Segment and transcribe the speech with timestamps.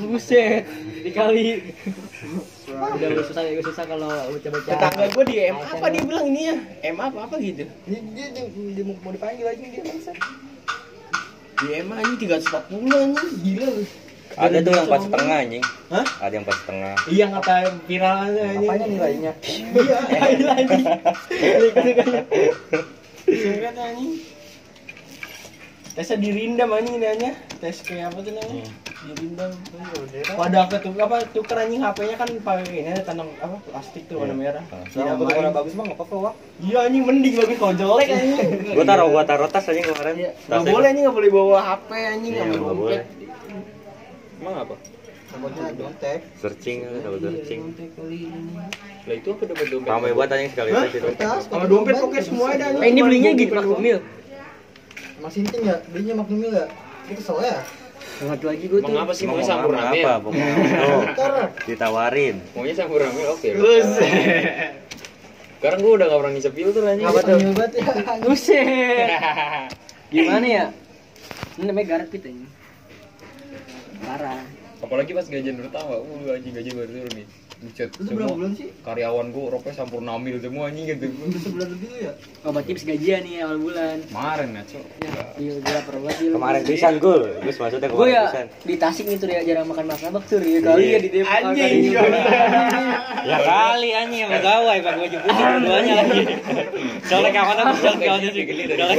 [0.00, 0.64] buset.
[1.02, 1.72] Dikali.
[2.66, 4.70] Udah gue susah gue susah kalau baca-baca.
[4.74, 6.56] Tetangga gue di M apa dia bilang ini ya
[6.92, 7.64] M apa apa gitu?
[7.86, 8.00] Dia,
[8.34, 10.12] dia, mau, mau dipanggil aja dia bangsa.
[11.56, 13.30] di M aja tiga ratus empat puluh anjing.
[13.40, 13.84] Gila lu.
[14.36, 15.64] Ada tuh yang empat setengah anjing.
[15.88, 16.06] Hah?
[16.20, 16.94] Ada yang empat setengah.
[17.08, 17.54] iya ngata
[17.86, 18.68] viral aja anjing.
[18.68, 19.32] Apanya nilainya?
[19.40, 19.98] iya
[20.36, 20.84] gila anjing
[23.26, 24.12] singkat anjing.
[25.96, 29.52] Tesnya dirindam anjing nanya tes kayak apa tuh namanya dirindam
[30.34, 34.32] pada ketuk apa tuker anjing HP-nya kan pakai ini ada kantong apa plastik tuh warna
[34.32, 36.34] merah Selama aku warna bagus mah nggak apa-apa wak.
[36.58, 38.36] iya anjing mending bagus kalau jelek anjing
[38.72, 40.14] Gua taruh gua taruh tas anjing kemarin.
[40.16, 42.98] Nggak Tasnya boleh anjing nggak boleh bawa HP anjing Iya, nggak nggak boleh boleh.
[42.98, 43.26] dompet
[44.36, 44.74] Emang apa?
[45.76, 46.20] Nyontek.
[46.38, 47.60] Searching kalau searching.
[47.68, 48.72] Dompet.
[49.04, 49.88] Lah itu apa dompet dompet?
[49.88, 51.08] Ramai banget anjing sekali itu.
[51.14, 52.80] Tas, Sama dompet pokoknya semua ada anjing.
[52.80, 53.66] eh ini belinya dompet gitu doang.
[53.68, 53.98] maksumil
[55.16, 56.66] Mas Sinting ya, belinya Magnumil ya.
[57.06, 57.58] Dia kesel ya.
[58.16, 60.12] Nggak lagi gue tuh Emang apa sih Mau ngomong sampur apa?
[61.68, 62.36] ditawarin.
[62.56, 63.48] Maunya sampur ramil oke.
[63.60, 64.72] Buset.
[65.56, 67.06] Sekarang gua udah gak pernah ngisep filter anjing.
[67.08, 67.38] Apa tuh?
[67.40, 67.84] banget ya.
[68.24, 69.08] buset
[70.14, 70.64] gimana ya
[71.58, 72.46] ini namanya garpit ini
[74.06, 74.38] parah
[74.76, 77.26] Apalagi pas gajian pertama, uh anjing gajian baru turun nih.
[77.56, 78.68] Bucet, Itu berapa semua bulan sih?
[78.84, 81.08] karyawan gua roknya sampur namil semua anjing gitu.
[81.40, 82.12] Sebulan lebih lu ya.
[82.44, 84.84] oh berarti habis gajian nih awal bulan Kemarin ya, Cok.
[85.36, 86.32] iya gue lapar banget Gil.
[86.36, 87.22] Kemarin pisan gul.
[87.32, 88.46] Terus maksudnya gue kemarin ya pisan.
[88.60, 91.56] di Tasik nih tuh ya jarang makan martabak tuh ya kali ya di Depok Anjing,
[91.56, 92.00] kali iya.
[93.26, 96.20] Ya kali anjing sama gawai pak gua jemput dua-duanya lagi.
[97.08, 98.86] Soalnya kawan aku soal kawan sih geli gua.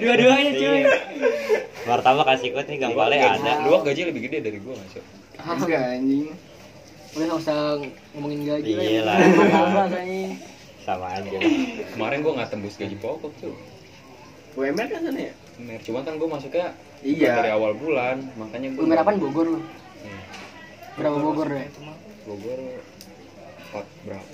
[0.00, 0.80] dua-duanya cuy
[1.84, 3.52] Martabak kasih kuat nih Gang ada.
[3.64, 5.27] Dua gaji lebih gede dari gua, Cok.
[5.38, 6.26] Enggak anjing.
[7.08, 7.58] udah nggak usah
[8.12, 9.16] ngomongin gaji lah Iya lah.
[9.88, 10.36] kayaknya
[10.84, 11.38] Sama aja.
[11.96, 13.56] Kemarin gua nggak tembus gaji pokok, Cok.
[14.56, 15.32] UMR kan sana ya?
[15.56, 16.66] Bener, cuman kan gua masuknya
[17.00, 17.32] Iya.
[17.38, 19.60] dari awal bulan, makanya gua Umur apaan Bogor lu?
[19.60, 20.22] Hmm.
[20.96, 21.68] Berapa Bogor deh?
[22.26, 22.60] Bogor
[23.72, 24.28] 4 berapa?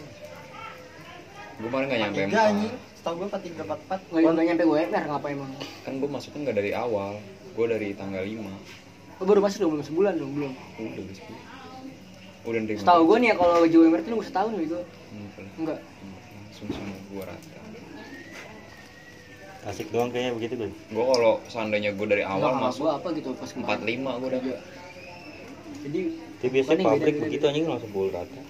[1.55, 2.73] Gue kemarin gak nyampe anjing.
[2.99, 4.11] Setahu gua 43 44.
[4.11, 5.51] Nggak nggak nyampe UMR ngapa emang?
[5.87, 7.15] Kan gue masuknya gak dari awal
[7.55, 8.35] Gue dari tanggal 5
[9.23, 10.53] Oh, baru masuk dong belum sebulan dong belum.
[10.81, 11.21] Udah guys
[12.45, 14.79] Udah nerima Setahu gue nih ya kalau gaji UMR tuh nunggu setahun gitu.
[15.57, 15.79] Enggak.
[15.81, 17.59] Langsung semua gue rata
[19.65, 20.71] Asik doang kayaknya begitu gue.
[20.93, 23.81] Gue kalau seandainya gue dari awal Nggak, masuk gua apa gitu pas kemarin.
[23.81, 24.41] 45 gue udah
[25.85, 26.01] Jadi
[26.45, 27.25] Tapi biasanya pabrik beda-beda.
[27.25, 28.41] begitu anjing langsung pukul rata.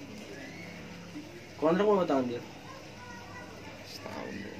[1.55, 2.41] Kontrak berapa tahun dia?
[3.87, 4.59] setahun dong.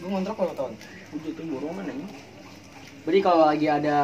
[0.00, 0.72] Gua ngontrak berapa tahun?
[1.12, 2.10] Udah tuh borongan anjing.
[3.04, 3.98] berarti kalau lagi ada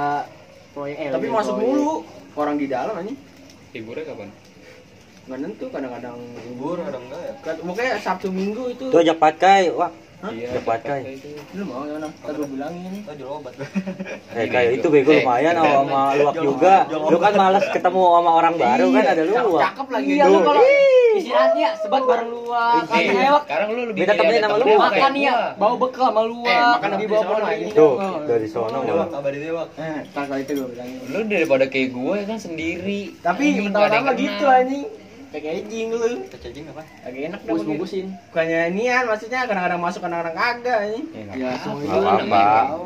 [0.75, 1.95] proyek eh, Tapi lagi masuk proyek- mulu
[2.35, 3.19] orang di dalam anjing.
[3.73, 4.29] Liburnya kapan?
[5.25, 7.33] Nggak nentu kadang-kadang Libur ada enggak ya?
[7.57, 8.85] Pokoknya Sabtu Minggu itu.
[8.87, 9.91] Tuh ajak patkai, wah.
[10.27, 11.03] Iya, Cepat, Kai.
[11.03, 11.29] kayak itu.
[11.53, 12.13] Lu mau ya, Nang?
[12.15, 12.91] Tadi gua bilangin.
[12.97, 13.53] Kita jual obat.
[14.33, 16.75] Eh kayak itu bego Eh, lumayan sama luak juga.
[16.89, 19.61] Lu kan males ketemu sama orang baru kan ada luak.
[19.63, 20.09] Cakep lagi.
[20.11, 20.63] Iya lu kalau
[21.15, 23.43] istirahatnya sebat bareng luak, kan Eh, ewak.
[23.47, 24.65] sekarang lu lebih milih temenin sama lu.
[24.65, 27.55] kayak Makan ya, bawa bekal sama luak, Eh, makan pohon sono ini.
[27.55, 27.67] aja.
[27.71, 28.19] Tuh, Oh.
[28.25, 29.07] dari sono malah.
[29.09, 29.69] kabar dewak.
[29.77, 30.99] Eh, tak kali itu gua bilangin.
[31.07, 34.85] Lu daripada kayak gue ya kan sendiri Tapi yang gitu anjing.
[35.35, 36.31] Packaging lu.
[36.31, 36.83] Cacing apa?
[37.03, 38.07] Agak enak dah Bungkus bungkusin.
[38.31, 41.07] Bukannya nian maksudnya kadang-kadang masuk kadang-kadang kagak anjing.
[41.11, 41.99] Ya, Ya, semua itu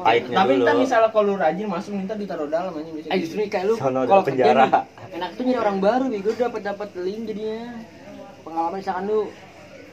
[0.00, 3.12] pahitnya Tapi ntar misalnya kalau lu rajin masuk minta ditaruh dalam anjing biasanya.
[3.12, 4.64] Eh justru nih kayak lu kalau penjara.
[5.12, 7.84] enak tuh jadi orang baru bego dapat dapat link jadinya.
[8.48, 9.20] Pengalaman misalkan lu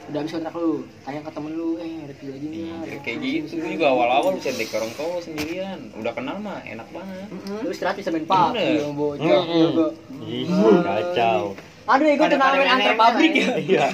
[0.05, 2.69] udah habis kontrak lu, tanya ke temen lu, eh ada kerja lagi nih.
[3.01, 7.25] Kayak gitu gue juga awal-awal bisa take orang tua sendirian udah kenal mah enak banget
[7.65, 8.23] Lu istirahat bisa main.
[8.29, 9.17] Mm-mm.
[9.17, 9.87] jago.
[10.29, 10.45] Ih,
[10.85, 11.57] kacau.
[11.85, 13.61] Aduh, ya Ada turnamen antar pabrik lah, ya.
[13.61, 13.85] Iya.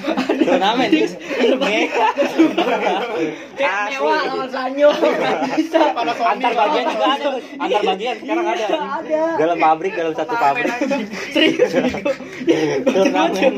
[0.48, 0.88] Turnamen.
[3.52, 4.88] Kayak mewah lawan Sanyo.
[5.60, 5.80] Bisa.
[6.00, 7.28] Antar bagian juga ada.
[7.60, 8.66] Antar bagian sekarang ada.
[8.72, 9.22] Ada.
[9.36, 10.72] Dalam pabrik, dalam satu pabrik.
[11.36, 11.72] Serius.
[12.88, 13.52] Turnamen.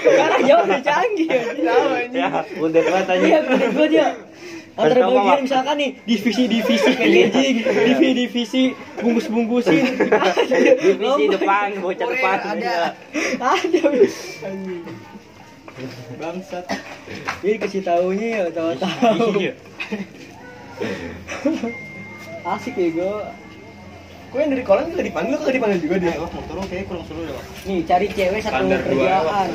[0.00, 1.28] Sekarang jauh udah canggih.
[2.16, 3.26] Ya, undet banget aja.
[3.28, 4.06] Iya, gue gue aja.
[4.78, 7.56] Antar Kasih tau, bagian misalkan nih divisi-divisi packaging,
[7.90, 8.62] divisi-divisi
[9.02, 9.84] bungkus-bungkusin.
[10.86, 12.38] Divisi depan, bocah depan.
[12.46, 12.94] Ada.
[13.42, 13.82] Ada.
[14.46, 14.82] Anjing.
[16.22, 16.64] Bangsat.
[17.42, 19.26] Jadi kasih taunya ya tahu-tahu.
[19.42, 19.52] Iya.
[22.46, 23.14] Asik ya gue.
[24.30, 26.12] Kok yang dari kolam juga dipanggil kagak dipanggil juga dia?
[26.14, 27.44] Eh, wah, motor lu kayaknya kurang seru Wak.
[27.66, 29.48] Nih cari cewek satu kerjaan.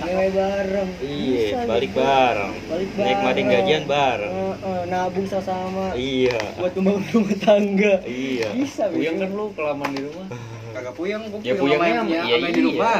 [0.00, 0.90] Cewek bareng.
[1.04, 2.00] Iya, balik nih.
[2.00, 2.52] bareng.
[2.72, 3.08] Balik bareng.
[3.08, 4.32] Nikmatin gajian bareng.
[4.32, 5.86] Heeh, nabung sama-sama.
[5.92, 6.40] Iya.
[6.56, 7.94] Buat membangun rumah tangga.
[8.08, 8.48] Iya.
[8.56, 9.24] Bisa Puyeng bego.
[9.24, 10.28] kan lu kelamaan di rumah
[10.70, 12.98] Kagak puyeng, gua Ya puyeng sama yang iya, sama yang di rumah.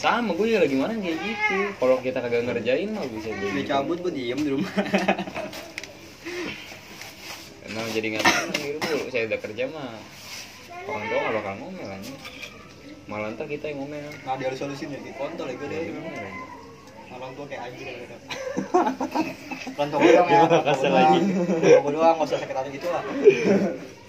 [0.00, 3.96] Sama gue juga gimana kayak gitu Kalau kita kagak ngerjain mah bisa jadi Dia cabut
[4.00, 4.72] gua diem di rumah.
[7.70, 9.06] Nah Nah, jadi nggak tenang gitu bu.
[9.14, 9.94] Saya udah kerja mah
[10.90, 12.14] orang tua nggak bakal ngomel aja.
[13.10, 14.06] Malah ntar kita yang ngomel.
[14.22, 15.18] Nah, ada solusinya gitu.
[15.18, 15.90] Kontol ya gue deh.
[15.90, 16.30] Ngomel.
[17.10, 17.90] Orang tua kayak anjing
[19.90, 20.46] tua gue doang ya.
[20.46, 20.78] Anjing.
[20.78, 21.10] doang.
[21.82, 23.02] Gue doang, nggak usah sakit hati gitu lah.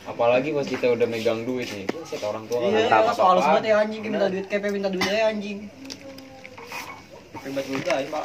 [0.06, 3.74] Apalagi pas kita udah megang duit nih, set orang tua Iya, nggak tahu soal banget
[3.74, 4.02] ya anjing.
[4.06, 5.66] Minta duit, kayak minta duit aja anjing.
[7.42, 8.24] Ribet juga ya, Pak.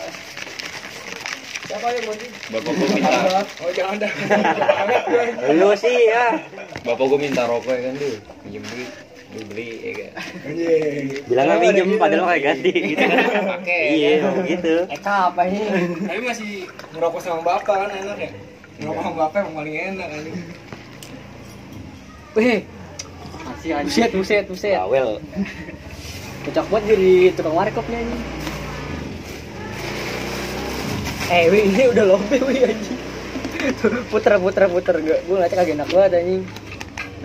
[1.67, 2.15] Siapa yang mau
[2.53, 4.13] Bapak gua minta, Oh jangan dah.
[5.59, 6.39] Lu sih ya.
[6.87, 8.15] bapak gua minta rokok ya kan tuh,
[8.47, 8.87] pinjem duit,
[9.35, 10.13] beli ya kan.
[11.27, 13.05] Bilang nggak pinjem padahal kayak ganti gitu.
[13.51, 13.81] Pakai.
[13.93, 14.11] Iya,
[14.47, 14.75] gitu.
[14.89, 15.61] Eka apa ini?
[16.07, 16.51] Tapi masih
[16.95, 18.31] ngerokok sama bapak kan enak ya.
[18.81, 20.21] Ngerokok sama bapak yang paling enak kan.
[22.37, 22.59] Wih.
[23.47, 23.91] Masih anjing.
[23.91, 24.75] Buset, buset, buset.
[24.79, 25.11] Bawel.
[26.47, 28.23] Cocok buat jadi tukang warkop nih anjing.
[31.27, 32.99] Eh, wih, ini udah lompe wih anjing.
[34.15, 34.95] Puter, puter, puter.
[35.03, 36.43] Gue gue ngeliatnya kagak enak banget anjing.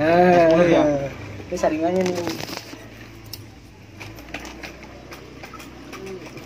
[0.02, 1.21] Nah?
[1.52, 2.16] Ini saringannya nih.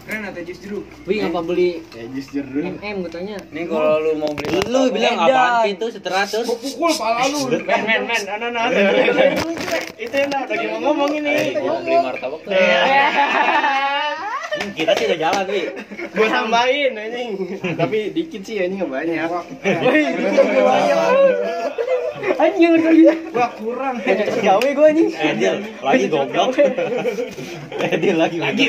[0.05, 0.85] Keren ada jus jeruk.
[1.05, 2.61] Wih, ngapa beli Ya, jus jeruk.
[2.61, 3.37] MM gue tanya.
[3.49, 6.41] Nih kalau lu mau beli Lu bilang apaan itu 100?
[6.41, 7.49] Gua pukul pala lu.
[7.49, 8.61] Men men men, ana ana.
[9.95, 11.35] Itu enak lagi mau ngomong Eh, ini.
[11.55, 12.41] gua beli martabak.
[14.55, 15.67] Hmm, Kita sih udah jalan, Wi.
[16.15, 17.35] Gua tambahin anjing.
[17.75, 19.27] Tapi dikit sih anjing enggak banyak.
[22.35, 23.13] Anjing gitu.
[23.37, 23.95] Wah, kurang.
[24.01, 25.09] Cepet gawe gue anjing.
[25.13, 26.57] Edil lagi goblok.
[27.77, 28.65] Edil lagi lagi.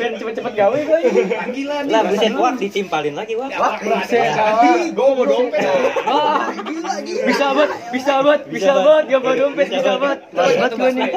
[0.00, 0.98] Ben cepet-cepet gawe gue.
[1.28, 1.78] Lagi lah.
[1.84, 3.50] Lah buset wak ditimpalin lagi wak.
[3.60, 4.32] Wah, buset.
[4.96, 5.60] Gua mau dompet.
[6.08, 6.48] Ah,
[7.04, 10.20] bisa banget, bisa banget, bisa banget, gak bawa dompet, bisa banget.
[10.32, 11.12] Banget gue nih.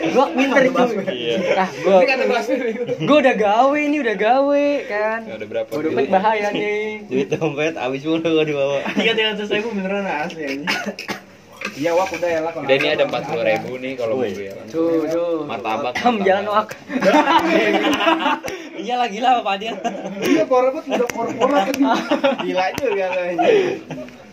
[0.00, 1.04] Gue pinter cuy.
[1.12, 1.36] Iya.
[1.60, 1.98] Ah, gue,
[3.00, 5.20] gue udah gawe ini udah gawe kan.
[5.28, 5.70] Ya udah berapa?
[5.70, 7.04] Dompet bahaya nih.
[7.08, 8.78] Duit dompet habis mulu gua dibawa.
[8.96, 10.66] Tiga tiga ratus ribu beneran asli anjing.
[11.76, 12.52] Iya wak udah ya lah.
[12.56, 14.48] Udah ini ada empat puluh ribu nih kalau mau beli.
[14.72, 15.44] Tuh, tuh.
[15.44, 15.92] Martabak.
[15.96, 16.68] Kamu jalan wak.
[18.80, 19.72] Iya lah gila apa dia.
[20.24, 21.80] Iya, korporat budak korporat kan.
[22.42, 23.76] Gila juga lo anjing.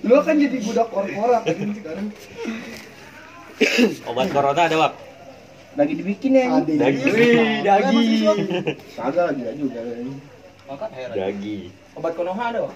[0.07, 2.07] Lu kan jadi budak korporat kan sekarang.
[4.07, 4.93] Obat corona ada wak.
[5.75, 6.63] Lagi dibikin ya.
[6.63, 7.11] Daging.
[7.11, 8.39] Wih, daging.
[8.95, 9.79] Kagak lagi juga.
[9.83, 10.15] anjing.
[11.11, 11.63] Daging.
[11.97, 12.73] Obat konoha ada, Wak?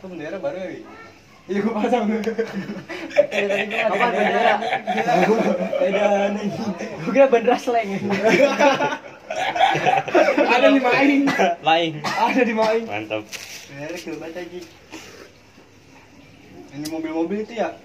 [0.00, 0.80] Itu bendera baru ya, Wi?
[1.52, 2.08] Iya, gua pasang.
[2.08, 4.54] Apa bendera?
[5.76, 6.48] Beda nih.
[7.04, 8.00] Gue kira bendera slang.
[10.40, 11.28] ada di main.
[11.60, 11.92] Lain.
[12.00, 12.82] Ada di main.
[12.88, 13.28] Mantap.
[13.68, 14.66] Bendera banget anjing.
[16.80, 17.76] Ini mobil-mobil itu ya?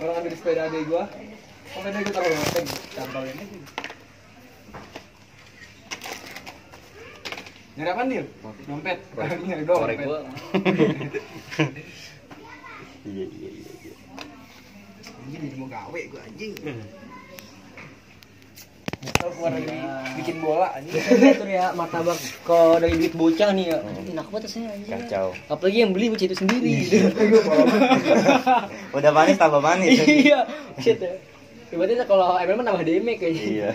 [0.00, 1.12] Orang ada di sepeda adek gua.
[1.76, 3.58] Kok ada gua taruh loteng, cantolin aja.
[7.72, 8.24] Nyari apa, Nil?
[8.68, 8.98] Dompet.
[9.48, 10.06] Nyari Korek dompet.
[10.06, 10.20] gua.
[13.02, 13.72] Iya iya iya.
[13.82, 13.94] iya.
[15.26, 16.54] Anjing jadi mau gawe gua anjing.
[16.62, 16.86] Hmm.
[19.02, 19.74] Nyesel keluar lagi
[20.22, 21.02] bikin bola anjing.
[21.42, 22.14] Tuh ya martabak
[22.46, 23.82] kalau dari duit bocah nih ya.
[23.82, 24.92] Enak banget rasanya anjing.
[24.94, 25.34] Kacau.
[25.50, 26.74] Apalagi yang beli bocah itu sendiri.
[28.94, 29.98] Udah manis tambah manis.
[30.06, 30.46] Iya.
[30.78, 31.18] Shit ya.
[31.74, 33.42] Tiba-tiba kalau ML mah nambah damage kayaknya.
[33.42, 33.70] Iya.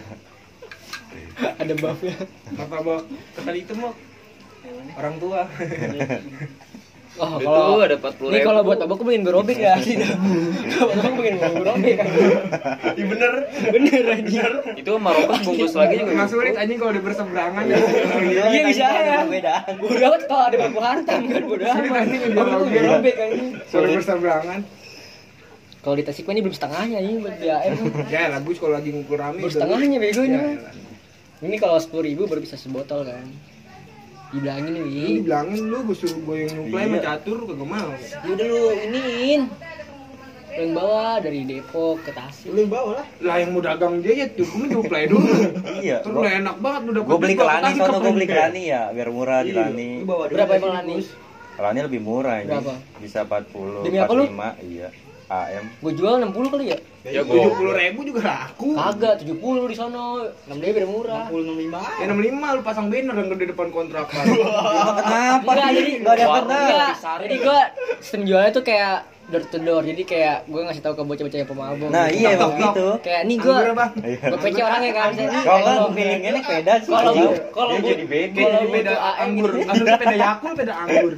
[1.62, 2.16] Ada buffnya.
[2.56, 3.02] Martabak
[3.44, 3.94] kali itu mah
[4.98, 5.42] orang tua.
[7.18, 9.74] Oh, kalau ada 40 Nih kalau buat abang aku pengen gerobek ya.
[10.78, 12.08] Kalau abang pengen gerobek kan.
[12.94, 13.34] Iya bener.
[13.74, 14.52] Bener anjir.
[14.78, 16.14] Itu sama rokok bungkus lagi juga.
[16.14, 17.78] Mas Surit anjing kalau di berseberangan ya.
[18.22, 19.18] Iya bisa ya.
[19.26, 19.74] Perbedaan.
[19.82, 22.02] Bodoh amat kalau ada buku hantam kan bodoh amat.
[22.06, 22.22] anjing
[22.70, 23.16] gerobek.
[23.18, 23.50] anjing.
[23.66, 24.60] Kalau di berseberangan.
[25.82, 27.76] Kalau di Tasikmalaya ini belum setengahnya ini buat BAM.
[28.12, 29.42] Ya lah Gus kalau lagi ngukur rame.
[29.42, 30.42] Baru setengahnya begonya.
[31.38, 33.26] Ini kalau sepuluh ribu baru bisa sebotol kan.
[34.28, 35.22] Dibilangin Lu nih.
[35.22, 36.90] dibilangin lu gue suruh gue yang nuplai Iya.
[36.90, 37.90] sama catur kagak mau.
[37.96, 39.42] Ya udah lu iniin.
[39.48, 42.50] Lu yang bawa dari Depok ke Tasik.
[42.50, 43.06] Lu yang bawa lah.
[43.22, 45.32] Lah yang mau dagang dia ya tuh gue nuplai dulu.
[45.80, 46.02] Iya.
[46.02, 48.82] Terus udah enak banget udah Gue beli ke Lani, sono gue beli ke Lani ya,
[48.92, 49.90] biar murah di Lani.
[49.96, 50.96] Lu bawa Berapa emang Lani?
[51.58, 52.50] Lani lebih murah ini.
[52.50, 52.74] Berapa?
[52.98, 54.26] Bisa 40, Demi apa lu?
[54.26, 54.88] 45, iya.
[55.28, 55.66] AM.
[55.78, 56.80] Gue jual 60 kali ya?
[57.04, 57.56] Ya Tujuh gua.
[57.56, 58.76] puluh ribu juga laku.
[58.76, 60.28] Kagak, 70 di sono.
[60.48, 61.24] 6 DB udah murah.
[61.28, 64.24] 65 Ya 65 lu pasang banner yang gede depan kontrakan.
[64.24, 66.60] Kenapa Enggak, jadi Gak ada.
[66.64, 66.92] Enggak,
[67.24, 67.60] jadi gua
[68.00, 69.84] sistem jualnya tuh kayak door to door.
[69.84, 71.90] Jadi kayak gua ngasih tahu ke bocah-bocah yang pemabuk.
[71.90, 72.18] Nah gitu.
[72.18, 72.88] iya emang gitu.
[73.00, 73.86] Kayak nih apa?
[74.24, 75.10] gua PC orangnya kan.
[75.44, 76.90] Kalau kalau feelingnya nih beda sih.
[76.90, 77.30] kalau Iya.
[77.52, 78.34] kalau jadi beda.
[78.34, 79.52] Jadi Kalau beda anggur.
[79.52, 79.68] gitu.
[79.68, 81.12] Anggur beda yakul beda anggur.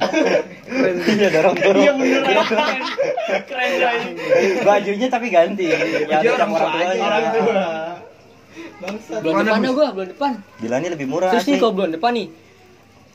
[0.66, 0.94] Keren.
[1.00, 1.82] Iya dorong dorong.
[1.82, 2.80] Iya bener keren.
[3.46, 3.98] Keren coy.
[4.60, 5.66] Bajunya tapi ganti.
[5.70, 7.06] Yang orang orang tua aja, tuanya.
[7.06, 7.64] orang tua.
[9.20, 10.32] Bulan Mana, depan gua bulan depan.
[10.58, 11.60] Bilangnya lebih murah Terus nih sih.
[11.60, 12.26] kalau bulan depan nih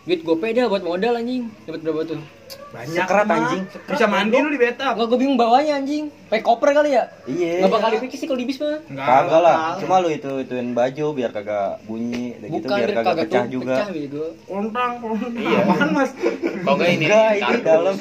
[0.05, 3.07] duit gope dah buat modal anjing dapat berapa tuh Banyak.
[3.07, 3.63] Sekerat, anjing.
[3.87, 4.93] Bisa mandi lu di betap.
[4.93, 7.63] Enggak gue bingung bawanya anjing pakai koper kali ya Iya.
[7.63, 9.57] Nggak bakal dipikir sih kalau di bis mah Kagak lah.
[9.79, 13.41] Cuma lu itu ituin baju biar kagak bunyi, udah gitu bukan biar kagak kagak pecah
[13.41, 13.75] tuh juga.
[13.79, 13.89] pecah
[14.45, 15.31] Kontang, kontang.
[15.33, 15.57] Iya.
[15.57, 16.11] Apaan, Mas?
[16.13, 17.63] Kalau enggak ini Enggak, di kartu.
[17.65, 17.95] dalam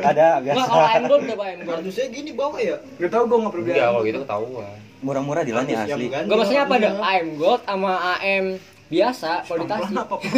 [0.00, 0.64] ada biasa.
[0.64, 2.76] kalau AM gold coba AM gold Kardusnya gini bawa ya?
[2.96, 4.76] Gak tau gue nggak perlu Enggak, kalau gitu ketahuan.
[5.02, 6.06] Murah-murah di lani yang asli.
[6.08, 7.10] Enggak maksudnya apa ada kardusnya.
[7.12, 8.46] AM gold sama AM
[8.92, 10.16] biasa kalau di Tasik Apa?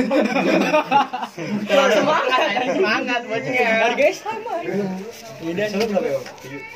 [1.99, 4.55] semangat semangat bajunya harganya sama
[5.43, 6.19] beda Lu berapa ya?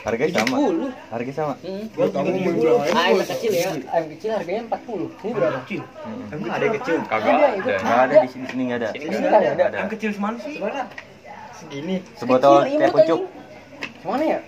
[0.04, 0.56] Harganya sama.
[0.58, 1.54] 70 Harganya sama.
[1.64, 1.84] Hmm.
[1.94, 2.76] Gua kamu mau jual.
[2.82, 5.24] AM yang kecil ya, AM kecil harganya 40.
[5.24, 5.58] Ini berapa?
[5.64, 5.80] Kecil.
[6.34, 6.96] Emang ada yang kecil?
[7.08, 7.46] Kagak Ada.
[7.78, 8.88] Enggak ada di sini sini enggak ada.
[8.92, 9.78] Sini Ini nggak ada.
[9.78, 10.54] Yang kecil semana sih?
[11.58, 11.96] Segini.
[12.18, 13.20] Sebotol teh pucuk.
[14.04, 14.38] Mana ya?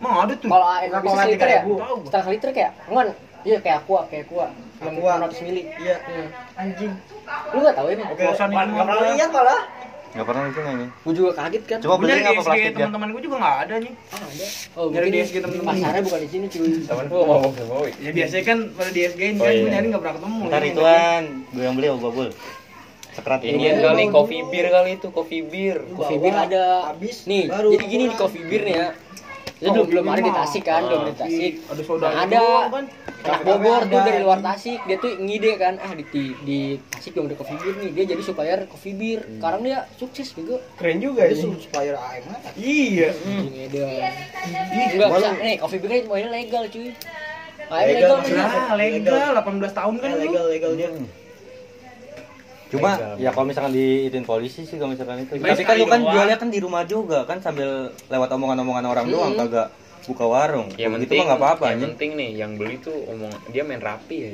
[0.00, 0.48] Emang ada tuh.
[0.50, 1.48] Kalau AM Kagak bisa liter ya?
[1.48, 1.76] kayak gua.
[2.04, 2.72] Setengah liter kayak?
[2.90, 3.06] Enggak.
[3.44, 4.46] Iya kayak aqua, kayak aqua.
[4.84, 5.12] Yang Aqua.
[5.24, 5.62] 600 mili.
[5.74, 5.96] Iya.
[6.54, 6.92] Anjing.
[7.50, 8.02] Lu enggak tahu ini?
[8.04, 9.62] Oke, Kosan nggak ini pernah lihat malah.
[10.14, 10.88] Enggak pernah itu nanya.
[11.02, 11.78] Gua juga kaget kan.
[11.80, 12.70] Coba di apa SG plastiknya?
[12.76, 13.92] teman-teman gue juga nggak ada nih.
[13.92, 14.46] Ah, ada.
[14.74, 15.66] Oh, Nyari mungkin di SG temen-temen.
[15.74, 16.70] pasarnya bukan di sini, cuy.
[16.80, 17.82] Temen gua mau mau.
[17.98, 19.60] Ya biasanya kan pada di SG ini Oh, kan iya.
[19.60, 20.38] gue nyari nggak pernah ketemu.
[20.44, 22.30] Ntar Ini ituan, gue yang beli obat bul.
[23.10, 23.78] Sekerat Ini ini.
[23.78, 25.78] kali coffee beer kali itu, coffee beer.
[25.88, 26.64] Coffee beer ada.
[26.90, 27.16] Habis.
[27.24, 28.88] Nih, baru jadi gini di coffee beer nih ya.
[29.64, 30.30] Itu Oh, belum ada di.
[30.30, 31.18] Tasik kan, belum ada di.
[31.18, 31.52] Tasik.
[31.64, 32.84] Ada saudara Nah, ada kan.
[33.24, 36.04] anak Bogor tuh dari luar Tasik dia tuh ngide kan ah di,
[36.38, 36.58] di,
[36.90, 40.60] Tasik belum ada coffee beer nih dia jadi supplier coffee beer sekarang dia sukses juga
[40.76, 41.56] Keren juga Itu ini.
[41.58, 42.40] supplier AM kan?
[42.54, 43.08] Iya.
[43.16, 44.12] anjing edan
[44.92, 46.92] enggak bisa nih coffee beer kan semuanya legal cuy legal,
[47.64, 50.20] Legal, legal, Nah, legal 18 tahun kan lu.
[50.20, 50.88] legal legal dia.
[52.74, 55.38] Cuma ya kalau misalkan diitin polisi sih kalau misalkan itu.
[55.38, 59.06] Baik Tapi kan lu kan jualnya kan di rumah juga kan sambil lewat omongan-omongan orang
[59.06, 59.40] doang Hmm.
[59.46, 59.68] kagak
[60.04, 60.68] buka warung.
[60.76, 61.88] Ya penting, mah nggak apa-apa yang anjing.
[61.94, 64.30] penting nih yang beli tuh omong dia main rapi ya.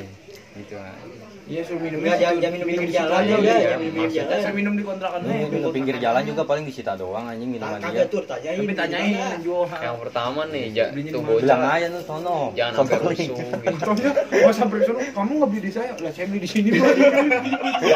[0.56, 1.29] Gitu aja.
[1.50, 1.98] Iya, suruh minum.
[1.98, 3.42] Enggak, jangan- jangan minum di jalan, ya, udah.
[3.42, 4.38] jangan Jangan minum di minum jalan.
[4.38, 5.34] Saya minum di kontrakan aja.
[5.50, 7.82] di pinggir jalan juga paling disita doang anjing minuman dia.
[7.90, 8.54] Kagak tuh tanyain.
[8.56, 9.66] Tapi tanyain jual.
[9.66, 10.86] Yang pertama nih, tuh
[11.20, 11.42] mana?
[11.42, 12.38] Bilang bocah aja tuh sono.
[12.54, 13.34] jangan sampai rusuh.
[13.80, 16.70] Contohnya, gua sampai suruh, kamu nggak beli di saya, lah saya beli di sini.
[16.70, 16.78] Ya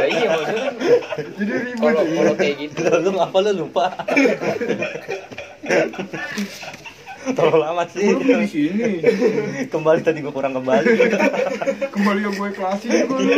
[0.05, 0.71] iya maksudnya
[1.39, 1.81] Jadi ribut.
[1.81, 3.87] kalau kalau kayak gitu Lu ngapa lu lupa?
[7.33, 8.05] Terlalu lama sih.
[8.13, 8.91] Lu di sini.
[9.73, 10.93] Kembali tadi gua kurang kembali.
[11.95, 13.33] Kembali yang gue kelasin juga lu.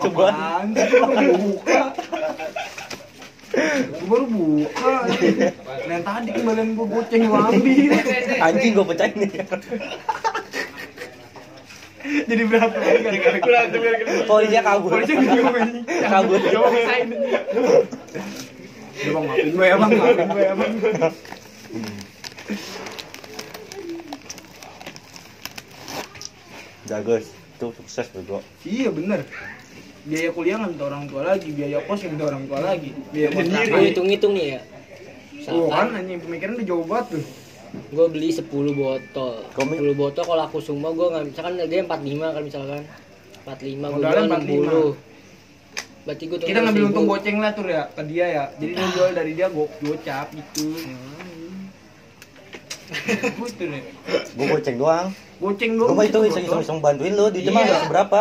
[0.00, 0.26] Coba.
[1.36, 1.82] Buka.
[4.00, 4.94] Gue baru buka.
[5.84, 7.92] Nah, yang tadi kembalian gue goceng lu ambil.
[8.40, 9.30] Anjing gua pecahin nih.
[12.02, 13.38] Jadi berantem gara-gara
[14.26, 14.90] Polisi kabur.
[14.90, 15.80] Polisi bingung ini.
[15.86, 16.38] Kabur.
[16.40, 17.08] Pisahin.
[19.02, 20.72] Udah bang, maafin gue ya bang, maafin gue ya bang.
[26.90, 27.30] Bagus.
[27.58, 28.42] Itu sukses bego.
[28.66, 29.22] Iya bener.
[30.02, 32.90] Biaya kuliah nggak minta orang tua lagi, biaya kos yang minta orang tua lagi.
[33.14, 33.82] Biaya gue kontrakan.
[33.86, 34.60] hitung-hitung nih ya
[35.50, 37.24] Oh kan misalkan anjing pemikiran udah jauh banget tuh.
[37.72, 42.42] gue beli 10 botol 10 botol kalau aku sumbang gue nggak misalkan dia 45 kan
[42.44, 42.82] misalkan
[43.48, 44.26] 45 gue jual
[44.92, 45.12] 60
[46.02, 48.44] berarti gue Kita ngambil untung goceng lah tuh ya ke dia ya.
[48.58, 50.74] Jadi dia jual dari dia go gocap gitu.
[53.38, 53.82] Gitu nih.
[54.34, 55.14] Gua goceng doang.
[55.42, 55.92] Gua doang.
[55.92, 57.68] mah itu gitu, iseng-iseng bantuin lu, duitnya mah Iya.
[57.68, 58.18] nggak seberapa.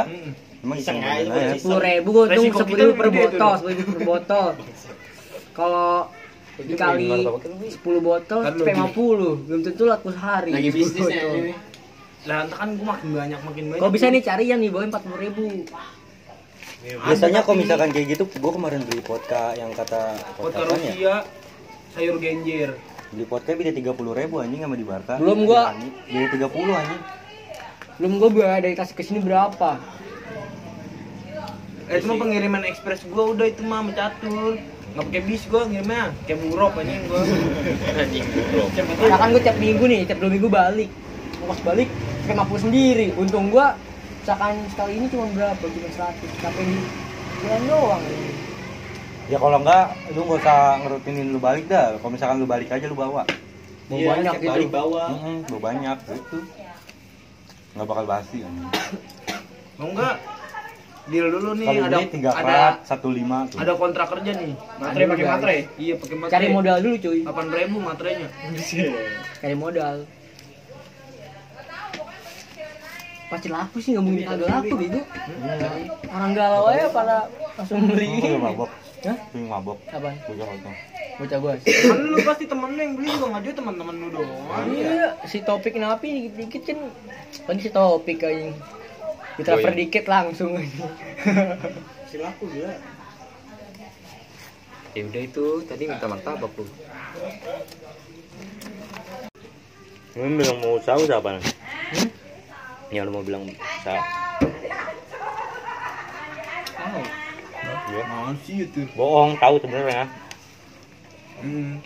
[0.61, 1.29] Emang iseng aja, aja.
[1.31, 1.53] Bang.
[1.55, 3.29] sepuluh ribu gue untung Resiko sepuluh kita ribu per gede tuh.
[3.31, 4.47] botol sepuluh ribu per botol
[5.51, 5.91] kalau
[6.53, 8.89] dikali 10 botol Kan lu sampai gini.
[8.93, 11.33] 50 belum tentu laku sehari Lagi 10 bisnisnya botol.
[11.39, 11.53] ini.
[12.21, 13.79] Lah kan gua makin banyak makin banyak.
[13.79, 15.43] kalau bisa nih cari yang di bawah 40 ribu
[16.81, 20.65] Biasanya kalau misalkan kayak gitu, gua kemarin beli vodka yang kata Vodka ya?
[20.67, 21.15] Rusia
[21.91, 22.73] sayur genjer.
[23.11, 25.19] Beli vodka beda 30 ribu anjing sama di Barca.
[25.19, 25.75] Belum gua.
[26.07, 27.03] Beda 30 anjing.
[27.99, 29.77] belum gue biaya dari tasik ke sini berapa
[31.85, 34.57] Eh cuma pengiriman ekspres gua udah itu mah mencatur.
[34.95, 37.21] Nggak pakai bis gua ngirimnya, kayak buruk anjing gua.
[37.99, 38.25] anjing.
[39.05, 40.89] Nah kan gue tiap minggu nih, tiap dua minggu balik
[41.45, 41.89] Ongkos balik,
[42.25, 43.67] pakai 50 sendiri Untung gue,
[44.21, 45.61] misalkan sekali ini cuma berapa?
[45.61, 46.77] Cuma 100 Tapi di
[47.41, 48.03] bulan doang
[49.31, 51.95] Ya kalau enggak, lu nggak usah ngerutinin lu balik dah.
[51.95, 53.23] Kalau misalkan lu balik aja lu bawa.
[53.87, 55.03] Mau Iya, banyak gitu balik bawa.
[55.07, 56.37] Heeh, bawa banyak gitu.
[57.71, 58.67] Nggak bakal basi anjing.
[59.79, 60.15] Mau enggak?
[61.07, 63.57] Deal dulu nih Kalau ada 3 ada karat 15 tuh.
[63.63, 64.53] ada kontrak kerja nih.
[64.83, 65.55] Matre pakai matre?
[65.79, 66.33] Iya, pakai matre.
[66.35, 68.27] Cari modal dulu cuy 8.000 matrenya.
[69.41, 69.95] Cari modal
[73.31, 74.99] Pasti laku sih, nggak mungkin kagak laku gitu
[76.11, 78.80] Orang galau aja pada langsung beli yang mabok.
[79.01, 79.17] Hah?
[79.33, 79.77] Yang mabok.
[79.89, 80.15] Apaan?
[80.29, 80.75] Bocah kosong.
[81.17, 84.65] Bocah gue Kan lu pasti temen lu yang beli juga nggak juga teman-teman lu doang.
[84.69, 86.79] Iya, si topik napi dikit-dikit kan
[87.49, 88.21] Lagi si topik
[89.37, 89.81] Di transfer Oh, iya.
[89.81, 90.51] dikit langsung
[92.09, 92.73] Si laku gila.
[94.91, 96.67] Ya udah itu tadi minta martabak lu.
[100.19, 101.39] Lu bilang mau usaha usaha apa?
[102.91, 104.20] Ya lu mau bilang usaha.
[107.89, 108.03] Iya.
[108.05, 108.81] Mau sih itu.
[108.93, 110.05] Bohong, tahu sebenarnya.
[111.41, 111.81] Hmm.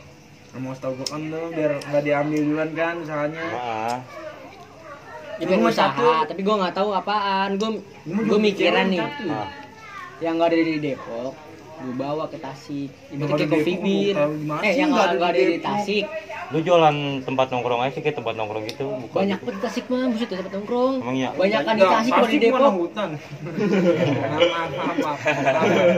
[0.55, 3.43] Mau tahu gua kan lo biar nggak diambil duluan kan usahanya.
[3.43, 3.99] Maaf.
[5.35, 7.59] Ya pengen usaha, tapi gue nggak tahu apaan.
[7.59, 9.51] Gue gue mikiran nih, Ah.
[10.23, 11.35] yang nggak ada di Depok,
[11.85, 12.89] gue bawa ke Tasik.
[13.07, 13.45] Itu di
[14.41, 15.57] mana Eh, yang nggak ada di?
[15.59, 16.05] Tasik.
[16.47, 18.85] Lu jualan tempat nongkrong aja sih kayak tempat nongkrong gitu.
[18.99, 19.49] buka Banyak gitu.
[19.51, 20.93] di Tasik mah, buset tempat nongkrong.
[20.99, 21.29] Emang iya?
[21.31, 22.71] Banyak kan di Tasik kalau di Depok.
[22.75, 23.09] hutan.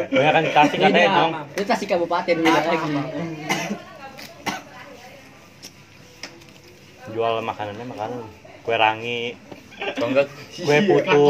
[0.10, 1.32] Banyak kan di Tasik ada ya, Dong.
[1.50, 2.91] Itu Tasik Kabupaten beda lagi.
[7.08, 8.20] Jual makanannya makanan
[8.62, 9.22] kue rangi,
[9.77, 10.25] Kalau enggak
[10.57, 11.22] kue putu,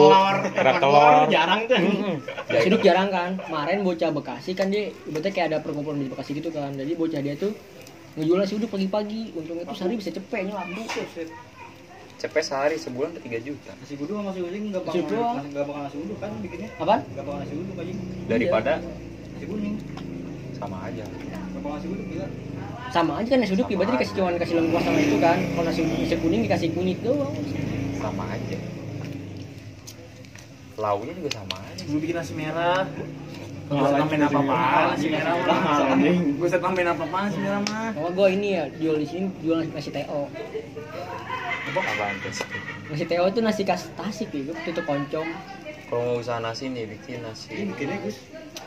[0.56, 1.28] kerak telur.
[1.28, 1.78] Jarang tuh.
[2.64, 3.32] Siduk jarang kan.
[3.38, 6.72] Kemarin bocah Bekasi kan dia ibaratnya kayak ada perkumpulan di Bekasi gitu kan.
[6.72, 7.52] Jadi bocah dia tuh
[8.16, 9.36] ngejual nasi uduk pagi-pagi.
[9.36, 10.84] Untungnya tuh sehari bisa cepet nyelabu.
[12.18, 13.72] cepet sehari sebulan ke 3 juta.
[13.78, 15.36] Nasi buduk sama nasi kuning enggak Nasi bakal doang.
[15.38, 16.70] nasi enggak bakal nasi uduk kan bikinnya.
[16.76, 17.00] Apaan?
[17.04, 17.94] Enggak bakal nasi uduk aja.
[18.26, 18.74] Daripada
[19.36, 19.76] Nasi kuning.
[20.58, 21.04] sama aja.
[21.06, 22.28] Enggak bakal nasi uduk gila.
[22.90, 25.38] Sama aja kan nasi uduk ibaratnya dikasih cuma dikasih lengkuas sama itu kan.
[25.38, 27.34] Kalau nasi nasi kuning dikasih kunyit doang.
[27.98, 28.58] Sama aja.
[30.78, 31.82] Lauknya juga sama aja.
[31.90, 32.86] Gue bikin nasi merah.
[33.68, 34.84] Gue Malah tambahin apa apa merah.
[34.94, 36.00] nasi merah Lah, mah.
[36.38, 37.90] Gue set tambahin apa apa nasi merah mah.
[37.98, 40.22] Kalau gue ini ya jual di sini jual nasi TO.
[41.68, 42.32] Apaan tuh?
[42.88, 45.28] Nasi TO itu nasi khas Tasik ya, tutup koncom.
[45.88, 47.52] Kalau mau usaha nasi nih bikin nasi.
[47.74, 48.20] Bikinnya Gus.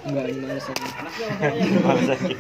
[0.04, 0.32] Enggak.
[0.32, 1.80] Anak gua masalahnya.
[1.84, 2.34] Males aja.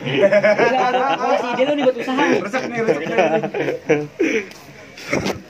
[0.56, 2.22] Enggak ada apa sih dia tuh dibuat usaha.
[2.40, 3.16] Resep nih, resep nih.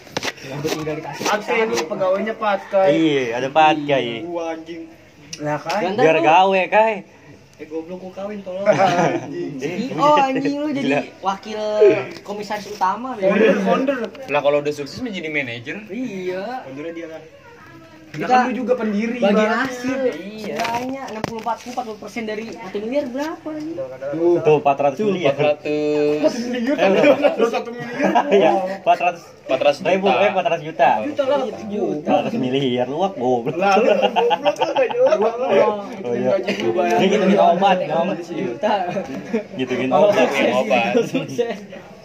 [0.50, 1.24] Yang gue tinggal di Tasik.
[1.24, 2.80] Patka ini pegawainya Patka.
[2.86, 4.06] Iya, ada patkai.
[4.20, 4.82] Gua anjing.
[5.38, 5.80] Lah kan.
[5.80, 6.94] Ganteng Biar gawe, kai.
[7.56, 8.64] Eh goblok gua kawin tolong.
[10.00, 11.00] Oh anjing lu jadi Gila.
[11.20, 11.60] wakil
[12.22, 13.60] komisaris utama Founder, ya.
[13.62, 13.98] founder.
[14.26, 16.64] Lah kalau udah sukses menjadi manajer, Iya.
[16.66, 17.20] Mundurin dia lah.
[18.10, 19.18] Kita kan lu juga pendiri.
[19.18, 20.58] bagi hasil iya.
[20.58, 23.74] Setidaknya 64 40 persen dari 1 miliar berapa nih?
[24.10, 25.34] Tuh, tuh 400 miliar.
[25.34, 26.18] 400 Eh,
[26.90, 27.38] berapa?
[27.38, 28.26] Lu satu miliar.
[28.30, 28.50] Iya,
[28.82, 30.20] 400 400 ribu, juta.
[30.20, 30.90] eh 400 juta.
[31.02, 32.10] Juta lah, juta.
[32.26, 33.54] 400 miliar, lu wak goblok.
[33.54, 35.18] Lalu goblok lu enggak jelas.
[36.00, 36.30] Oh iya.
[36.38, 36.96] Lu bayar.
[36.96, 38.18] Ini gitu obat, obat.
[38.22, 38.72] Juta.
[39.54, 40.26] Gitu gitu Oh, obat.
[41.04, 41.58] Sukses.
[41.58, 41.98] obat.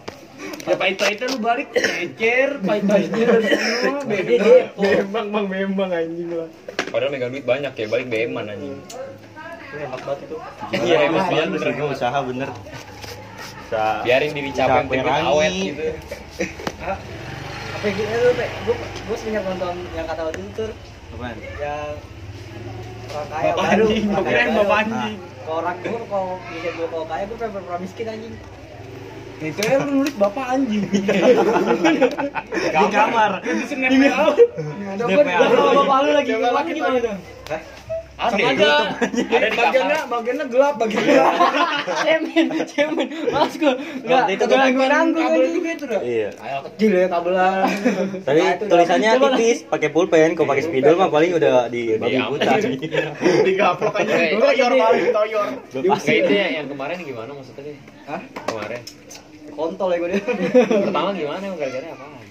[0.66, 4.34] Ya pahit-pahitnya lu balik ngecer, pahit-pahitnya semua beda.
[4.36, 4.64] deh.
[4.74, 6.50] Bembang, bang bembang anjing lah.
[6.90, 8.82] Padahal megang duit banyak ya, balik BM-an anjing.
[9.72, 10.38] Hebat banget itu.
[10.82, 11.62] Iya, hebat Iya, banget.
[11.70, 12.50] bener usaha bener.
[14.02, 15.26] Biarin diri capek lagi.
[15.28, 15.86] awet gitu.
[17.76, 18.46] Apa gitu lu, Pe?
[18.64, 20.70] Gua gua sering nonton yang kata waktu itu tuh
[21.12, 21.38] Apaan?
[21.56, 21.94] yang
[23.06, 23.86] orang kaya Bapak baru.
[23.86, 24.06] anjing,
[24.56, 25.18] bapak anjing.
[25.38, 28.36] Kalau orang gua kalau bisa gua kalau kaya gua pengen pernah miskin anjing.
[29.36, 30.84] Itu ya lu nulis bapak anjing.
[32.76, 33.32] Di kamar.
[33.44, 34.34] Di snapnya apa?
[34.96, 37.16] DP Kalau bapak lu lagi gimana gimana tuh?
[38.16, 38.72] Ada Sama di aja.
[38.96, 40.08] Ada di Bagiannya kamar.
[40.08, 41.36] bagiannya gelap, bagiannya gelap.
[42.06, 43.08] Cemen, cemen.
[43.28, 46.00] Mas Waktu itu itu gue nanggung Kabel juga itu dah.
[46.00, 46.30] Iya.
[46.40, 47.68] Ayo kecil ya kabelan.
[48.24, 50.32] Tapi Nah, tulisannya tipis, pakai pulpen.
[50.32, 52.52] Kalau pakai spidol mah paling udah di babi Iya, buta.
[53.44, 54.14] Digaplok aja.
[54.32, 55.48] Toyor paling toyor.
[55.76, 57.78] Enggak itu ya yang kemarin gimana maksudnya deh?
[58.08, 58.22] Hah?
[58.48, 58.82] Kemarin.
[59.56, 60.22] Kontol ya gua dia.
[60.86, 62.24] Pertama gimana emang gara-gara apaan?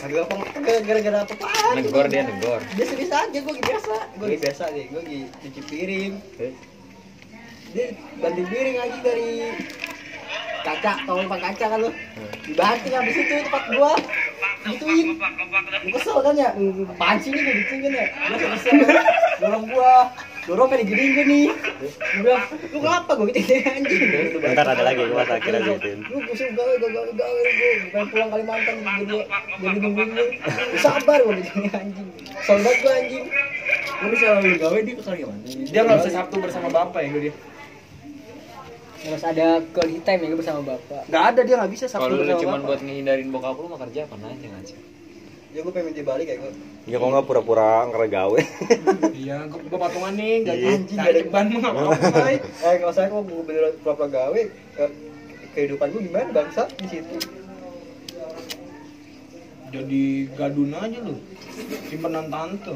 [0.00, 0.34] Kagak apa
[0.80, 1.74] gara-gara apa apaan?
[1.76, 2.60] Negor dia negor.
[2.64, 3.94] Aja gua biasa.
[4.16, 6.12] Gua lagi biasa nih, gua lagi cuci piring.
[7.70, 7.86] Dia
[8.18, 9.30] banting piring aja dari
[10.60, 11.90] kaca, tau depan kaca kan lu.
[12.48, 13.92] Dibanting habis itu tempat gua.
[14.66, 15.08] Gituin.
[15.20, 16.48] Gua kesel kan ya.
[16.96, 18.06] Apaan sih ini gua gituin kan ya.
[18.08, 18.72] Gua kesel.
[19.38, 19.94] Dorong gua.
[20.50, 21.46] Dorong kan diginiin gua nih.
[21.46, 24.02] Gua bilang, lu ngapa gua gituin anjing.
[24.34, 25.98] Ntar ada lagi gua akhirnya gituin.
[26.10, 29.16] Lu gue gawe, gawe, gawe, gawe, gue pengen pulang Kalimantan jadi
[29.62, 30.24] jadi nungguin lu.
[30.82, 32.08] Sabar gue di sini anjing.
[32.42, 33.24] Sobat gue anjing.
[34.02, 35.54] Lu bisa lu gawe di ke Kalimantan.
[35.70, 37.34] Dia nggak bisa Sabtu bersama bapak ya gua dia.
[39.00, 41.02] Harus ada quality time ya bersama bapak.
[41.06, 44.02] Nggak ada dia nggak bisa Sabtu Kalau lu cuma buat ngehindarin bokap lu mah kerja
[44.02, 44.78] apa aja nggak sih?
[45.50, 46.52] Ya gue pengen minta balik ya gue.
[46.86, 48.38] Ya kok nggak pura-pura ngeregawe.
[49.12, 50.76] Iya, gua, gua patungan nih, gaji Iya.
[50.76, 52.26] anjing dari ban mah nggak apa-apa.
[52.38, 54.40] Eh nggak usah kok gue bener pura gawe.
[54.70, 54.94] ke-
[55.50, 57.16] kehidupan gue gimana bangsa di situ.
[59.70, 60.02] Jadi
[60.34, 61.14] gadun aja lu.
[61.86, 62.70] Simpenan tante.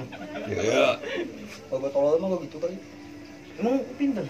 [1.65, 2.77] Kalau gue tolol mah gue gitu kali.
[3.55, 4.27] Emang pinter.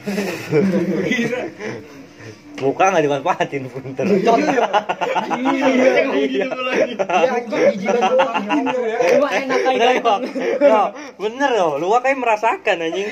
[1.02, 1.40] Kira.
[2.54, 4.06] Muka nggak dimanfaatin printer.
[4.06, 4.62] Iya,
[9.34, 10.22] enak Bener.
[10.62, 10.82] Yo,
[11.18, 13.08] bener loh, lu kayak merasakan anjing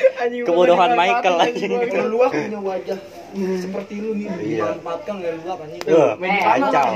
[0.46, 1.70] kebodohan Michael anjing.
[1.74, 2.98] Kalau lu punya wajah
[3.32, 4.58] seperti lu nih Iya.
[4.62, 5.82] dimanfaatkan oleh lu anjing.
[5.88, 6.86] Wah, Eh, kacau.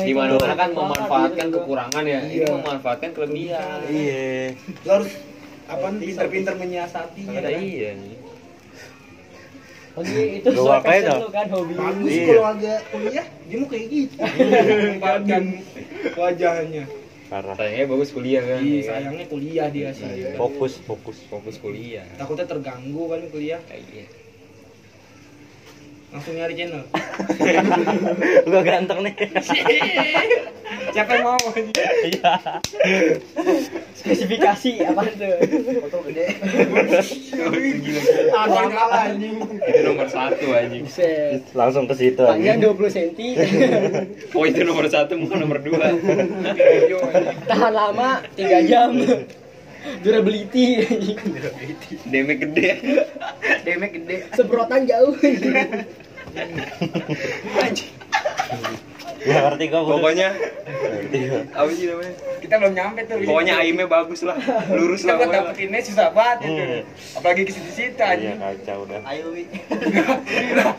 [0.00, 0.16] Di itu.
[0.16, 2.20] mana kan memanfaatkan kekurangan ya.
[2.24, 3.78] Ini memanfaatkan kelebihan.
[3.90, 4.54] Iya.
[4.56, 5.10] Lu harus
[5.70, 7.38] apa pintar-pintar menyiasatinya.
[7.38, 8.19] Ada iya nih.
[9.98, 11.74] Oh, iya, itu Lu passion kan hobi.
[11.74, 12.24] Bagus Iya.
[12.30, 14.14] kalau agak kuliah dia mau kayak gitu.
[14.22, 15.42] Memanfaatkan
[16.14, 16.84] wajahnya.
[17.26, 17.54] Parah.
[17.58, 18.58] Sayangnya bagus kuliah kan.
[18.62, 18.90] Iya, ya kan?
[19.02, 20.38] sayangnya kuliah dia sayang.
[20.38, 21.18] Fokus, fokus.
[21.26, 22.06] Fokus kuliah.
[22.14, 23.60] Takutnya terganggu kan kuliah.
[23.66, 24.06] Iya.
[26.10, 26.82] Langsung nyari channel.
[28.50, 29.14] Gua ganteng nih.
[30.90, 31.38] Siapa yang mau?
[32.04, 32.32] Iya.
[33.94, 35.34] Spesifikasi apa tuh?
[35.86, 36.24] Foto gede.
[38.30, 38.68] Apa
[39.10, 39.36] anjing?
[39.60, 40.84] Itu nomor satu anjing.
[41.52, 42.74] Langsung ke situ Panjang anjing.
[42.74, 43.34] 20 cm.
[44.36, 45.92] Oh itu nomor satu bukan nomor dua.
[47.44, 48.90] Tahan lama 3 jam.
[50.04, 50.84] Durability.
[52.08, 52.70] Damage gede.
[53.64, 54.16] Demek gede.
[54.36, 55.16] Semprotan jauh.
[59.20, 59.80] Gua ngerti gua.
[59.86, 61.40] Pokoknya gua.
[61.52, 62.14] apa sih namanya?
[62.40, 63.16] Kita belum nyampe tuh.
[63.22, 64.36] Pokoknya aimnya bagus lah.
[64.70, 65.16] Lurus kita lah.
[65.16, 65.44] buat pokoknya.
[65.46, 66.62] dapetinnya susah banget itu.
[66.62, 66.82] Hmm.
[67.14, 68.36] Apalagi ke situ-situ Iya, anjing.
[68.38, 69.00] kacau udah.
[69.04, 69.44] Ayo Wi.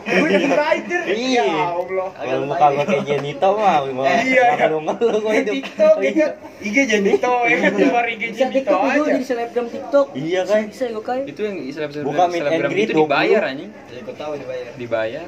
[0.02, 1.00] Gue jadi writer.
[1.06, 1.44] Iya.
[1.44, 2.08] Ya Allah.
[2.12, 4.46] Kalau muka gua kayak Jenito mah, mau Iya.
[4.56, 5.54] kalau ngeluh gua Di hidup.
[5.54, 9.00] TikTok ingat IG Jenito ya kan keluar IG Jenito TikTok aja.
[9.08, 10.06] jadi selebgram TikTok.
[10.12, 10.60] Iya kan?
[10.66, 11.24] Bisa gue kayak.
[11.26, 13.00] Itu yang selebgram Buka meet and selebgram itu 20.
[13.00, 13.70] dibayar anjing.
[13.86, 14.66] Ya gua tahu dibayar.
[14.74, 15.26] Dibayar.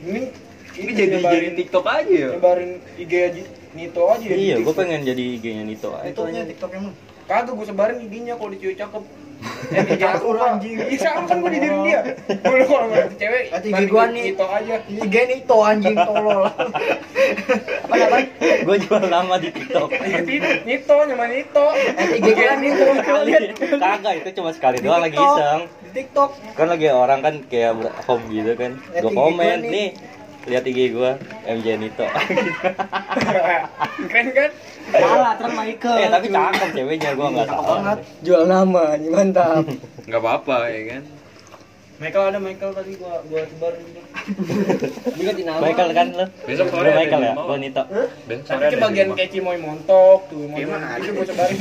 [0.00, 0.22] Ini
[0.80, 2.28] Ini jadi jadi TikTok aja ya.
[2.36, 4.34] nyebarin IG aja Nito aja ya.
[4.34, 4.74] Iya, TikTok.
[4.74, 6.06] pengen jadi IG-nya Nito aja.
[6.10, 6.94] TikToknya TikTok emang.
[7.30, 9.04] Kagak gue sebarin IG-nya kalau di cewek cakep.
[9.72, 10.74] Eh, IG aku anjing.
[10.76, 12.00] Iya, sama kan gue di diri dia.
[12.28, 14.24] Gue kalau ngeliat cewek, Berarti IG gua nih.
[14.34, 14.74] Nito aja.
[14.84, 16.42] IG Nito anjing tolol.
[16.50, 18.26] Apa namanya?
[18.66, 19.88] Gua jual nama di TikTok.
[20.00, 20.18] Iya.
[20.66, 21.66] Nito, nyaman Nito.
[22.18, 22.84] IG gua Nito.
[23.78, 25.60] Kagak, itu cuma sekali doang lagi iseng.
[25.86, 26.30] Di TikTok.
[26.58, 28.76] Kan lagi orang kan kayak home gitu kan.
[28.98, 29.88] Gua komen nih.
[30.50, 31.14] Lihat IG gua
[31.46, 32.02] MJ Nito.
[34.10, 34.50] Keren kan?
[34.90, 35.96] Salah, terus Michael.
[36.02, 37.62] eh, tapi cakep ceweknya gua enggak tahu.
[37.62, 37.98] Banget.
[38.26, 39.62] Jual nama, nih mantap.
[40.10, 41.02] Enggak apa-apa ya kan.
[42.00, 44.02] Michael ada Michael tadi gua gua sebarin juga.
[45.14, 45.60] Diganti nama.
[45.62, 46.26] Michael kan lu?
[46.48, 47.34] Besok sore ada Michael ya?
[47.38, 47.82] Gua Nito.
[48.26, 50.98] Besok Tapi sore ke ada bagian kayak Cimoy montok tuh, mau Gimana?
[50.98, 51.58] itu gua sebarin.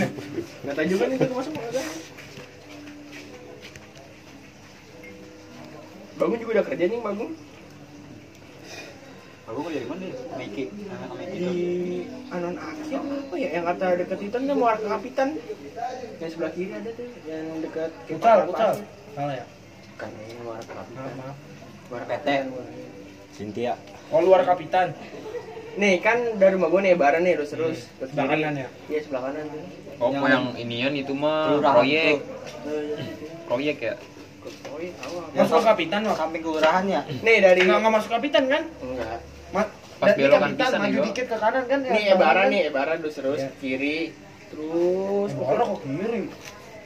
[0.66, 1.82] Enggak tahu juga nih itu masuk ada.
[6.20, 7.30] Bangun juga udah kerja nih, Bangun.
[9.50, 10.06] Aku kerja di mana?
[10.38, 10.66] Miki.
[11.30, 11.48] di
[12.30, 15.30] anon akhir apa ya yang kata deket itu kan muara kapitan
[16.20, 18.72] yang sebelah kiri ada tuh yang dekat pucal pucal
[19.12, 19.46] salah ya
[19.96, 20.86] Kan ini luar kapitan.
[20.96, 21.36] maaf maaf
[21.90, 22.28] Luar PT.
[23.32, 23.74] Cynthia.
[24.10, 24.94] oh luar kapitan
[25.76, 27.80] Nih kan dari rumah gue nih bareng nih terus terus.
[27.96, 29.64] Terus sebelah kanan ya Iya sebelah kanan tuh.
[30.00, 32.22] Oh, yang inian itu mah proyek.
[33.46, 33.94] Proyek ya.
[34.66, 35.16] Oh iya tahu.
[35.36, 37.02] masuk kapitan wah Samping kelurahan ya?
[37.20, 39.20] Nih dari nggak nggak masuk kapitan kan enggak.
[39.52, 39.68] Mat
[40.00, 41.06] Pas belokan pisan maju nih, Go.
[41.12, 43.50] dikit ke kanan kan Nih Ebara nih, Ebara terus terus Iya.
[43.60, 44.00] kiri
[44.50, 46.22] terus Orang kok kiri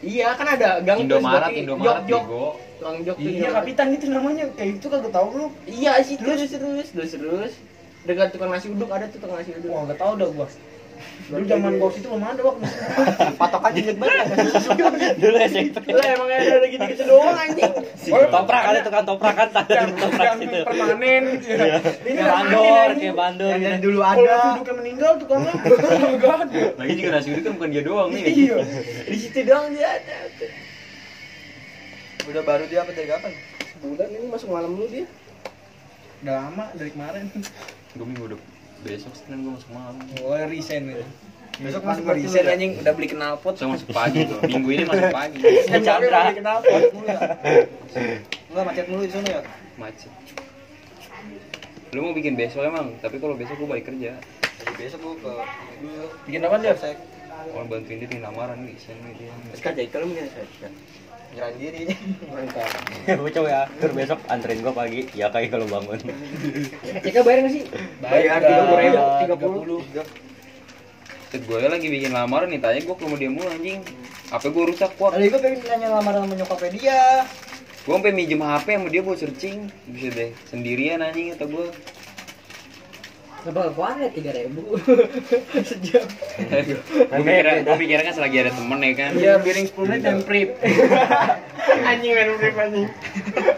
[0.04, 2.54] Iya kan ada gang terus Indomaret, Indomaret jok jok.
[2.76, 3.24] Tukang jok tuh.
[3.24, 3.56] iya Indomaret.
[3.56, 7.54] kapitan itu namanya kayak itu kagak tahu lu Iya sih terus terus terus terus.
[8.04, 9.72] Dekat tukang nasi uduk ada tuh tukang nasi uduk.
[9.72, 10.48] wah nggak tahu dah gua
[11.24, 12.62] dulu zaman gua itu belum ada waktu
[13.40, 14.26] Patokan jelek banget.
[15.24, 15.76] Dulu SMP.
[15.90, 17.72] Lah emang ada gitu gitu doang anjing.
[18.14, 20.60] Oh, Toprak ada tukang toprak kan ada toprak yang situ.
[20.68, 21.66] permanen gitu.
[22.12, 23.50] Ini bandor, kayak bandor.
[23.56, 23.86] Yang gitu.
[23.88, 24.38] dulu Kalau ada.
[24.54, 26.62] duduknya meninggal kan enggak ada.
[26.78, 28.24] Lagi juga nasi uduk kan bukan dia doang nih.
[28.30, 28.58] Iya.
[29.10, 30.18] Di situ doang dia ada.
[32.24, 33.32] Udah baru dia apa dari kapan?
[33.82, 35.06] Bulan ini masuk malam dulu dia.
[36.24, 37.26] Udah lama dari kemarin.
[37.94, 38.40] Gue minggu udah
[38.84, 39.96] besok Senin gue masuk malam.
[40.22, 41.06] Oh, resign ya.
[41.62, 43.54] Besok Masuk masuk resign berarti anjing udah beli knalpot.
[43.56, 44.40] Saya masuk pagi tuh.
[44.52, 45.40] Minggu ini masuk pagi.
[45.72, 46.22] Kan Chandra.
[46.30, 46.82] beli knalpot.
[48.52, 49.42] Enggak macet mulu di sana ya?
[49.80, 50.12] Macet.
[51.94, 54.18] Lu mau bikin besok emang, tapi kalau besok gue balik kerja.
[54.64, 55.34] Jadi besok gua ke
[56.30, 56.74] Bikin apa dia?
[57.54, 59.34] Orang bantuin dia di lamaran nih, sen nih dia.
[59.58, 60.70] Sekarang jadi kalau mungkin saya.
[61.34, 61.84] Nyerahin diri.
[62.30, 62.70] Mantap.
[63.20, 65.10] Gue coba ya, tur besok anterin gua pagi.
[65.18, 66.00] Ya kayak kalau bangun.
[67.04, 67.64] Ceka bayar nggak sih?
[68.00, 69.82] Bayar tiga puluh ribu, udah tiga puluh.
[71.34, 73.82] Set gue lagi bikin lamaran nih, tanya gue ke rumah dia mulu anjing.
[74.30, 75.10] HP gue rusak kok.
[75.10, 77.02] Tadi gua pengen nanya lamaran sama nyokapnya dia.
[77.84, 79.60] Gue sampai minjem HP sama dia buat searching.
[79.90, 81.68] Bisa deh, sendirian anjing kata gue.
[83.44, 84.80] Nggak kuaret tiga ribu
[85.70, 86.08] sejam.
[86.08, 89.12] Gue pikir, gue pikir kan selagi ada temen ya kan.
[89.20, 90.50] Iya, piring 10 menit dan prip.
[91.90, 92.88] anjing main prip anjing.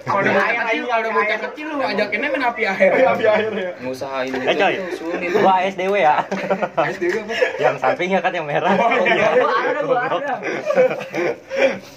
[0.05, 2.91] Kalau bocah kecil, kalau udah bocah kecil lu ajakinnya main api air.
[3.05, 3.71] Api air ya.
[3.81, 4.73] Ngusahain Eh coy,
[5.37, 6.15] gua SDW ya.
[6.95, 7.33] SDW apa?
[7.61, 8.73] Yang sampingnya kan yang merah.
[8.73, 10.35] Gua ada gua ada.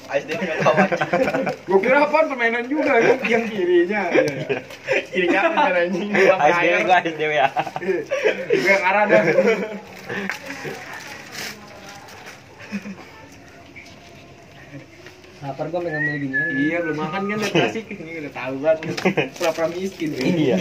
[0.08, 1.04] SD nggak tahu aja.
[1.68, 2.92] Gua kira apaan permainan juga
[3.28, 4.02] yang kirinya.
[5.12, 6.08] Kiri kanan kan anjing.
[6.16, 7.48] SDW gua SDW ya.
[7.80, 9.22] Gue yang arah dah.
[15.38, 16.46] Lapar gua pengen beli ginian.
[16.58, 17.84] Iya, belum makan kan udah klasik.
[17.94, 18.94] Ini udah tahu banget.
[19.38, 20.10] Pura-pura miskin.
[20.18, 20.56] Iya.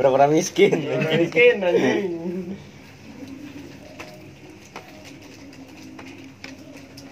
[0.00, 0.72] Pura-pura miskin.
[0.88, 2.10] Pura-pura miskin anjing.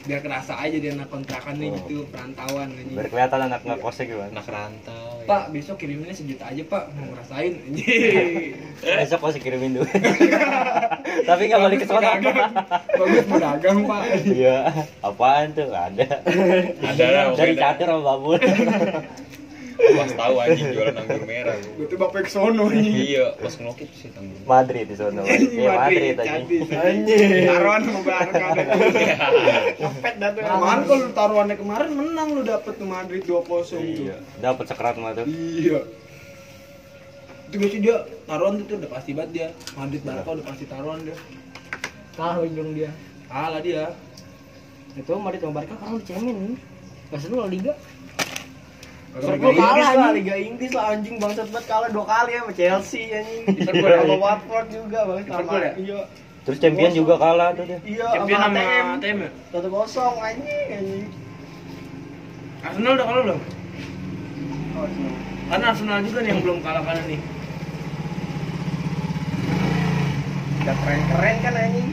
[0.01, 1.77] Biar kerasa aja dia anak kontrakan nih Oh.
[1.77, 2.96] gitu, perantauan anjing.
[2.96, 4.33] Biar kelihatan anak ngekosnya gimana.
[4.33, 5.19] Anak rantau.
[5.30, 6.90] Pak, besok kiriminnya sejuta aja, Pak.
[6.90, 7.54] Mau ngerasain.
[8.98, 9.94] Besok pasti kirimin duit.
[11.30, 12.18] Tapi nggak balik ke sana.
[12.98, 14.02] Bagus mau dagang, Pak.
[14.26, 14.58] Iya.
[15.06, 15.70] Apaan tuh?
[15.70, 16.06] Nggak ada.
[16.82, 17.06] Ada.
[17.38, 18.42] Dari catur sama babul.
[19.80, 21.56] Pas tahu anjing jualan anggur merah.
[21.60, 23.16] tuh bapak ke sono nih.
[23.16, 24.44] Iya, pas ngelokit sih tanggung.
[24.44, 25.20] Madrid di sana.
[25.24, 26.32] Iya Madrid aja.
[26.84, 27.28] Anjing.
[27.48, 28.46] Taruhan mau Barca.
[29.80, 30.42] Ngepet dah tuh.
[30.44, 33.80] Kemarin kalau lu taruhannya kemarin menang lu dapet tuh Madrid 2-0 tuh.
[33.80, 34.16] Iya.
[34.38, 35.26] Dapat sekerat mah tuh.
[35.26, 35.80] Iya.
[37.50, 37.96] Itu biasanya dia
[38.28, 39.48] taruhan itu udah pasti banget dia.
[39.74, 41.16] Madrid Barca udah pasti taruhan dia.
[42.14, 42.90] Kalah ujung dia.
[43.26, 43.84] Kalah dia.
[44.94, 46.58] Itu Madrid sama Barca sekarang dicemen nih.
[47.10, 47.74] Gak seru liga.
[49.11, 53.03] Liga Inggris lah, Liga Inggris lah anjing bangsat banget kalah dua kali ya sama Chelsea
[53.11, 53.42] anjing.
[53.59, 55.73] Liverpool sama sama Watford juga bang sama ya?
[55.83, 56.01] iya.
[56.46, 57.79] Terus champion juga kalah tuh dia.
[57.83, 58.87] Iya Champion sama ATM.
[59.03, 59.31] ATM ya?
[59.51, 61.07] Satu kosong anjing anjing.
[62.62, 63.40] Arsenal udah kalah belum?
[64.79, 64.88] Oh.
[65.51, 67.20] Karena Arsenal juga nih yang belum kalah-kalah nih.
[70.62, 71.88] Udah keren-keren kan anjing.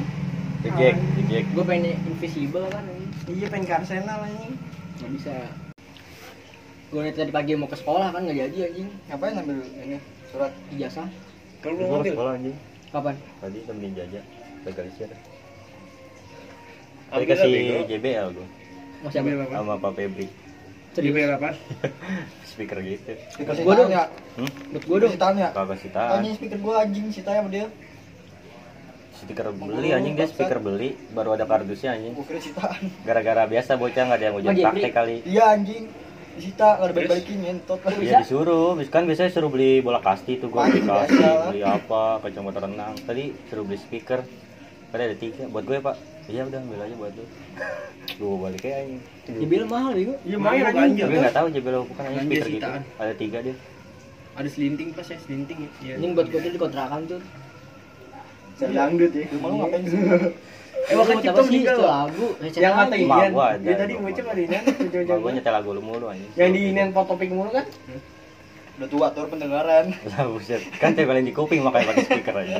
[0.61, 1.45] Dijek, dijek.
[1.57, 3.05] Gue pengen invisible kan ini.
[3.41, 4.53] Iya pengen ke Arsenal anjing.
[5.01, 5.66] Gak bisa.
[6.87, 8.87] Gue liat tadi pagi mau ke sekolah kan gak jadi anjing.
[9.11, 9.97] Ngapain ambil ini
[10.31, 11.07] surat Ijazah.
[11.59, 12.55] Kalau lu Gua ngambil sekolah anjing.
[12.87, 13.15] Kapan?
[13.43, 14.23] Tadi temenin jajak.
[14.63, 15.09] Legalisir.
[15.11, 15.19] Tadi
[17.11, 17.83] Ambil kasih.
[17.87, 18.47] JBL gua
[19.03, 19.29] Masih apa?
[19.29, 19.53] apa?
[19.59, 20.27] sama Pak Febri.
[20.97, 21.49] Di apa?
[22.49, 23.11] Speaker gitu.
[23.37, 23.89] Dikasih Gua dong.
[23.91, 24.03] tanya.
[24.39, 24.49] Hmm?
[24.81, 25.13] Gue dong.
[25.19, 25.47] Tanya.
[25.53, 26.11] Kagak sih tahan.
[26.23, 27.67] Tanya speaker gua anjing si tanya sama dia.
[29.17, 32.15] Speaker beli anjing dia speaker beli baru ada kardusnya anjing.
[32.15, 32.81] Gua kira sitaan.
[33.03, 35.15] Gara-gara biasa bocah nggak ada yang ujian praktek kali.
[35.27, 35.85] Iya anjing.
[36.37, 37.89] Disita nggak ada balik-balikin ngentot kan.
[37.97, 41.49] Iya disuruh, kan biasanya suruh beli bola kasti tuh gua beli kasti, lah.
[41.49, 42.93] beli apa, kacamata renang.
[43.01, 44.21] Tadi suruh beli speaker.
[44.87, 45.95] Tadi ada tiga, buat gue pak.
[46.31, 47.25] Iya udah ambil aja buat lu.
[48.15, 49.01] Gue balik kayak anjing.
[49.27, 50.13] JBL mahal bego.
[50.23, 51.03] Iya main anjing.
[51.03, 53.01] Tapi nggak tahu JBL bukan anjing Belanja speaker gitu.
[53.01, 53.55] Ada tiga dia.
[54.37, 55.93] Ada selinting pas ya, selinting ya.
[55.97, 57.21] Anjing buat gue tuh di kontrakan tuh.
[58.55, 59.25] Saya dangdut ya.
[59.33, 59.99] Rumah lu ngapain sih?
[60.87, 62.27] Eh, waktu Gua Cipto meninggal lagu?
[62.39, 62.95] Yang kata.
[63.03, 63.31] Mak Ian.
[63.33, 63.47] gua.
[63.57, 64.63] Dia tadi bocah ada Ian.
[65.03, 66.31] Mak gue nyetel lagu lu mulu anjing.
[66.37, 67.65] Yang di Ian fotopik mulu kan?
[68.77, 69.89] Udah tua tuh pendengaran.
[70.05, 72.57] Lah buset, kan tempelin di kuping makanya pakai speaker aja.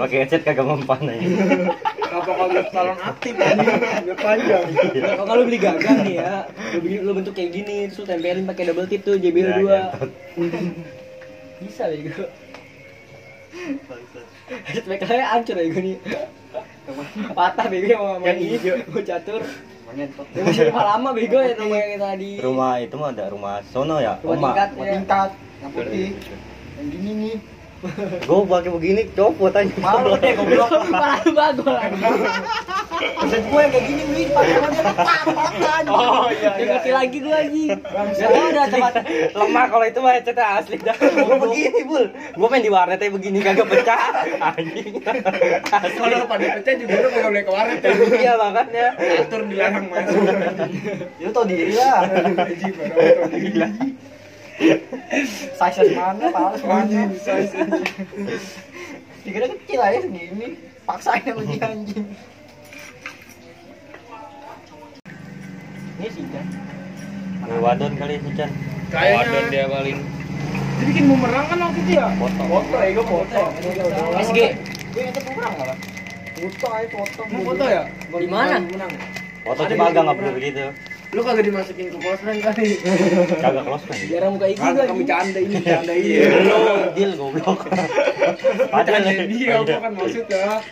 [0.00, 1.20] Pakai headset kagak mempan aja.
[2.00, 3.76] Apa kalau salon aktif anjing?
[4.08, 4.64] Udah panjang.
[5.20, 6.48] Kalau lu beli gagang nih ya,
[6.80, 9.60] lu, bentuk kayak gini, terus lu tempelin pakai double tip tuh JBL Ya, 2.
[9.60, 10.10] ngentot.
[11.60, 12.24] Bisa bego.
[14.72, 15.96] Speakernya hancur ya gue nih.
[17.36, 18.74] Patah bego yang sama Yang hijau.
[18.90, 19.42] Gue catur.
[19.90, 22.32] Masih rumah lama bego ya rumah yang tadi.
[22.38, 24.92] Rumah itu mah ada rumah sono ya, Rumah tingkat Mau ya.
[24.94, 25.30] tingkat.
[25.60, 26.08] Yang putih.
[26.78, 27.36] Yang gini nih.
[27.80, 29.72] Gue pakai begini copot aja.
[29.80, 30.68] Malu deh goblok.
[30.92, 31.96] Parah lu bagol lagi.
[33.00, 35.84] Maksud gue yang kayak gini dia tak makan.
[35.88, 37.64] Oh iya Dia ngerti lagi gue lagi.
[37.72, 38.92] Gak tau udah tempat
[39.32, 40.96] Lemah kalau itu mah headsetnya asli dah.
[41.16, 42.04] Gue begini, Bul.
[42.12, 44.00] Gue main di warnet aja begini kagak pecah.
[44.52, 45.00] Anjing.
[45.64, 47.90] Kalau pada pecah juga lu nggak boleh ke warnet ya.
[47.96, 48.86] Iya makanya.
[49.24, 49.84] Atur dilarang.
[51.16, 52.04] Ya lu tau diri lah.
[54.60, 56.84] Size mana, mana.
[56.84, 57.56] Anjing, size.
[59.24, 60.48] Dikira kecil aja segini.
[60.84, 62.04] Paksain sama dia anjing.
[66.00, 66.46] ini sih kan.
[67.60, 68.48] Wadon kali si Chan.
[68.48, 69.98] Wadon Kayaknya dia paling.
[70.80, 72.06] dia bikin bumerang kan waktu itu ya?
[72.16, 72.42] Foto.
[72.48, 73.40] Foto ya, gue foto.
[74.16, 74.38] SG.
[74.96, 75.78] Gue ngetek kurang malah.
[76.40, 77.20] Foto aja foto.
[77.28, 77.82] Mau foto ya?
[78.08, 78.56] Di mana?
[79.44, 80.64] Foto di agak nggak perlu begitu.
[81.10, 82.78] Lu kagak dimasukin ke close friend kali.
[83.42, 83.98] Kagak close kan.
[84.06, 84.86] Biar muka IG lagi.
[84.94, 86.22] kami canda ini, canda ini.
[86.22, 86.58] Lu
[86.94, 87.66] deal goblok.
[88.70, 90.62] Padahal Canda dia, gua kan maksudnya.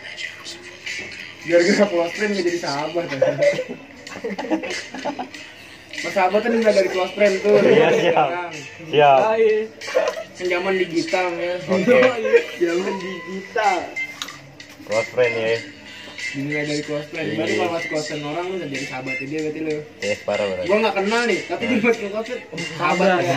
[1.43, 3.05] Biar kita close friend gak jadi sahabat.
[5.99, 7.59] Persahabatan udah dari close friend tuh.
[7.59, 8.29] Iya, siap.
[8.87, 9.19] Siap.
[10.39, 11.53] Yang zaman digital ya.
[11.67, 11.99] Oke.
[12.63, 13.77] Zaman digital.
[14.87, 15.78] Close friend ya.
[16.19, 16.81] Dimulai dari.
[16.83, 17.55] Berarti Iya.
[17.57, 19.75] kalau masuk friend orang lu udah jadi sahabatnya dia berarti lu.
[19.99, 20.67] Yes, parah berarti.
[20.67, 21.77] Gua nggak kenal nih, tapi dia
[22.11, 22.37] masuk.
[22.51, 23.35] Oh, sahabat ya.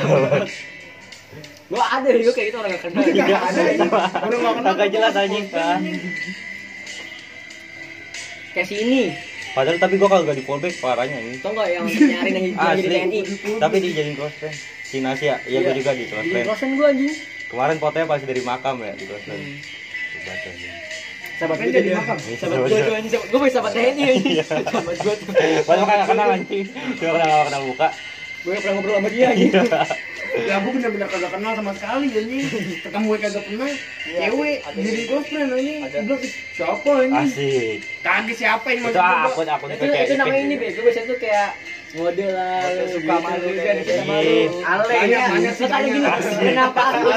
[1.73, 3.01] Gua ada juga kayak gitu orang gak kenal.
[3.03, 3.89] Nggak ada ini.
[3.89, 4.73] Udah nggak kenal.
[4.77, 5.47] Kagak jelas anjing.
[5.53, 5.79] Ah.
[8.53, 9.03] Kayak si ini.
[9.53, 11.37] Padahal tapi gua kagak di fallback parahnya ini.
[11.41, 13.21] Tau gak yang nyariin yang jadi TNI?
[13.57, 14.57] Tapi dijadiin close friend.
[14.83, 16.47] Si Nasia, iya gua juga di close Di friend.
[16.49, 17.15] kosan gua anjing.
[17.49, 19.45] Kemarin fotonya pas dari makam ya di close friend.
[20.23, 20.51] Baca.
[21.43, 22.17] Sahabat Kan jadi makam.
[22.23, 23.13] Sahabat gua tuh anjing.
[23.27, 24.37] Gua punya sahabat TNI anjing.
[24.47, 25.27] Sahabat gua tuh.
[25.67, 26.67] Kagak kenal anjing.
[26.71, 27.89] Cuma kenal kenal muka.
[28.43, 29.53] Gue pernah ngobrol sama dia anjing.
[30.33, 32.47] Ya aku bener-bener kagak kenal sama sekali anjing.
[32.79, 33.71] Ketemu kagak pernah.
[34.07, 35.79] Cewek jadi close friend anjing.
[35.83, 37.27] Gua bilang, "Ih, siapa anjing?
[37.27, 37.77] Asik.
[38.07, 39.27] Kagak siapa yang Itu gua.
[39.27, 40.67] akun akun Itu namanya ini, Be.
[40.79, 41.49] Gue biasanya tuh kayak
[41.93, 44.37] model lah, suka sama lu juga di sama lu.
[44.65, 45.29] Ale, Banyak, ya.
[45.29, 46.01] banyak sih gini.
[46.41, 47.09] Kenapa aku?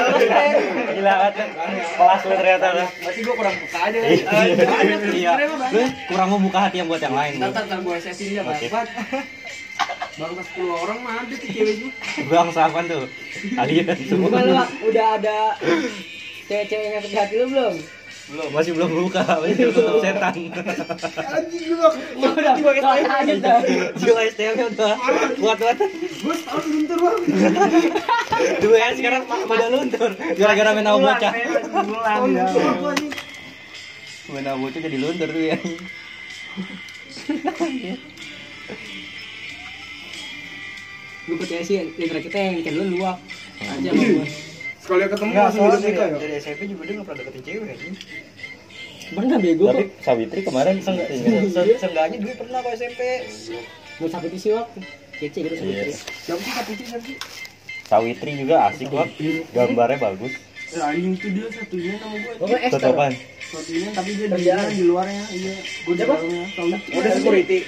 [0.92, 1.48] Gila kan.
[1.96, 2.88] Kelas lu ternyata lah.
[3.00, 3.98] Berarti gua kurang peka aja.
[3.98, 4.24] Iya.
[4.28, 5.32] Sih, Iya.
[6.12, 7.32] kurang membuka hati yang buat yang lain.
[7.40, 7.52] Ntar lu.
[7.56, 8.70] ntar ntar gua sesin dia banget.
[10.16, 11.92] Baru 10 orang mah ada tuh cewek gua.
[12.28, 13.04] Bang sahabat tuh.
[13.56, 14.28] Alien semua.
[14.84, 15.38] Udah ada
[16.46, 17.74] cewek-cewek yang hati lu belum?
[18.26, 19.22] Belum, masih belum buka.
[19.42, 20.34] Masih tutup setan.
[20.34, 21.90] Anjing gua.
[22.18, 23.58] Ya udah, kelas aja dah.
[23.94, 24.94] Jiwa STM udah
[25.38, 25.78] kuat banget.
[26.26, 27.20] Gua setahun luntur bang.
[28.66, 30.10] Dua yang sekarang udah luntur.
[30.18, 31.32] Gara-gara main abu bocah.
[31.86, 32.92] Gua.
[34.34, 35.56] Main abu bocah jadi luntur tuh ya.
[41.26, 43.18] Gue percaya sih, di antara kita yang kayak lu luak.
[43.62, 44.26] Aja gua.
[44.86, 46.16] Sekali ketemu Nggak, langsung soalnya hidup nikah ya.
[46.16, 47.94] dari SMP juga dia nggak pernah deketin cewek anjing.
[49.08, 49.88] Pernah bego Tapi kok.
[50.00, 53.00] Savitri kemarin Se- seenggaknya se- Seenggaknya dulu pernah kok SMP.
[53.96, 54.78] Mau sakit isi waktu.
[55.16, 55.82] Kece gitu Iya.
[55.88, 55.96] sih.
[56.22, 57.16] Siapa sih tapi sih siapa sih?
[57.82, 59.06] Savitri juga asik kok.
[59.50, 60.32] Gambarnya bagus.
[60.68, 62.16] Ya anjing itu dia satunya sama.
[62.36, 63.12] Gue Tutupan.
[63.40, 65.22] Satunya tapi dia di luarnya.
[65.30, 65.54] Iya.
[65.82, 66.46] Gua di dalamnya.
[66.92, 67.58] Udah security.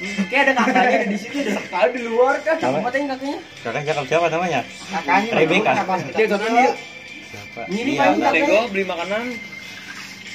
[0.00, 2.56] Kayak ada kakaknya ada di situ ada sekali di luar kan.
[2.56, 3.38] Siapa yang kakaknya?
[3.60, 4.60] Kakak cakep siapa namanya?
[4.88, 5.30] Kakaknya.
[5.36, 5.72] Rebecca.
[6.16, 6.72] Dia satunya dia.
[7.30, 7.60] Siapa?
[7.68, 8.62] Ini Iya, paling kakaknya.
[8.72, 9.22] Beli makanan.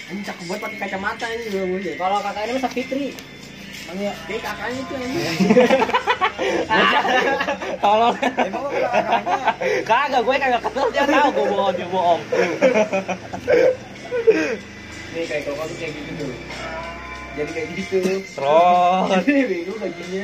[0.05, 1.93] Anjing cakep banget pakai kacamata ini gua muncul.
[1.97, 3.07] Kalau kakaknya namanya Sapitri.
[3.85, 5.37] Makanya kayak kakaknya itu anjing.
[7.85, 8.15] Tolong.
[8.21, 8.65] Emang?
[9.81, 12.21] Kagak, gue kagak kenal dia tahu gue bohong dia bohong.
[15.09, 16.29] Nih kayak kalau tuh kayak gitu tuh.
[17.35, 17.99] Jadi kayak gitu.
[18.23, 20.23] Terus Ini bego bajunya.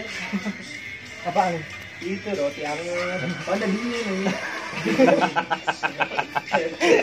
[1.27, 1.59] Apaan?
[2.01, 3.29] Itu roti anget.
[3.45, 4.25] Oh, ada dingin ini.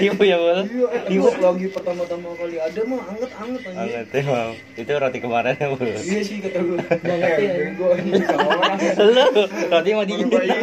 [0.03, 0.65] tipu ya bol.
[1.07, 3.79] Tiup lagi pertama-tama kali ada mah anget-anget anjing.
[3.79, 4.59] Anget emang.
[4.75, 5.87] Itu roti kemarin ya bol.
[5.87, 6.81] Iya sih kata gue.
[6.83, 7.71] Banget ya.
[7.79, 8.75] Orang.
[9.15, 9.25] Lu
[9.71, 10.27] roti mau dingin.
[10.35, 10.59] Iya.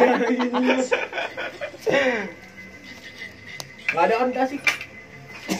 [3.94, 4.58] Gak ada kan gede.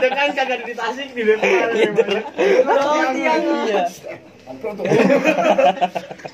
[0.00, 1.70] Dengan kagak di Tasik di depan.
[2.66, 3.86] Roti anget.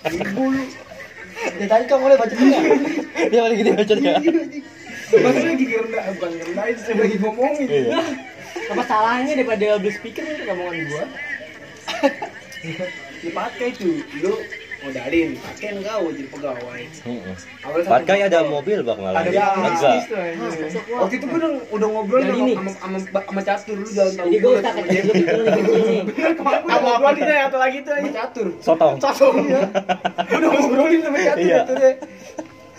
[0.09, 0.65] Ibu lu.
[1.61, 2.59] Ya tadi kamu boleh baca juga.
[3.29, 4.13] Dia paling gede bacanya.
[5.07, 7.69] Masih lagi ngerendah, bukan ngerendahin, saya lagi ngomongin.
[7.69, 8.03] Iya.
[8.73, 11.05] Apa salahnya daripada beli speaker itu omongan gua?
[13.23, 14.35] Dipakai tuh, lu
[14.79, 16.83] modalin, pakai enggak jadi pegawai.
[16.85, 17.35] Heeh.
[17.65, 19.21] Awalnya satu Patkai ada mobil bang malah.
[19.21, 19.53] Ada Enggak.
[19.57, 20.97] bisnis tuh anjing.
[20.97, 22.53] Waktu itu gue udah, udah ngobrol Dari sama, ini.
[22.55, 26.01] sama, sama, catur lu jalan Jadi udah kecil gue nih.
[26.67, 28.47] Apa apa dia atau lagi tuh sama catur.
[28.61, 28.95] Sotong.
[28.99, 29.61] Catur ya.
[30.29, 31.57] Udah ngobrolin sama catur Iya.
[31.63, 31.93] catur ya.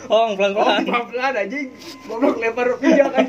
[0.08, 0.82] Oh, pelan-pelan.
[0.86, 1.58] Pelan-pelan aja.
[2.06, 3.26] Goblok lempar rupiah kan.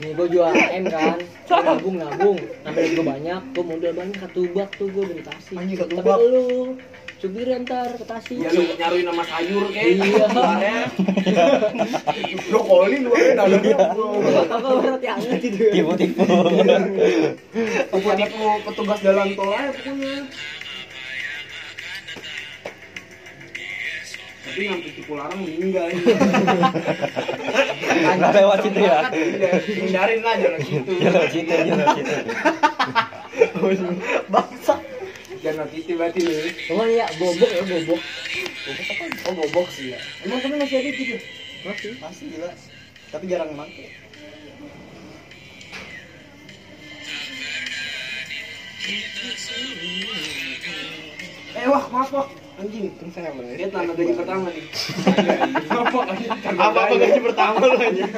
[0.00, 1.20] Nih gue jual AM kan,
[1.60, 5.60] nabung nabung, sampai gue banyak, gue modal banyak ketubak tuh gue dari Tasik.
[5.60, 6.16] Anjing, Tapi ketubak.
[6.24, 6.72] lu
[7.20, 8.40] supir ntar ke Tasik.
[8.40, 9.92] Ya lu nyaruin nama sayur kayak.
[10.00, 10.24] Iya.
[10.32, 10.88] Luarnya.
[12.48, 13.76] Brokoli luarnya dalamnya.
[14.48, 15.68] Apa roti anget itu?
[15.68, 16.24] Tipu-tipu.
[17.92, 20.16] Tipu-tipu petugas jalan tol aja pokoknya.
[24.40, 25.92] Tapi yang tipu larang meninggal.
[28.00, 29.12] Nggak lewat situ ya.
[29.12, 30.92] Iya, Hindarin lah jalan situ.
[31.04, 32.14] Lewat situ, dia lewat situ.
[34.32, 34.80] Bangsa.
[35.40, 36.32] Jangan titik berarti lu.
[36.68, 38.00] Cuman ya bobok ya bobok.
[39.24, 40.00] Oh gobok sih ya.
[40.28, 41.16] Emang temen masih ada gitu?
[41.64, 41.96] Masih.
[41.96, 42.52] Masih gila.
[43.08, 43.88] Tapi jarang make.
[51.50, 52.28] Eh wah maaf wah.
[52.60, 54.68] Anjing, kan saya Lihat tanda gaji pertama nih.
[55.72, 55.98] Apa
[56.52, 58.12] apa apa gaji pertama lu anjing.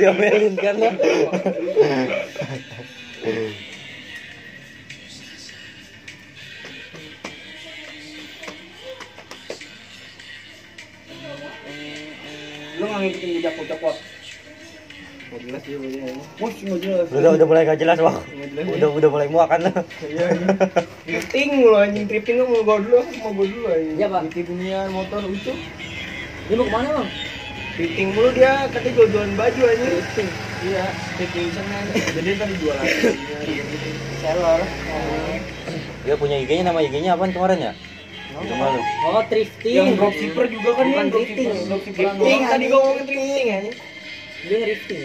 [0.00, 0.90] Dia melin kan lo.
[13.66, 13.96] Cokot.
[15.26, 16.22] Nggak jelas dia bagaimana.
[16.38, 17.06] Wah, nggak jelas.
[17.10, 18.14] Udah udah mulai gak jelas, Bang.
[18.30, 18.64] Nggak jelas.
[18.78, 19.60] Udah udah mulai muak kan.
[20.06, 20.48] Iya, iya.
[21.02, 23.96] Tripping mulu anjing, tripping lu mau gua dulu, mau gua dulu anjing.
[23.98, 24.22] Iya, Pak.
[24.30, 25.52] Di ginian motor itu.
[26.46, 27.08] Dia mau ke mana bang?
[27.74, 30.30] Tripping mulu dia katanya jual-jualan baju anjing.
[30.62, 30.84] Iya,
[31.18, 31.84] tripping semen.
[31.90, 32.86] Jadi tadi jualan.
[34.22, 34.60] Seller.
[36.06, 37.72] Dia punya IG-nya nama IG-nya apaan kemarin ya?
[38.36, 39.74] Oh thrifting.
[39.74, 41.48] Yang dropshipper juga kan Bukan thrifting.
[41.66, 42.04] dropshipper.
[42.04, 43.58] Thrifting tadi gua ngomongin thrifting ya.
[44.46, 45.04] Dia thrifting.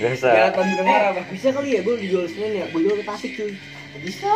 [0.00, 0.26] Biasa.
[0.32, 1.20] Kelihatan dengar apa?
[1.28, 2.66] Bisa kali ya gue dijual semen ya?
[2.72, 3.52] Gue jual ke Tasik cuy.
[4.00, 4.32] Bisa.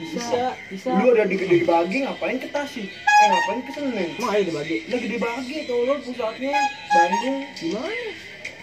[0.00, 0.56] Bisa.
[0.72, 0.88] Bisa.
[0.96, 2.88] Lu ada di gede bagi ngapain ke Tasik?
[2.88, 4.08] Eh ngapain ke Senen?
[4.16, 4.76] Emang ayo dibagi.
[4.88, 6.56] Udah gede bagi tolol pusatnya
[6.90, 7.92] Bandung Gimana?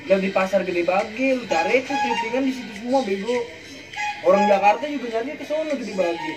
[0.04, 3.38] Udah di pasar gede bagi lu cari itu thriftingan di situ semua bego.
[4.24, 6.34] Orang Jakarta juga nyari ke sono gede bagi.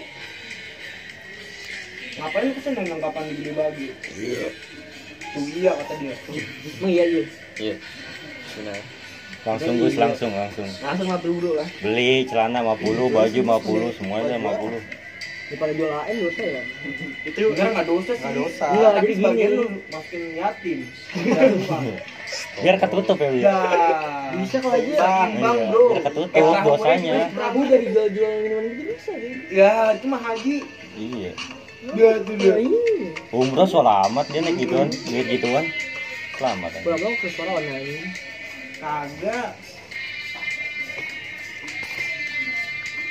[2.16, 3.87] Ngapain ke Senen kapan di gede bagi?
[4.18, 4.49] Iya.
[5.37, 6.14] Tuh iya kata dia.
[6.80, 7.22] Emang iya iya.
[7.61, 7.74] Iya.
[8.57, 8.78] Benar.
[9.47, 10.66] Langsung Gus langsung langsung.
[10.82, 11.68] Langsung ngambil bro lah.
[11.78, 14.82] Beli celana 50, baju 50, semuanya 50.
[15.47, 16.62] Daripada jual AN dosa ya.
[17.22, 18.24] Itu enggak enggak dosa sih.
[18.26, 18.66] Nggak dosa.
[18.74, 19.59] Enggak, Tapi jadi sebagian gini.
[19.62, 20.78] lu masukin yatim.
[22.61, 23.29] Biar ketutup ya.
[23.37, 23.59] Ya.
[24.37, 24.93] Bisa kalau aja.
[24.99, 25.85] Bang, bang, Iya, bro.
[25.93, 26.77] biar ketutup Eh, gue,
[27.37, 29.12] Prabu dari jual-jual minuman gitu bisa?
[29.53, 30.57] Ya, itu mah haji.
[30.97, 31.33] Iya.
[31.95, 32.49] Dia tuh dia.
[32.51, 32.83] Ya ini.
[33.31, 35.64] Umroh selamat dia naik gituan, duit gituan.
[36.37, 36.83] Selamat aja.
[36.85, 37.97] Pulang-pulang ke warna ini.
[38.77, 39.51] Kagak.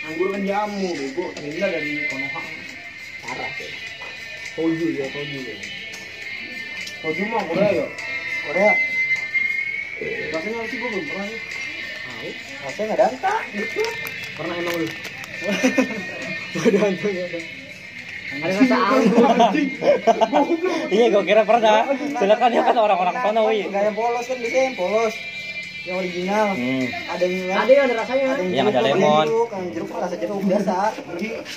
[0.06, 1.26] Anggur kan jamu, bego.
[1.34, 2.42] Ternyata dari Konoha.
[3.26, 3.72] Parah sih.
[4.54, 5.56] Koju ya, koju ya.
[7.02, 7.88] Koju mah Korea ya.
[8.46, 8.95] Korea.
[10.02, 11.40] Rasanya sih gua belum pernah ya.
[12.06, 12.30] Tahu?
[12.66, 13.34] Rasanya nggak dangka.
[13.56, 13.82] Gitu.
[14.36, 14.88] Pernah emang lu?
[16.56, 17.26] Ada hantu ya.
[18.36, 18.78] Ada rasa.
[20.92, 21.88] Iya, gua kira pernah.
[21.96, 23.72] Silakan dia kan orang-orang sono, Wi.
[23.72, 25.16] Nggak yang polos kan biasanya yang polos.
[25.86, 26.48] Yang original.
[26.50, 26.86] Hmm.
[27.06, 28.26] Ada yang Ada yang ada rasanya.
[28.26, 29.26] ada Yang ada jeruk, lemon.
[29.30, 30.76] jeruk, yang jeruk kan rasa jeruk biasa.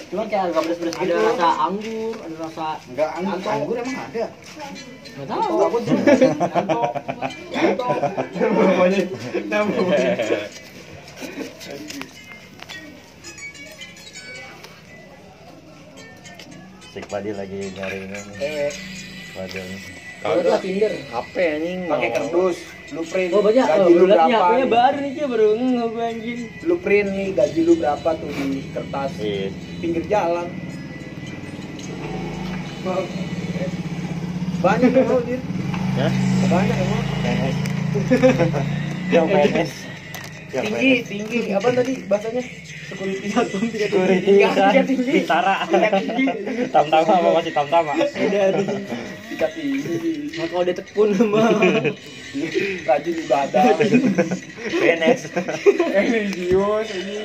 [0.08, 1.04] Cuma kayak agak pedes-pedes gitu.
[1.08, 4.24] Ada rasa anggur, ada rasa Enggak anggur, anggur emang ada.
[5.16, 5.56] nggak tahu.
[5.64, 5.78] Aku.
[16.88, 18.20] Sik Padi lagi nyari ini.
[18.40, 18.70] Eh,
[19.36, 19.66] Waduh.
[20.18, 20.92] Kalau Tinder.
[21.04, 21.80] HP anjing.
[21.86, 22.58] Pakai kardus,
[22.88, 23.30] blueprint.
[23.32, 24.28] Oh banyak, gaji oh, lu lu berapa?
[24.28, 24.70] HP-nya nih?
[24.70, 25.46] baru nih Cia, baru
[25.88, 26.40] gue anjing.
[26.64, 29.46] Blueprint nih, gaji lu berapa tuh di kertas Iya.
[29.78, 30.46] pinggir jalan.
[34.58, 35.40] Banyak yang mau, Dir.
[35.94, 36.08] Ya?
[36.48, 37.02] Banyak yang mau.
[37.22, 37.56] PNS.
[39.08, 39.70] Yang PNS.
[40.48, 41.06] Yang Tinggi, PNS.
[41.06, 41.38] tinggi.
[41.52, 42.42] Apa tadi bahasanya?
[42.88, 45.12] Security satu, tiga Security tiga, tiga tinggi.
[45.20, 45.54] Bintara.
[46.72, 47.92] Tam-tama apa masih tam-tama?
[49.46, 50.34] Tinggi.
[50.34, 51.48] Nah, kalau dia tekun mah.
[52.82, 53.78] Rajin ibadah.
[54.66, 55.20] PNS.
[55.94, 57.16] Religius ini.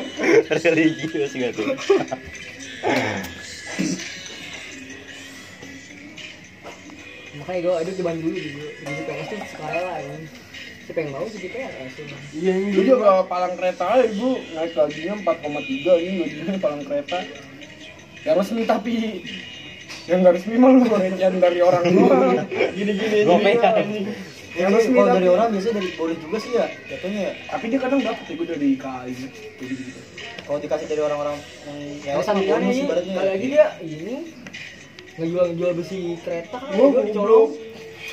[0.47, 1.63] Religius gitu.
[7.33, 10.29] Makanya gue ada di Bandung dulu di di PS tuh sukarela ini.
[10.83, 11.63] Siapa yang mau sih tuh.
[12.35, 14.35] Iya, ini juga palang kereta aja, Bu.
[14.51, 17.17] Naik gajinya 4,3 ini gajinya palang kereta.
[18.23, 19.23] Ya resmi tapi
[20.03, 20.83] yang nggak resmi mah lu
[21.39, 22.43] dari orang doang.
[22.75, 23.17] Gini-gini
[23.79, 24.05] anjing.
[24.53, 26.65] Yang resmi kalau tapi dari orang biasanya dari boleh juga sih ya.
[26.91, 27.33] Jatuhnya ya.
[27.49, 29.13] tapi dia kadang dapat ya gue dari KAI
[29.57, 29.99] kayak gitu.
[30.43, 33.13] Kalau dikasih dari orang-orang yang ya Kalau bonus ini ibaratnya.
[33.15, 34.15] kali lagi dia ini
[35.13, 37.49] ngejual ngejual besi kereta kan gua dicolong.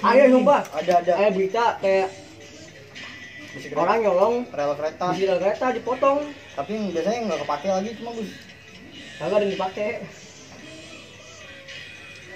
[0.00, 0.56] Ayo nyoba.
[0.70, 1.12] Ada ada.
[1.18, 2.08] Ada berita kayak
[3.74, 5.06] orang nyolong rel kereta.
[5.10, 6.18] besi rel kereta dipotong.
[6.54, 8.30] Tapi biasanya nggak kepake lagi cuma gus.
[9.18, 9.90] Kagak ada yang dipakai.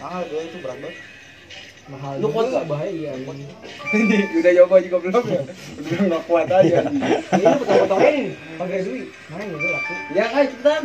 [0.01, 0.97] Mahal gue itu berat banget.
[1.85, 2.15] Mahal.
[2.17, 2.65] Lu kuat nggak?
[2.65, 3.13] bahaya.
[3.93, 5.43] Ini udah nyoba juga belum ya?
[5.85, 6.81] Udah nggak kuat aja.
[6.89, 7.21] anjing.
[7.37, 8.27] Ini lu potong-potongin
[8.57, 9.07] pakai duit.
[9.29, 9.93] Mana yang gue laku?
[10.17, 10.83] Ya kan cepetan.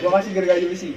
[0.00, 0.90] Gua kasih gergaji besi.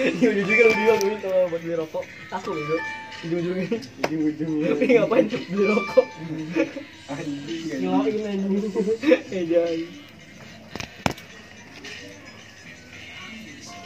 [0.00, 2.04] Ini udah juga lu jual duit kalau buat beli rokok.
[2.32, 2.76] Takut itu.
[3.20, 3.68] Ujung-ujungnya.
[4.08, 4.68] Ujung-ujungnya.
[4.72, 6.06] Tapi ngapain beli rokok?
[7.12, 7.76] Anjing.
[7.76, 7.80] anjing.
[7.84, 8.72] Nyelain anjing.
[9.28, 9.99] Eh jangan.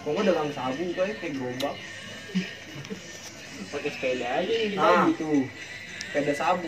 [0.05, 1.77] Kok nggak dagang sabu kayak kayak gerobak.
[3.73, 5.05] Pakai sepeda aja nih kita Ah.
[5.09, 5.31] gitu.
[6.05, 6.67] Sepeda sabu.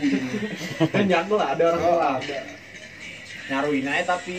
[0.94, 2.38] kan jago lah ada orang tua ada.
[3.46, 4.36] Nyaruin aja tapi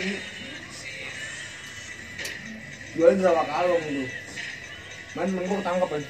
[2.98, 4.06] jualin rawa kalong itu.
[5.14, 6.04] Man, man gua ketangkap kan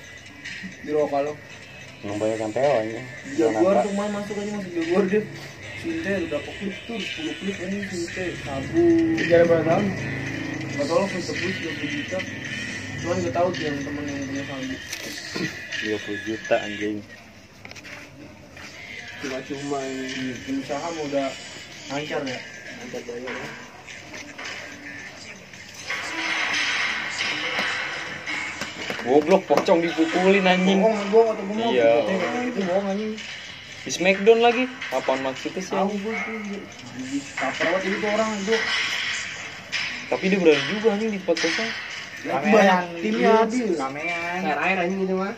[0.81, 1.39] di rawa kalong.
[1.97, 2.99] Yang banyak yang peo aja.
[3.35, 5.21] Jaguar tuh man masuk aja masuk jaguar dia.
[5.77, 8.83] Sinte udah klip tuh 10 klip ini Sinte sabu.
[9.19, 9.85] Jangan berapa tahun?
[10.77, 12.19] Gak tau lah klip tebus 20 juta.
[12.97, 14.77] Cuman gue tahu tuh yang temen yang punya salju.
[15.85, 16.97] 30 juta anjing.
[19.17, 21.27] Cuma-cuma ini tim saham udah
[21.93, 22.39] lancar ya.
[29.07, 30.79] Goblok pocong dipukulin anjing.
[30.83, 31.71] Bohong, bohong atau bohong.
[31.71, 31.91] Iya.
[32.49, 33.13] Itu bohong anjing.
[33.87, 34.63] Di Smackdown lagi.
[34.91, 36.01] Apaan maksudnya sih Tahu anjing?
[36.03, 36.15] gue.
[37.39, 38.55] Kaper banget itu tuh orang itu.
[40.07, 41.67] Tapi dia berani juga anjing di podcastnya.
[42.27, 43.67] Banyak timnya adil.
[43.79, 44.39] Ramean.
[44.43, 45.33] Air air anjing itu mah.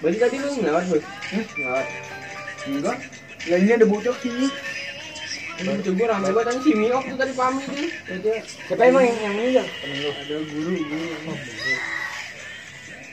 [0.00, 1.04] Berarti tadi lu ngawat, Bos?
[1.60, 1.86] Ngawat.
[2.64, 2.98] Enggak.
[3.44, 4.48] Ya ini ada bocor sih.
[5.54, 7.88] Ini coba rame banget anjing si Miok tuh tadi pamit tuh.
[8.66, 9.66] Siapa emang yang, yang meninggal?
[9.68, 11.06] ada guru guru.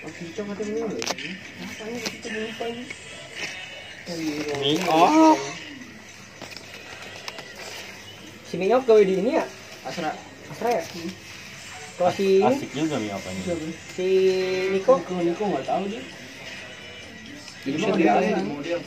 [0.01, 0.97] Oh, kita kata meninggal.
[0.97, 2.83] Apa ini kita lupa ini?
[4.63, 5.37] Miok.
[8.51, 9.45] Si Minyok gawe di ini ya?
[9.87, 10.11] Asra.
[10.51, 10.83] Asra ya?
[12.01, 13.41] Kalau si ini, Asik juga nih apanya.
[13.93, 14.09] si
[14.73, 16.01] Niko, Kalau Niko nggak tahu dia.
[17.61, 18.77] Jadi mau dia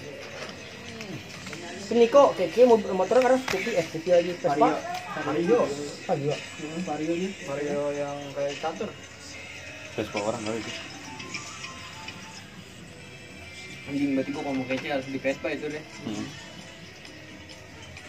[1.78, 2.34] si Niko,
[2.66, 4.66] mobil motornya kan Scoopy, eh Scoopy lagi Vespa.
[5.14, 5.62] Mario.
[6.10, 6.34] Ah gila.
[6.82, 7.30] Mario nih.
[7.46, 8.90] Mario yang kayak catur.
[9.94, 10.72] Vespa orang kali itu.
[13.84, 15.84] Anjing berarti gua ngomong kece harus di Vespa itu deh.
[16.02, 16.26] Hmm.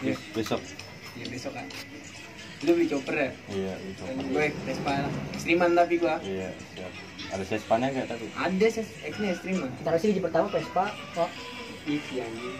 [0.01, 0.61] Bes- Besok.
[1.13, 1.69] Ya besok kan.
[2.63, 3.29] Lu beli chopper ya?
[3.51, 4.01] Iya, itu.
[4.31, 4.91] Gue Vespa
[5.35, 6.15] ekstriman tapi gua.
[6.23, 6.91] Iya, siap.
[7.35, 8.25] Ada Vespanya enggak tapi?
[8.31, 9.69] Ada sih X nih ekstriman.
[9.83, 10.85] Taruh sih di pertama Vespa.
[11.19, 11.29] Oh,
[11.83, 12.57] Isi anjing.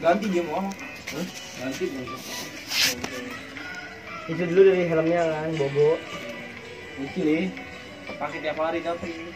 [0.00, 0.64] Ganti dia mau.
[1.60, 2.08] Ganti dong.
[4.24, 6.00] itu dulu dari helmnya kan, Bobo.
[7.04, 7.44] Isi nih.
[8.16, 9.28] Pakai tiap hari ini.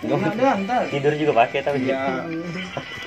[0.00, 0.82] Enggak ada ntar.
[0.88, 2.24] Tidur juga pakai tapi Iya.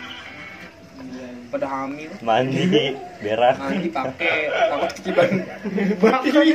[1.54, 2.10] Pada hamil.
[2.26, 3.62] mandi, berak.
[3.62, 5.30] Mandi pakai takut keciban.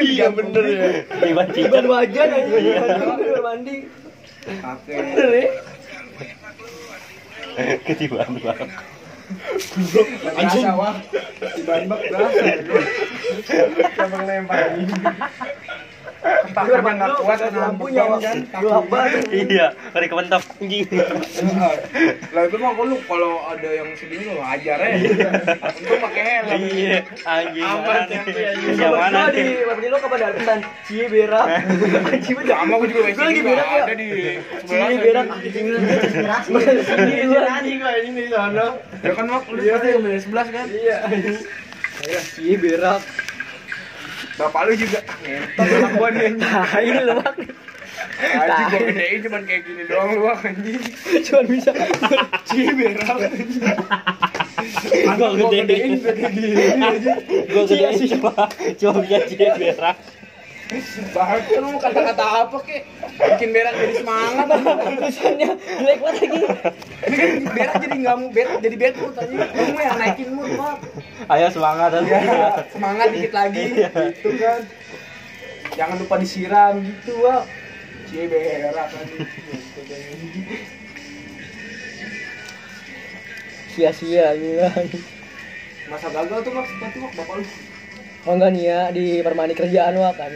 [0.02, 0.88] Iya bener ya.
[1.22, 1.82] Tiba Ban cicak.
[1.86, 2.82] wajan aja.
[2.98, 3.76] Bener mandi.
[4.42, 4.94] Pakai.
[4.98, 5.46] Bener ya?
[7.86, 8.58] Ketiban bang.
[10.34, 10.64] Anjing.
[10.74, 10.98] wah.
[11.54, 12.42] Si Banbak berasa.
[13.46, 14.66] Siapa lempar
[16.18, 16.52] ini?
[16.54, 18.36] Takut emang nggak kuat lampunya kan.
[18.58, 19.22] Gelap banget.
[19.30, 20.88] Iya, kali kementok anjing.
[22.34, 24.90] Lah itu mah lu kalau ada yang sedih lu ajar ya.
[25.78, 26.58] Untung pakai helm.
[26.58, 27.66] Iya, anjing.
[27.68, 28.88] Aman, yang itu ya, iya.
[28.90, 29.44] Mana di?
[29.68, 30.58] Papua lo kapan ada pesan
[30.88, 31.46] Cie berak.
[31.46, 32.54] Anjing bener.
[32.58, 33.82] Sama gua juga Gua lagi berak ya.
[33.84, 34.08] ada di
[34.66, 35.26] Cie berak.
[35.28, 35.52] Anjing.
[35.54, 35.70] Sini
[37.24, 37.78] lu anjing.
[37.78, 38.66] gua ini di sana.
[39.04, 40.66] Ya kan mak lu pasti yang beda 11 kan?
[40.72, 40.96] Iya.
[42.02, 43.00] Ayo Cie berak.
[44.38, 46.08] Bapak lu juga ngentot anak gua.
[46.14, 47.36] Nah, ini lu bang.
[48.18, 50.82] Anjing gua gedein cuman kayak gini doang lu anjing.
[51.26, 51.70] Cuman bisa.
[52.46, 53.18] Cie berak.
[53.18, 55.58] Gua Gua gede.
[55.66, 55.92] gedein
[56.30, 57.18] gini anjing.
[57.50, 58.32] Gua gede cuma
[58.78, 59.96] cuma bisa cie berak.
[60.68, 62.84] Bahkan lu kata-kata apa kek?
[63.16, 64.46] Bikin berak jadi semangat.
[64.52, 66.40] Tulisannya jelek banget lagi.
[67.08, 69.14] Ini kan berak jadi nggak mau berak jadi bad mood.
[69.16, 70.76] Lu mah yang naikin mood mak.
[71.32, 72.48] Ayo semangat Ya, ya.
[72.68, 74.60] semangat dikit lagi gitu kan.
[75.72, 77.48] Jangan lupa disiram gitu, Wak.
[78.12, 79.24] Cie berak anjing.
[83.72, 84.68] Sia-sia gitu.
[85.88, 86.64] Masa gagal tuh, Mak.
[86.68, 87.67] Sepatu, Mak, bapak lu.
[88.28, 90.28] Oh enggak nih ya di permani kerjaan wah kan.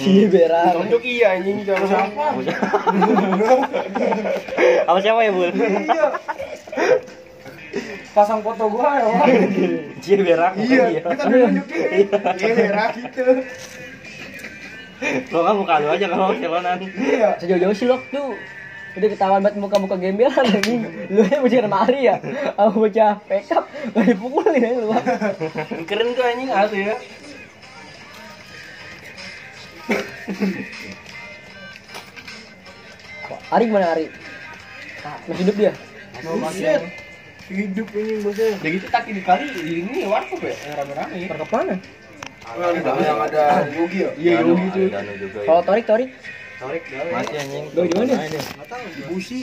[0.00, 0.72] Cie berak.
[0.72, 2.24] Tunjuk iya anjing jangan siapa.
[4.88, 5.52] Apa siapa ya, Bul?
[5.52, 6.06] Iya.
[8.16, 9.28] Pasang foto gua ya, Wak.
[10.00, 10.56] Cie berak.
[10.56, 12.08] Iya, kita nunjukin.
[12.40, 13.44] Cie berak gitu.
[15.28, 16.80] Lo kan muka lu aja kalau celonan.
[16.88, 17.36] Iya.
[17.36, 18.32] Sejauh-jauh sih lo tuh
[18.96, 20.88] udah ketahuan banget muka-muka gembelan anjing.
[21.12, 22.16] Lu yang bocah lemari ya.
[22.56, 24.88] Aku bocah pekap gak dipukulin ya lu.
[25.84, 26.96] Keren tuh anjing asli ya.
[33.46, 34.06] Ari gimana Ari?
[35.30, 35.72] Masih hidup dia?
[36.22, 36.82] Buset.
[37.46, 38.58] Hidup ini bosnya.
[38.58, 41.30] Udah gitu kaki dikali di ini warkop ya, yang rame-rame.
[41.30, 41.78] Perkap mana?
[42.58, 44.10] yang ada Yogi ya?
[44.18, 44.80] Iya, Danu, Yogi tuh.
[44.90, 45.00] ya.
[45.46, 46.10] Kalau Torik Torik
[46.56, 47.10] Tarik gawe.
[47.12, 47.64] Masih anjing.
[47.70, 48.14] Lo di mana?
[48.26, 48.84] Enggak tahu.
[49.12, 49.40] Busi.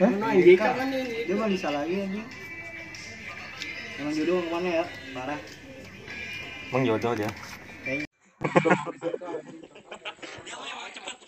[0.00, 0.08] Hah?
[0.08, 1.28] Mana JK kan ini?
[1.28, 2.26] Dia mah bisa lagi anjing.
[4.00, 4.84] Emang jodoh ke mana ya?
[5.12, 5.40] Parah.
[6.72, 7.30] Emang jodoh dia.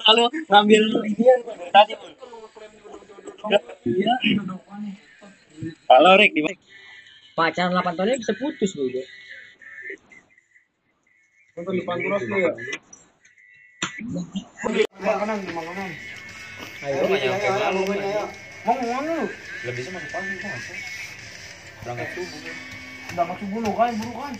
[0.02, 0.82] Lalu ngambil
[1.68, 1.94] tadi.
[3.84, 4.14] Iya.
[5.92, 6.40] Halo Rick di
[7.36, 9.04] pacaran 8 tahunnya bisa putus lu dia.
[11.52, 12.52] Nonton depan terus lu ya.
[15.04, 15.90] Makanan, makanan.
[16.82, 17.02] Ayo.
[17.12, 17.82] nyampe malu
[18.62, 19.26] Mau mana lu?
[19.68, 20.74] Lebih sama pagi kok masa.
[21.82, 22.40] Berangkat subuh.
[23.12, 24.34] Berangkat subuh lu kan, buru kan.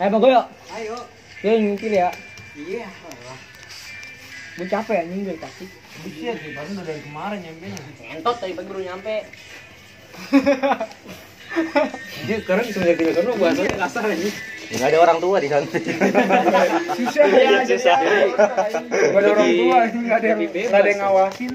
[0.00, 0.42] Ayo Bang Goyo.
[0.74, 1.19] Ayo.
[1.40, 2.08] Ya ngikil ya.
[2.52, 2.88] Iya.
[4.60, 5.70] Gue capek anjing dari Tasik.
[6.04, 7.66] Buset, baru udah dari kemarin nyampe
[8.08, 9.14] Entot tadi pagi baru nyampe.
[12.28, 14.28] Dia sekarang semenjak di sana bahasanya kasar aja.
[14.70, 15.66] Nggak ada orang tua di sana.
[17.00, 17.96] Susah Iya, ya, susah.
[18.84, 21.52] Gak ada orang tua, nggak ada yang nggak ada yang ngawasin.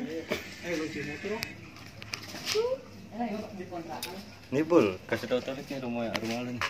[4.49, 6.63] Nih Bul, kasih tau tarik nih rumah rumah lu nih.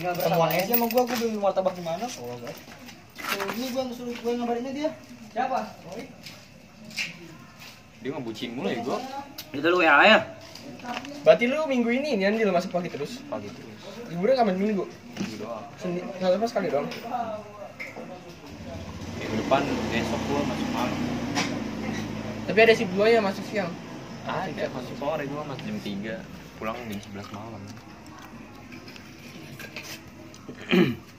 [0.00, 2.08] Temuan aja sama gua, gua beli martabak di mana?
[2.16, 2.56] Oh, enggak.
[3.52, 4.90] Ini gua suruh gua ngabarinnya dia.
[5.36, 5.68] Siapa?
[8.00, 8.96] Dia mah bucin mulai gua.
[9.52, 10.18] Itu lu WA ya?
[11.28, 13.20] Berarti lu minggu ini nih Anjil masuk pagi terus?
[13.28, 13.80] Pagi terus.
[14.08, 14.88] Liburnya kapan minggu?
[14.88, 15.64] Minggu doang.
[15.76, 16.88] Senin, nggak lepas sekali dong.
[19.20, 19.62] Minggu depan
[19.92, 20.98] besok gua masuk malam.
[22.48, 23.70] Tapi ada shift dua ya masuk siang.
[24.24, 26.16] Ada masuk sore gua masuk jam 3
[26.56, 27.60] pulang jam 11 malam.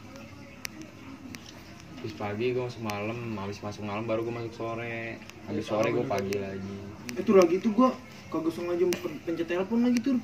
[2.03, 5.15] Habis pagi gua masuk malam, habis masuk malam baru gua masuk sore.
[5.47, 6.75] Habis sore gua pagi lagi.
[7.15, 7.95] Itu lagi tuh gua
[8.27, 10.19] kagak sengaja pen- pencet telepon lagi tuh.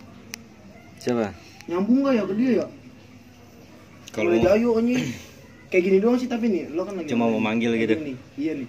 [1.00, 1.32] Siapa?
[1.72, 2.68] Nyambung gak ya ke dia ya?
[4.12, 5.00] Kalau Dayo anjing.
[5.72, 7.94] Kayak gini doang sih tapi nih, lo kan lagi Cuma mau manggil gitu.
[7.96, 8.18] Nih.
[8.36, 8.68] Iya nih.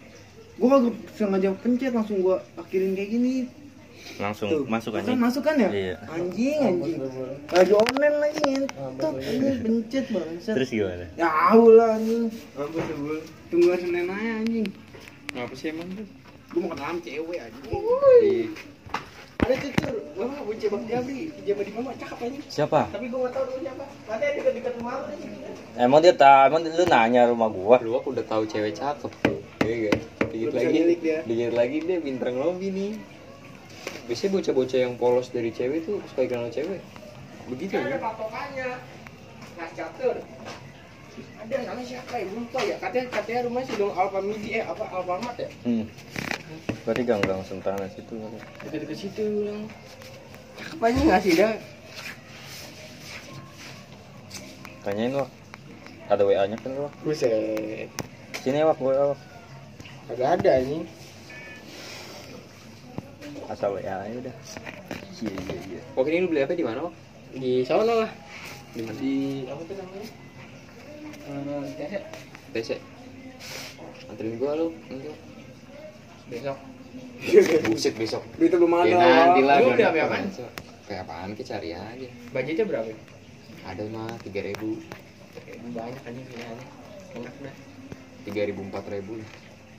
[0.60, 3.50] Gua kagak sengaja pencet langsung gua akhirin kayak gini.
[4.20, 4.64] Langsung Tuh.
[4.68, 5.12] masuk Kan aja.
[5.16, 5.70] masuk kan ya?
[5.72, 5.96] Iya.
[6.06, 6.98] Anjing anjing.
[7.48, 10.54] Lagi online lagi ngentot anjing pencet bangsat.
[10.60, 11.06] Terus gimana?
[11.16, 12.28] Ya Allah anjing.
[12.54, 13.18] Ampun sebel.
[13.48, 14.66] Tunggu Senin aja anjing.
[15.34, 16.06] Ngapa sih emang tuh?
[16.50, 17.72] Gua mau kenalan cewek anjing.
[18.20, 18.36] Di
[19.40, 19.54] Ada
[20.12, 22.44] gua mau bocah Bang Jabri, pinjam di mama cakep anjing.
[22.46, 22.80] Siapa?
[22.92, 23.84] Tapi gua enggak tahu dulu siapa.
[24.04, 25.32] Katanya dekat-dekat rumah lu anjing.
[25.80, 27.76] Emang dia tahu, emang lu nanya rumah gua.
[27.80, 29.40] lu aku udah tahu cewek cakep tuh.
[29.64, 29.92] Iya
[30.30, 30.80] bisa lagi,
[31.26, 32.92] dikit lagi dia pinter ngelobi nih.
[34.10, 36.82] Biasanya bocah-bocah yang polos dari cewek tuh suka kenal cewek.
[37.46, 38.02] Begitu Kan ada ya?
[38.02, 38.70] patokannya.
[39.54, 40.18] Nas catur.
[41.38, 42.26] Ada namanya siapa ya?
[42.34, 42.74] Lupa ya.
[42.82, 45.46] Katanya katanya rumah si dong Alfa Midi eh apa Alfamart ya?
[45.62, 45.86] Hmm.
[46.82, 48.18] Berarti gang-gang Sentana situ.
[48.66, 49.70] Dekat-dekat situ yang
[50.58, 51.54] cakep anjing nggak sih dah?
[54.82, 55.30] Tanyain wak.
[56.10, 56.92] Ada WA-nya kan wak.
[57.06, 57.86] Buset.
[58.42, 59.20] Sini wak, WA wak.
[60.18, 60.82] Ada anjing.
[63.50, 64.34] Asal WA aja udah.
[65.18, 65.80] Iya iya iya.
[65.98, 66.86] Oke ini lu beli apa di mana?
[66.86, 66.94] Wak?
[67.34, 68.10] Di sono lah.
[68.70, 68.98] Di mana?
[69.02, 69.14] Di
[69.50, 70.08] apa tuh namanya?
[71.26, 71.94] Eh, TC.
[72.54, 72.70] TC.
[74.06, 74.70] Anterin gua lu.
[74.86, 75.10] nanti.
[76.30, 76.58] besok.
[77.66, 78.22] Buset besok.
[78.38, 78.86] Duit belum ada.
[78.86, 79.56] Ya nanti lah.
[79.58, 80.24] Lu udah apa apaan?
[80.86, 82.08] Kayak apaan ke cari aja.
[82.30, 82.86] Budgetnya berapa?
[82.86, 82.98] ya?
[83.66, 84.62] Ada mah 3000
[85.74, 86.66] Banyak anjing pilihannya.
[87.18, 87.54] Enak dah.
[88.30, 89.30] 3000 4000 lah.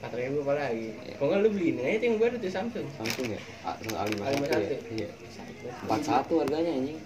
[0.01, 0.97] Empat ribu apa lagi?
[1.05, 1.13] Iya.
[1.21, 2.87] Kok nggak lu beli ini aja yang baru tuh Samsung.
[2.97, 3.39] Samsung ya?
[3.61, 4.79] A, A51 A51 ya?
[4.97, 5.09] Iya.
[5.85, 6.97] 41 harganya anjing.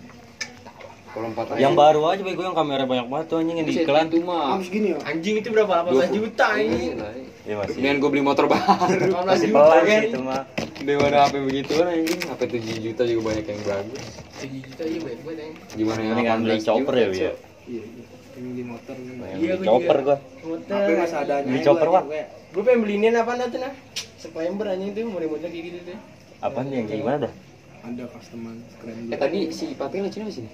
[1.11, 4.07] Kalau 4 Yang baru aja bego yang kamera banyak banget tuh anjing yang di iklan.
[4.07, 4.59] itu mah.
[4.63, 4.99] segini ya?
[5.03, 5.71] Anjing itu berapa?
[5.91, 6.95] 18 juta ini.
[7.43, 7.75] Ya masih.
[7.75, 8.63] Kemudian gue beli motor baru.
[8.63, 9.83] 18 Masih pelan kan?
[9.83, 10.41] sih itu mah.
[10.79, 12.19] Daripada HP begituan anjing.
[12.31, 14.03] HP 7 juta juga banyak yang bagus.
[14.39, 15.55] 7 juta aja banyak banget anjing.
[15.75, 17.33] Gimana yang Mendingan beli 18 chopper ya, ya?
[17.65, 17.83] Iya,
[18.35, 18.95] Pengen beli motor.
[18.99, 20.17] Yang Iya, gua chopper gua.
[20.43, 20.75] Motor.
[20.75, 21.47] Tapi mas adanya.
[21.47, 22.03] Beli chopper, Wak.
[22.51, 23.73] Gue pengen beli ini apa tuh nah?
[24.19, 25.97] September anjing tuh model-model kayak gitu tuh.
[26.43, 27.33] Apaan nih yang kayak gimana dah?
[27.85, 30.49] Ada customer keren Eh tadi si papi sini apa sini?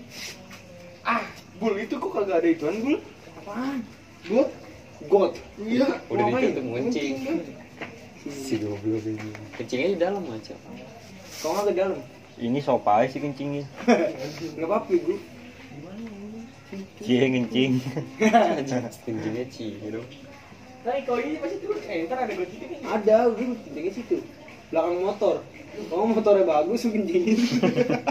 [1.02, 1.24] Ah,
[1.58, 2.98] Bul itu kok kagak ada ituan, Bul?
[3.42, 3.80] Apaan?
[4.30, 4.50] God.
[5.10, 5.34] God.
[5.58, 5.88] Iya.
[6.12, 7.16] Udah ditutup ngencing.
[8.30, 9.32] Si goblok ini.
[9.58, 10.54] Kencingnya di dalam aja.
[11.42, 12.00] Kau nggak ke dalam?
[12.38, 13.66] Ini sopai sih kencingnya.
[14.58, 15.18] Nggak apa-apa, Bul.
[17.04, 17.74] Cie ngencing.
[19.04, 20.00] Kencingnya ci gitu.
[20.82, 21.78] Nah, kau ini pasti turun.
[21.86, 22.76] Eh, ntar ada gojek ini.
[22.82, 24.18] Ada, gue kencingnya situ.
[24.72, 25.36] Belakang motor.
[25.92, 27.40] Oh motornya bagus, kencingin.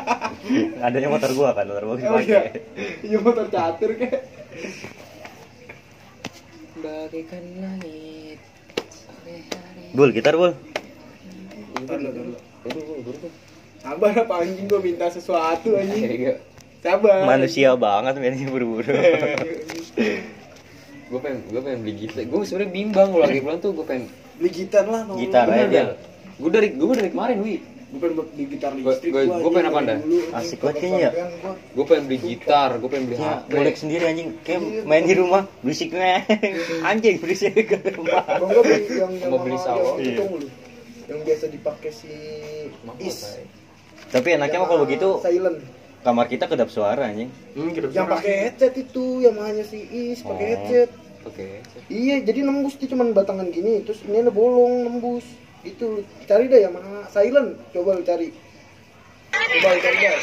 [0.85, 2.53] Adanya motor gua kan, motor gua Oh iya.
[3.05, 4.25] Iya motor catur kayak.
[6.81, 8.41] Bagaikan langit.
[9.93, 10.57] Bul, gitar bul.
[13.81, 16.41] Sabar apa anjing gua minta sesuatu anjing.
[16.81, 17.25] Sabar.
[17.27, 18.89] Manusia banget mainnya buru-buru.
[21.11, 24.05] gue pengen gue pengen beli gitar gue sebenarnya bimbang kalau lagi pulang tuh gue pengen
[24.39, 25.03] Beli gitar lah.
[25.05, 25.19] tolong.
[25.19, 25.83] Gitar Bener aja.
[26.39, 27.57] gue dari gue dari kemarin wi
[27.91, 29.11] Gua pengen buat beli gitar listrik.
[29.11, 29.99] gua- gua pengen apaan dah?
[30.33, 31.11] Asik banget kayaknya ya.
[31.69, 34.29] gue pengen beli gitar gue pengen beli Ya, HP golek sendiri anjing.
[34.41, 36.23] Kayak main di rumah berisiknya.
[36.89, 38.23] Anjing berisik ke rumah.
[38.39, 40.23] Gua beli yang yang Mau beli yang Iya.
[41.05, 42.13] Yang biasa dipakai si
[43.03, 43.19] Is.
[44.09, 45.59] Tapi enaknya mah kalau begitu silent.
[46.01, 47.29] Kamar kita kedap suara anjing.
[47.93, 50.51] Yang pakai headset itu, yang hanya si Is pakai Oh.
[50.57, 50.91] headset.
[51.21, 51.47] oke
[51.93, 55.27] Iya, jadi nembus dia cuman batangan gini, terus ini ada bolong nembus.
[55.61, 57.61] Gitu, cari dah yang mana silent.
[57.77, 58.33] Coba lu cari.
[59.29, 60.17] Coba lu cari dah.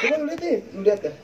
[0.00, 1.14] Coba lu lihat deh, lu lihat dah.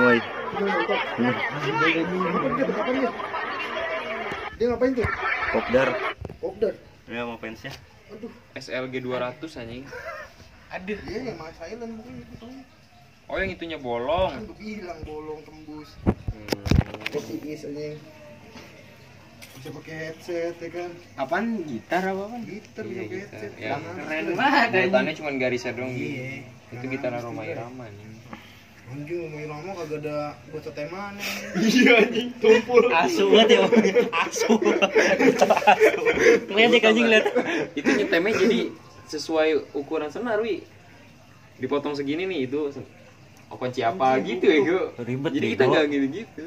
[0.00, 0.18] Boy.
[4.56, 5.06] Dia ngapain tuh?
[5.52, 5.88] Kopdar.
[6.40, 6.74] Kopdar.
[7.10, 7.72] Ya mau fansnya.
[8.56, 9.84] SLG 200 anjing.
[10.70, 10.98] Aduh.
[11.06, 12.46] Iya yang mas silent mungkin itu.
[13.30, 14.32] Oh yang itunya bolong.
[14.34, 15.90] Kan gue bilang bolong tembus.
[16.02, 17.14] Hmm.
[17.14, 17.98] Anjing.
[19.60, 20.90] Bisa pakai headset ya kan?
[21.20, 22.42] Apaan gitar apa apaan?
[22.48, 23.28] Gitar Iya, bisa pakai gitar.
[23.28, 23.52] headset.
[23.60, 23.70] Ya.
[23.76, 23.94] Tangan.
[24.00, 26.16] Keren banget Mutannya cuma garisnya doang gitu.
[26.16, 26.26] Iya.
[26.70, 28.09] Itu gitar Roma Irama anjing.
[28.90, 31.22] Anjing mau Irama kagak ada buat setemannya.
[32.90, 33.60] Asu banget ya.
[34.26, 34.50] Asu.
[36.50, 37.24] Ngeliat anjing lihat.
[37.78, 38.60] Itu nyetemnya jadi
[39.06, 40.66] sesuai ukuran senar, wi.
[41.62, 42.70] Dipotong segini nih itu
[43.50, 44.80] apa gitu ya, Go.
[45.02, 46.44] Ribet, Jadi kita nggak gitu-gitu.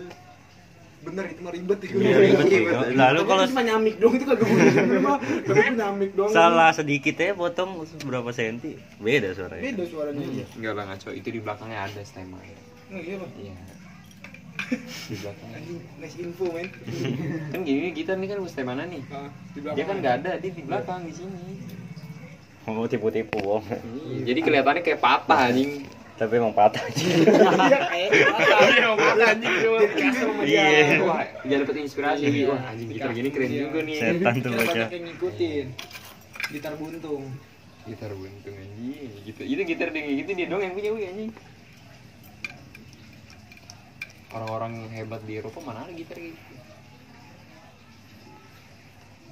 [1.04, 1.90] Bener itu mah ribet ya.
[2.00, 2.72] Iya, ribet, Bego.
[2.96, 4.72] Lalu Tapi kalau cuma nyamik doang itu kagak boleh.
[5.48, 6.32] Tapi nyamik doang.
[6.32, 9.64] salah sedikit ya potong berapa senti beda suaranya.
[9.68, 10.46] Beda suaranya dia.
[10.56, 12.40] Enggak lah ngaco, itu di belakangnya ada stemma.
[12.40, 13.32] Nah, iya Bang.
[13.36, 13.56] Iya.
[15.12, 15.60] Di belakangnya.
[16.00, 16.68] Nice info men.
[17.52, 19.02] Kan gini gitar nih kan stem mana nih?
[19.12, 21.42] Ah, di Dia kan nggak ada, dia di belakang di sini.
[22.64, 23.60] Mau tipu-tipu.
[23.60, 25.84] Iya, Jadi kelihatannya kayak patah anjing.
[26.24, 27.04] Tapi emang patah aja.
[27.68, 27.80] Iya
[28.64, 29.78] Iya, patah anjing cuma.
[29.84, 30.64] Jadi custom sama dia.
[30.64, 30.98] Iya.
[31.04, 32.24] Wah, dia dapat inspirasi.
[32.48, 33.98] Wah, anjing gitar gini keren juga nih.
[34.00, 34.64] Setan tuh baca.
[34.64, 35.66] banyak yang ngikutin.
[36.56, 37.24] Gitar buntung.
[37.84, 39.12] Gitar buntung anjing.
[39.28, 39.42] Gitu.
[39.44, 41.32] Itu gitar dia gitu dia dong yang punya wi anjing.
[44.32, 46.40] Orang-orang hebat di Eropa mana ada gitar gitu.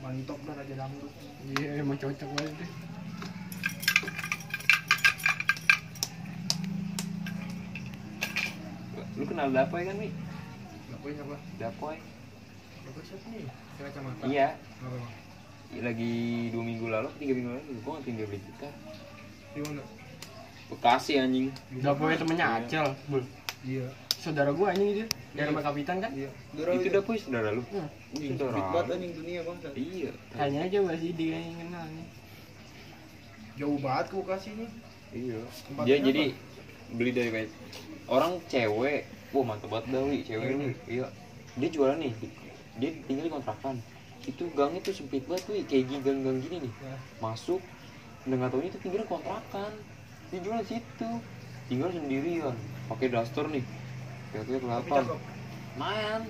[0.03, 1.13] Mantap dah raja dangdut.
[1.55, 2.90] Iya, emang cocok banget deh.
[9.19, 10.09] Lu kenal Dapoy kan, Wi?
[10.95, 11.37] Apa ini apa?
[11.59, 11.97] Dapoy.
[12.87, 13.43] Apa siapa nih?
[13.81, 14.23] Kacamata.
[14.27, 14.47] Iya.
[14.55, 15.13] Apa Bang?
[15.81, 16.13] Lagi
[16.51, 18.73] dua minggu lalu, tiga minggu lalu, gua nganterin dia beli gitar.
[19.55, 19.83] Di mana?
[20.67, 21.47] Bekasi anjing.
[21.71, 23.23] Punya temennya Acel, Bul.
[23.63, 23.87] Iya.
[24.19, 25.07] Saudara gua anjing dia.
[25.31, 26.11] Dari sama kapitan kan?
[26.11, 26.29] Iya.
[26.75, 27.63] itu Dapoy saudara lu?
[27.71, 27.87] Hmm.
[28.35, 28.51] Saudara.
[28.51, 29.57] Speed banget anjing dunia bang.
[29.75, 30.11] Iya.
[30.35, 32.07] Tanya aja masih dia yang kenal nih.
[33.59, 34.67] Jauh banget kok kasihnya.
[35.11, 35.39] Iya.
[35.67, 36.07] Tempatnya Dia apa?
[36.07, 36.23] jadi
[36.91, 37.31] beli dari
[38.11, 40.73] orang cewek, wah mantep banget dah wi cewek nih.
[40.85, 41.07] Iya.
[41.55, 42.35] Dia jualan nih, di-
[42.79, 43.75] dia tinggal di kontrakan.
[44.27, 46.73] Itu gangnya tuh sempit banget wi, kayak gang-gang gini nih.
[46.83, 46.95] Ya.
[47.23, 47.63] Masuk,
[48.27, 49.71] udah nggak taunya itu tinggal kontrakan.
[50.29, 51.09] Dia jualan situ,
[51.71, 52.55] tinggal sendirian,
[52.91, 53.63] pakai daster nih.
[54.35, 55.03] Tapi kelihatan,
[55.79, 56.21] main.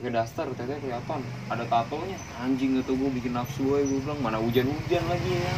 [0.00, 1.20] Pakai daster, tetenya kelihatan.
[1.50, 5.54] Ada tatonya, anjing gak tau gue bikin nafsu aja gue bilang mana hujan-hujan lagi ya.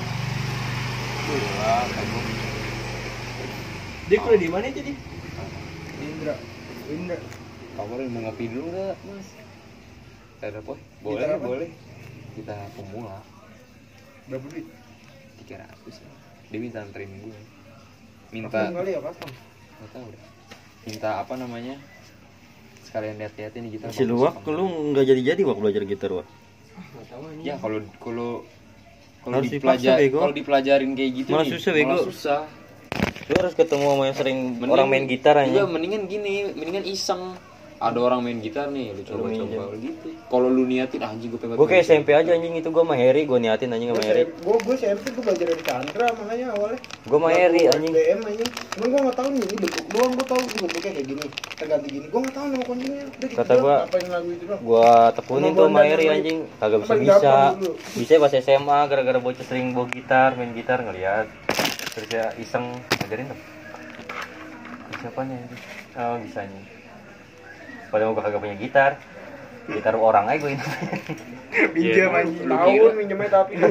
[1.29, 2.41] Tuh gue
[4.09, 5.10] Dia kuliah di mana itu dia?
[6.11, 6.35] Indra.
[6.89, 7.17] Indra.
[7.71, 9.29] kabarin mau ngopi dulu nggak mas
[10.41, 11.47] ada apa boleh Gitar apa?
[11.47, 11.71] boleh
[12.33, 13.19] kita pemula
[14.27, 14.67] Berapa duit?
[15.39, 15.95] tiga ratus
[16.47, 17.39] dia minta anterin gue
[18.31, 19.31] minta Custom kali ya custom.
[19.31, 20.23] nggak tahu deh
[20.83, 21.75] minta apa namanya
[22.83, 26.27] sekalian lihat-lihat ini kita Si luak lu nggak jadi-jadi wak belajar gitar wak.
[26.73, 27.45] Enggak tahu anjing.
[27.45, 28.31] ya kalau kalau
[29.21, 30.19] kalau Harus dipelajar dipaksa, bego.
[30.19, 31.89] kalau dipelajarin kayak gitu Malah nih, susah, bego.
[31.89, 32.41] malah susah
[33.31, 35.63] Lu harus ketemu sama yang sering Mending- orang main gitar Iya, aja.
[35.65, 37.39] mendingan gini mendingan iseng
[37.81, 41.57] ada orang main gitar nih lu coba coba gitu kalau lu niatin anjing gue pengen
[41.57, 44.23] Gue kayak SMP aja anjing itu gue sama Harry, gue niatin anjing sama Harry.
[44.29, 46.79] Gue gue SMP gue belajar dari Chandra makanya awalnya.
[47.03, 47.91] Gue sama Harry anjing.
[47.91, 48.51] DM anjing.
[48.71, 51.25] Cuman gue nggak tahu nih ini bentuk doang gue tahu ini bentuknya kayak gini.
[51.57, 52.07] Terganti gini.
[52.07, 53.01] Gue nggak tahu nama kuncinya.
[53.01, 54.61] Udah gitu Kata doang, gua- ngapain lagu itu doang.
[54.63, 57.35] Gua tekunin tuh sama Harry anjing, kagak bisa bisa.
[57.97, 61.27] Bisa pas SMA gara-gara bocah sering bawa gitar, main gitar ngeliat.
[61.91, 62.65] Terus ya iseng
[62.95, 63.41] ngajarin tuh.
[64.97, 65.61] Siapa nih anjing?
[65.95, 66.65] Oh bisa anjing.
[67.89, 68.93] Padahal gua kagak punya gitar.
[69.63, 70.65] Gitar orang aja gue ini.
[71.75, 72.43] Minjem Iya, anjing.
[72.43, 73.71] lu Tahun minjemnya tapi gue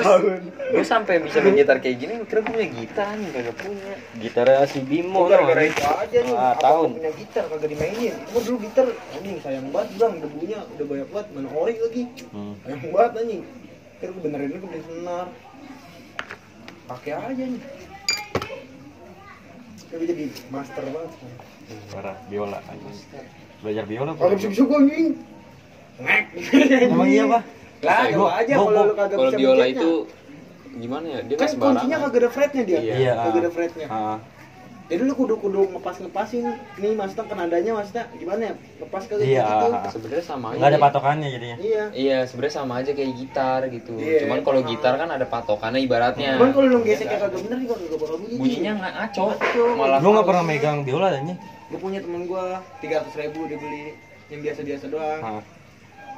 [0.00, 0.40] tahun.
[0.70, 4.64] gue sampai bisa main gitar kayak gini kira gue punya gitar nih kagak punya Gitarnya
[4.64, 5.68] si Bimo gara-gara tuh.
[5.70, 6.34] itu aja nih.
[6.34, 6.88] Ah, tahun.
[6.94, 8.14] punya gitar kagak dimainin.
[8.26, 12.02] Gue dulu gitar anjing sayang banget bang debunya udah banyak banget mana ori lagi.
[12.28, 12.52] Hmm.
[12.62, 13.42] Sayang banget anjing.
[13.98, 15.26] Kira gue benerin gue beli senar.
[16.88, 17.62] Pakai aja nih.
[19.88, 21.12] Tapi jadi master banget.
[21.92, 22.96] Parah, biola anjing.
[23.60, 24.10] Belajar biola.
[24.16, 25.08] Kalau bisa bisa gue anjing.
[26.00, 26.24] Ngek.
[26.88, 27.42] Emang iya, Pak?
[27.78, 29.92] Lah, coba aja kalau lu kagak kalau bisa biola itu
[30.78, 32.78] gimana ya dia kan sembarangan kuncinya kagak ada fretnya dia.
[32.80, 33.12] Iya.
[33.18, 33.86] Kagak ada fretnya.
[33.86, 34.16] Ah,
[34.88, 36.48] Jadi lu kudu kudu ngepas ngepasin
[36.80, 38.54] nih maksudnya ke nadanya maksudnya gimana ya?
[38.80, 39.44] Lepas Iya.
[39.44, 39.68] gitu.
[39.92, 41.56] sebenarnya sama aja nggak ada patokannya jadinya.
[41.60, 41.84] Iya.
[41.92, 46.40] iya sebenarnya sama aja kayak gitar gitu Iya, cuman kalau gitar kan ada patokannya ibaratnya
[46.40, 48.36] Cuman kalau lu geseknya kagak bener juga kagak bakal bunyi.
[48.40, 49.24] bunyinya nggak ngaco
[49.76, 51.38] malah Lu nggak pernah megang biola anjing?
[51.68, 52.44] Gue punya temen gua
[52.80, 53.92] 300 ribu dia beli
[54.32, 55.42] yang biasa-biasa doang Ah.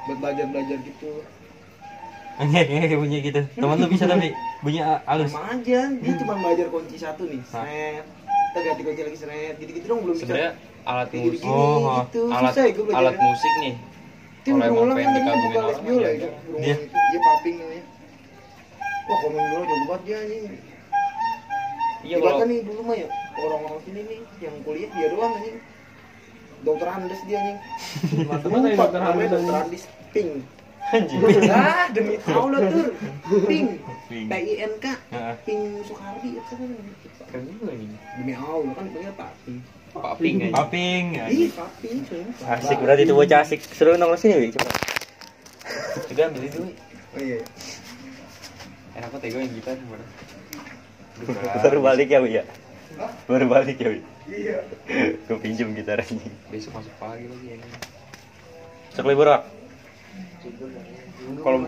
[0.06, 1.10] buat belajar-belajar gitu.
[2.40, 3.40] Nggak, nggak bunyi gitu.
[3.52, 4.30] Temen lu bisa tapi
[4.64, 5.28] bunyi halus.
[5.28, 7.40] Sama aja, dia cuma belajar kunci satu nih.
[7.50, 7.64] Hah?
[7.66, 8.04] Set.
[8.50, 9.54] Kita ganti ganti lagi seret.
[9.62, 10.26] Gitu gitu dong belum bisa.
[10.26, 11.38] Sebenarnya alat musik.
[11.38, 12.22] gini Oh, gitu.
[12.34, 13.74] Alat susah ya alat musik nih.
[14.40, 16.74] Itu yang kalau emang pengen kan dikagumin orang, biola ya itu Dia.
[16.80, 17.84] itu dia paping namanya
[19.04, 20.44] wah kalau main biola jago banget dia anjing.
[22.00, 25.56] Iya kalau nih dulu mah ya orang-orang sini nih yang kuliah dia doang anjing.
[26.60, 27.58] Dokter Andes dia anjing.
[28.16, 28.34] Lupa
[28.80, 29.68] dokter namanya Andes, dokter anjing.
[29.68, 30.32] Andes Pink.
[30.90, 31.20] Anjing.
[31.52, 32.88] ah demi Allah tur.
[33.50, 33.68] Pink.
[34.08, 34.26] Pink.
[34.26, 34.86] P I N K.
[34.88, 35.34] Heeh.
[35.44, 39.54] Pink Soekardi apa namanya keren juga nih demi Allah kan dipanggil Papi
[39.90, 41.04] paping aja Paping.
[41.28, 42.46] ih Papi sumpah.
[42.56, 43.58] Asik berarti itu bocah asik.
[43.74, 44.54] Seru nongol sini, Wi.
[44.54, 44.70] Coba.
[46.06, 46.72] udah ambil itu Wi.
[47.10, 47.38] oh iya
[48.94, 50.04] enak banget ya gue yang gitar gimana
[51.62, 52.44] Baru balik ya, Wi ya.
[53.26, 54.00] Baru balik ya, Wi.
[54.30, 54.58] iya
[55.26, 56.06] Gue pinjem gitarnya.
[56.48, 57.56] besok masuk pagi lagi ya
[58.90, 59.42] Sok libur, Wak.
[61.42, 61.58] kalau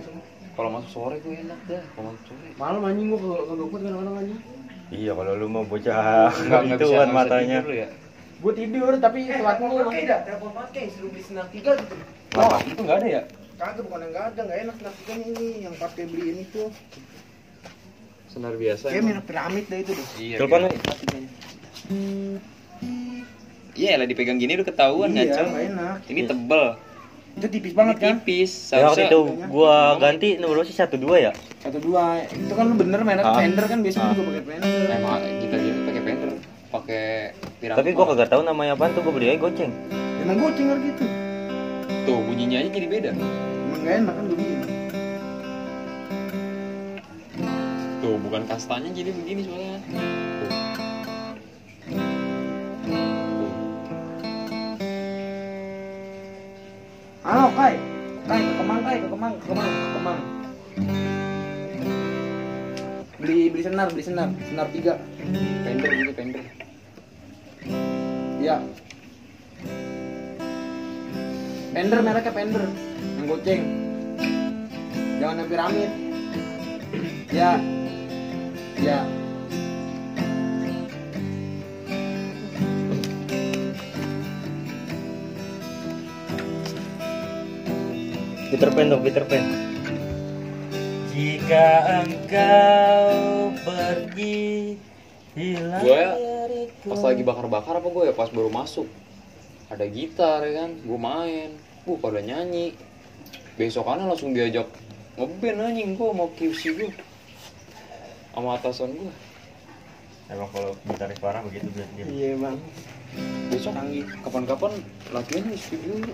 [0.52, 3.80] kalau masuk sore gue enak dah kalau masuk sore Malam anjing gua kagak kagak kuat
[3.82, 4.40] kadang-kadang anjing.
[4.92, 7.58] Iya, kalau lu mau bocah nggak nggak bisa matanya.
[7.58, 7.88] tidur lu ya?
[8.42, 9.88] Gua tidur tapi telat mulu.
[9.88, 11.94] pakai dah telepon pakai suruh beli senar tiga gitu.
[12.36, 13.22] Oh itu nggak ada ya?
[13.56, 16.62] Kagak bukan yang nggak ada nggak enak senar tiga ini yang pakai beliin itu
[18.28, 20.06] senar biasa kayak minyak piramid dah itu deh.
[20.18, 21.22] Iya Telepon, biar- Wi.
[23.72, 25.96] iya lah dipegang gini udah ketahuan iya ngaco enak.
[26.08, 26.64] Ini tebel.
[27.32, 28.14] Itu tipis banget kan?
[28.20, 31.32] tipis Ya, waktu itu gua ganti nomor sih satu dua ya.
[31.62, 33.38] Satu dua itu kan lu bener mainnya Ah.
[33.38, 34.12] Fender kan biasanya Ah.
[34.12, 36.28] juga pakai Fender emang kita gini pakai pender
[36.68, 37.02] pakai
[37.60, 39.72] piramid Tapi gua kagak tahu namanya apaan tuh, gua beli aja goceng.
[40.18, 41.04] emang goceng harus gitu
[42.02, 43.30] tuh bunyinya aja jadi beda emang
[43.78, 44.58] nggak enak kan gue bikin
[47.98, 49.98] tuh bukan kastanya jadi begini soalnya tuh.
[50.38, 50.50] Tuh.
[57.22, 57.74] halo kai
[58.24, 60.20] kai ke kemang kai ke kemang ke kemang ke kemang
[63.22, 64.98] beli beli senar beli senar senar tiga
[65.62, 66.42] pender gitu pender
[68.42, 68.58] Iya.
[71.70, 72.64] Pender mereknya Pender
[73.14, 73.62] yang goceng.
[75.22, 75.90] Jangan yang piramid.
[77.30, 77.50] Ya.
[78.82, 78.98] Ya.
[88.50, 89.71] Peter Pan dong, Peter Pan.
[91.12, 91.68] Jika
[92.00, 94.80] engkau pergi
[95.36, 96.88] hilang Gua dariku.
[96.88, 98.14] pas lagi bakar-bakar apa gue ya?
[98.16, 98.88] Pas baru masuk.
[99.68, 100.70] Ada gitar ya kan?
[100.80, 101.52] Gue main.
[101.84, 102.72] Gue pada nyanyi.
[103.60, 104.64] Besokannya langsung diajak
[105.20, 106.00] ngeband anjing.
[106.00, 106.90] Gue mau QC gue
[108.32, 109.12] sama atasan gue
[110.32, 111.92] Emang kalau gitaris parah begitu berarti.
[112.00, 112.04] dia.
[112.08, 112.56] Iya, Bang.
[113.52, 113.76] besok
[114.24, 114.72] kapan-kapan
[115.12, 116.08] latihan di studio.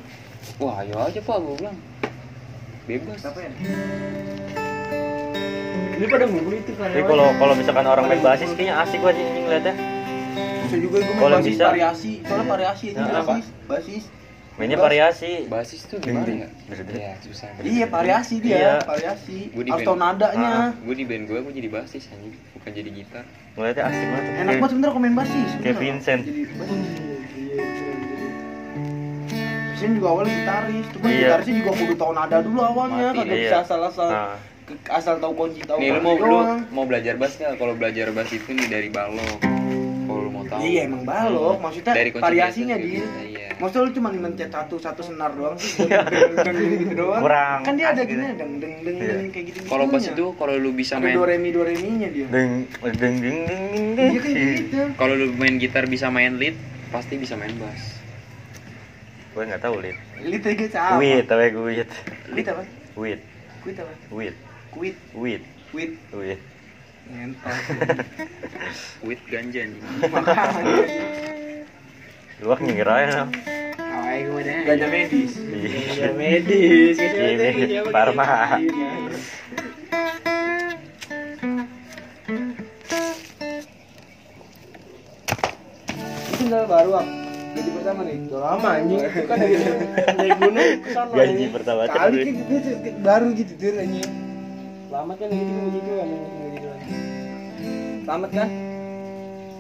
[0.59, 1.79] Wah ayo aja pak gue bilang.
[2.91, 3.23] Bebas.
[3.23, 3.47] Ya?
[5.99, 6.89] Ini pada ngumpul itu kan.
[6.89, 9.75] Tapi kalau kalau misalkan orang main basis kayaknya asik banget ini ngeliatnya.
[10.63, 11.67] Bisa juga gue Kalau main basis bisa.
[11.67, 12.13] variasi.
[12.23, 14.05] Soalnya variasi itu Nah, basis, basis.
[14.55, 15.31] Mainnya variasi.
[15.47, 16.99] basis tuh gimana Ding, ya ding.
[16.99, 18.75] ya susah Iya, variasi dia, Iya.
[18.83, 19.39] variasi.
[19.49, 19.89] Gua di Harus band.
[19.89, 20.51] tau nadanya.
[20.51, 20.71] Ah.
[20.77, 23.25] gue di band gue gue jadi basis anjing bukan jadi gitar
[23.55, 24.25] Ngeliatnya asik banget.
[24.35, 25.51] Enak banget sebenernya kalau main basis.
[25.57, 25.77] Kayak.
[25.79, 26.23] Vincent.
[29.69, 31.19] Vincent juga awalnya gitaris, cuma Iya.
[31.21, 33.43] gitarisnya juga kudu tau nada dulu awalnya, kagak iya.
[33.45, 34.48] bisa asal-asal Nah, ke-
[34.89, 36.39] asal tahu kunci tahu Nih lu mau lu
[36.71, 37.57] mau belajar bass nggak?
[37.57, 39.39] Kalau belajar bass itu nih dari balok.
[40.05, 40.61] Kalau lu mau tahu.
[40.61, 43.05] Iya emang balok, maksudnya Dari variasinya dia.
[43.25, 43.49] Iya.
[43.59, 47.21] Maksudnya lu cuma mencet satu satu senar doang sih, deng gitu doang.
[47.21, 48.39] Kurang Kan dia ada gini gitu.
[48.39, 49.15] deng deng deng Iya.
[49.19, 49.59] deng kayak gitu.
[49.67, 52.09] Kalau bass itu kalau lu bisa ada main do re mi do re mi nya
[52.09, 52.27] dia.
[52.31, 54.11] deng deng deng deng deng.
[54.15, 54.79] Iya kan gitu.
[54.95, 56.55] kalau lu main gitar bisa main lead,
[56.89, 57.99] pasti bisa main bass.
[59.35, 59.95] Gue nggak tahu lit.
[60.19, 60.99] Lit aja sama.
[60.99, 61.91] Wit, tapi gue wit.
[62.33, 62.63] Lit apa?
[62.95, 63.21] Wit,
[63.63, 63.93] Kuit apa?
[64.11, 64.35] wit,
[64.69, 65.41] Kuit, wit,
[65.73, 65.97] kuit.
[66.13, 66.37] wit.
[67.09, 67.57] Ngentot.
[69.09, 69.81] With ganja nih.
[72.45, 73.25] Luak nyengir aja.
[73.25, 73.33] no.
[73.81, 74.61] Awalnya gue dah.
[74.69, 75.33] Ganja medis.
[75.41, 76.13] Iya.
[76.13, 77.01] medis.
[77.01, 78.61] Ini, Parma.
[86.37, 87.09] Sendal baru, Ak.
[87.57, 88.17] Gaji pertama nih.
[88.29, 89.01] Udah lama anjing.
[89.01, 91.17] Itu kan dari gunung ke sana.
[91.17, 92.53] Gaji pertama Kali gitu,
[93.01, 94.28] baru gitu anjing.
[94.89, 96.81] Lama kan gitu begitu anjing gitu kan.
[98.03, 98.49] Selamat kan?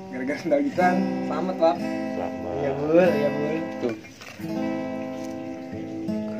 [0.09, 0.95] Gara-gara sendal gitar.
[0.97, 1.77] Selamat, Pak.
[2.17, 2.51] Lama.
[2.59, 3.57] Iya bul, iya bul.
[3.79, 3.95] Tuh.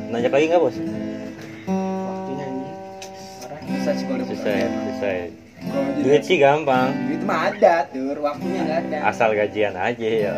[0.09, 0.77] Nanya lagi nggak bos?
[1.69, 2.77] Waktunya anjing.
[3.45, 3.61] Parah.
[3.61, 4.73] Bisa sih kalau Susah ya, ya.
[4.99, 6.89] Jadi- Duit sih gampang.
[7.05, 8.17] Duit mah ada, tur.
[8.19, 8.99] Waktunya nggak ada.
[9.05, 10.35] Asal gajian aja ya.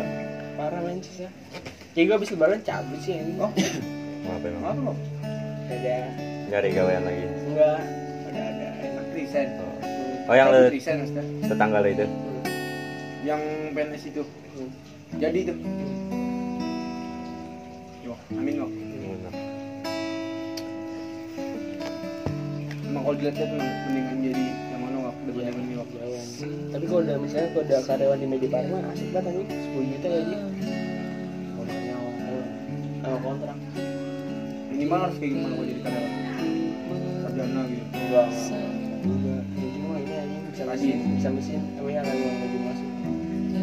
[0.59, 1.31] Parah main susah.
[1.91, 3.39] Kayak gue abis lebaran cabut sih anjing.
[3.39, 3.51] Oh,
[4.27, 4.63] Apa emang?
[4.65, 4.93] apa lo?
[5.71, 5.95] Ada
[6.51, 7.23] Nyari gawean lagi.
[7.47, 7.79] enggak
[8.31, 9.49] ada ada Enak resign.
[10.25, 11.03] Oh yang lu resign,
[11.43, 12.05] tetangga lu itu.
[13.21, 13.41] yang
[13.75, 14.23] PNS itu.
[15.19, 15.57] Jadi tuh
[18.01, 18.65] yo amin yo
[22.91, 25.95] emang kalau dilihat lihat emang mendingan jadi yang mana waktu dibandingkan di waktu
[26.75, 30.07] Tapi kalau udah misalnya kalau udah karyawan di Media Farma asik banget anjing 10 juta
[30.11, 30.35] gaji.
[31.55, 31.67] Awal
[33.01, 33.57] awal kontrak.
[34.71, 36.11] minimal harus kayak gimana kalau jadi karyawan
[37.41, 38.27] sarjana gitu Enggak.
[39.01, 39.41] Enggak.
[39.71, 41.59] Cuma ini anjing bisa mesin, bisa mesin.
[41.73, 42.87] Tapi ya kalau gaji masuk.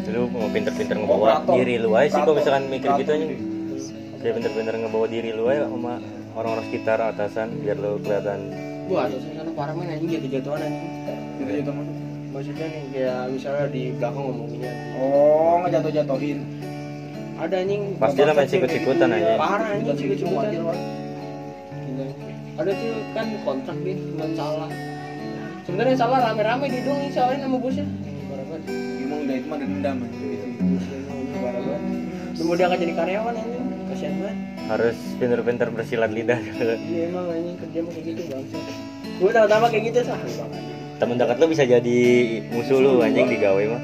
[0.09, 1.53] Lu mau pinter-pinter ngebawa Operator.
[1.55, 3.25] diri lu aja sih kalau misalkan mikir gitu aja.
[4.19, 5.93] Kayak pinter-pinter ngebawa diri lu aja sama
[6.33, 8.39] orang-orang sekitar atasan biar lu kelihatan
[8.89, 10.89] Wah, terus sana parah main anjing jatuh-jatuhan anjing.
[11.37, 11.95] gitu gitu maksud
[12.29, 14.71] Maksudnya nih kayak misalnya di belakang ngomonginnya.
[14.97, 16.39] oh ngejatuh jatuhin
[17.37, 17.81] Ada anjing.
[17.95, 19.33] pasti lah main sikut-sikutan aja.
[19.37, 20.51] Parah anjing sikut-sikutan.
[22.59, 24.67] Ada tuh kan kontrak dia cuma salah.
[25.63, 27.87] Sebenarnya salah rame-rame dia doang yang salahin sama bosnya.
[28.27, 28.61] Banget.
[28.99, 30.25] emang udah itu mah dendam gitu
[31.39, 31.81] Parah banget.
[32.43, 33.65] Lu jadi karyawan anjing.
[33.87, 34.37] Kasihan banget.
[34.69, 36.37] harus pinter-pinter bersilat lidah.
[36.37, 38.57] Iya emang anjing kerja mah kayak gitu bangsa.
[39.17, 40.19] Gue tahu-tahu kayak gitu sah.
[40.99, 41.99] Temen dekat lu bisa jadi
[42.51, 43.81] musuh lu anjing digawe mah.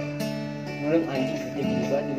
[0.83, 2.11] Belum anjing di jadi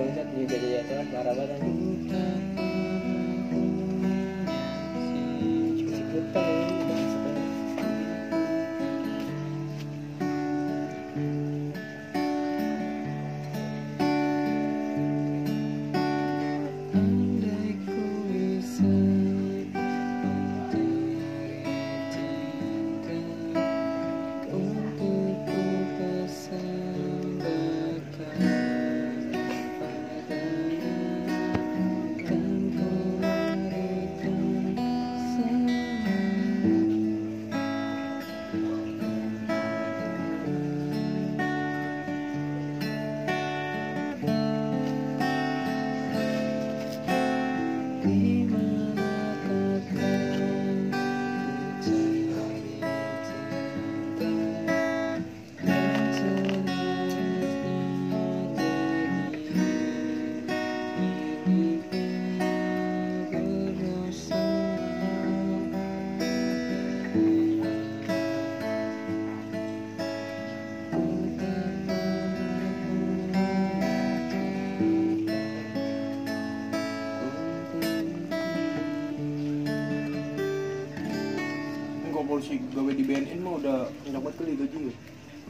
[82.46, 84.94] Polisi gawe di BNN mah udah enak banget kali gaji ya.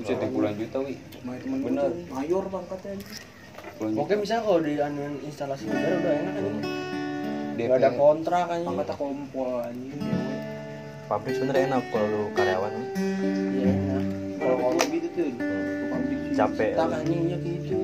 [0.00, 0.94] Bisa di puluhan juta wi.
[0.96, 1.92] Gue Bener.
[2.08, 2.96] mayor pangkatnya.
[4.00, 6.60] Oke misalnya kalau di anuan instalasi negara udah enak kan ini.
[7.60, 7.68] DP.
[7.68, 8.68] Gak ada kontrak kan ini.
[8.72, 10.00] Pangkatnya kompol anjing.
[11.04, 12.72] Pabrik sebenarnya enak kalau lu karyawan.
[12.72, 14.04] Iya enak.
[14.40, 15.28] Kalau kalau gitu tuh.
[15.28, 16.32] sih.
[16.32, 16.70] Capek.
[16.80, 17.76] Tak anjingnya gitu.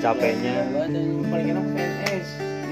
[0.00, 0.52] Capeknya.
[0.72, 0.88] ya.
[1.28, 2.28] Paling enak PNS.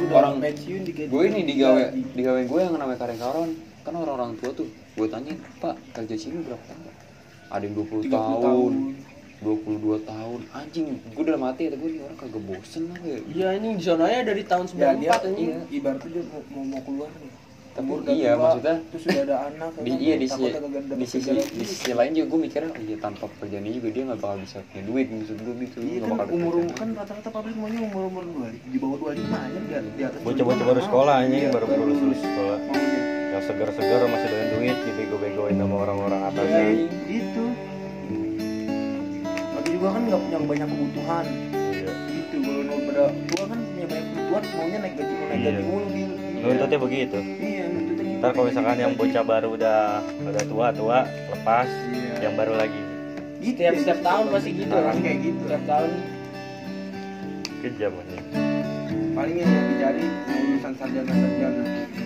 [0.09, 1.09] Orang- pensiun digaji.
[1.13, 1.83] Gue ini digawe
[2.17, 6.63] digawe gue yang namanya karyawan kan orang-orang tua tuh gue tanya pak kerja sini berapa
[6.63, 6.93] tahun?
[7.53, 8.73] Ada yang 20 30 tahun.
[9.43, 10.41] 22 tahun.
[10.55, 13.19] Anjing gue udah mati kata gue ini orang kagak bosen lah ya?
[13.27, 15.49] Iya anjing di zonanya dari tahun Ya dia 94 anjing.
[15.51, 17.32] iya, ibaratnya dia mau, mau, mau keluar nih.
[17.73, 20.53] Tapi Umur udah iya, maksudnya terus sudah ada anak di, kan, iya di dapet
[20.93, 24.03] di sisi di sisi lain juga gue mikirnya oh iya tanpa pekerjaan ini juga dia
[24.05, 26.75] nggak bakal bisa punya duit maksud gue gitu Iya nggak kan bakal umur kerja.
[26.75, 30.21] kan rata-rata pabrik maunya umur umur dua di bawah dua lima aja di, di atas
[30.21, 31.23] Bocah-bocah 25 baru sekolah mau.
[31.23, 32.57] anjing Iya, baru lulus lulus sekolah.
[32.63, 33.01] maunya.
[33.33, 36.65] Yang segar-segar masih doyan duit dibego-begoin sama orang-orang Ya, atasnya.
[37.09, 37.45] gitu.
[39.55, 41.25] Tapi juga kan nggak punya banyak kebutuhan.
[41.73, 41.91] Iya.
[42.11, 45.49] Gitu kalau mau pada tua kan punya banyak kebutuhan maunya naik gaji mau naik Iya.
[45.49, 46.03] gaji mulu di.
[46.43, 47.19] Nuntutnya begitu.
[47.23, 47.62] Iya gitu.
[48.23, 52.15] Ntar kalau misalkan yang bocah baru udah udah tua tua lepas, Iya.
[52.23, 52.79] yang baru lagi
[53.43, 54.71] Gitu, Setiap setiap tahun pasti gitu.
[54.71, 55.43] Orang kayak gitu.
[55.43, 55.91] Setiap tahun.
[57.59, 58.25] kejam anjing.
[59.13, 61.63] Paling yang dicari lulusan sarjana sarjana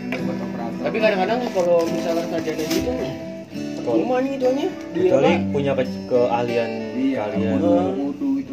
[0.06, 0.82] yang buat operator.
[0.82, 2.92] Tapi kadang-kadang kalau misalnya sarjana gitu
[3.78, 7.50] Cuma nih ituannya dia Kecuali punya ke- keahlian iya, kalian.
[7.54, 8.52] wudu, wudu itu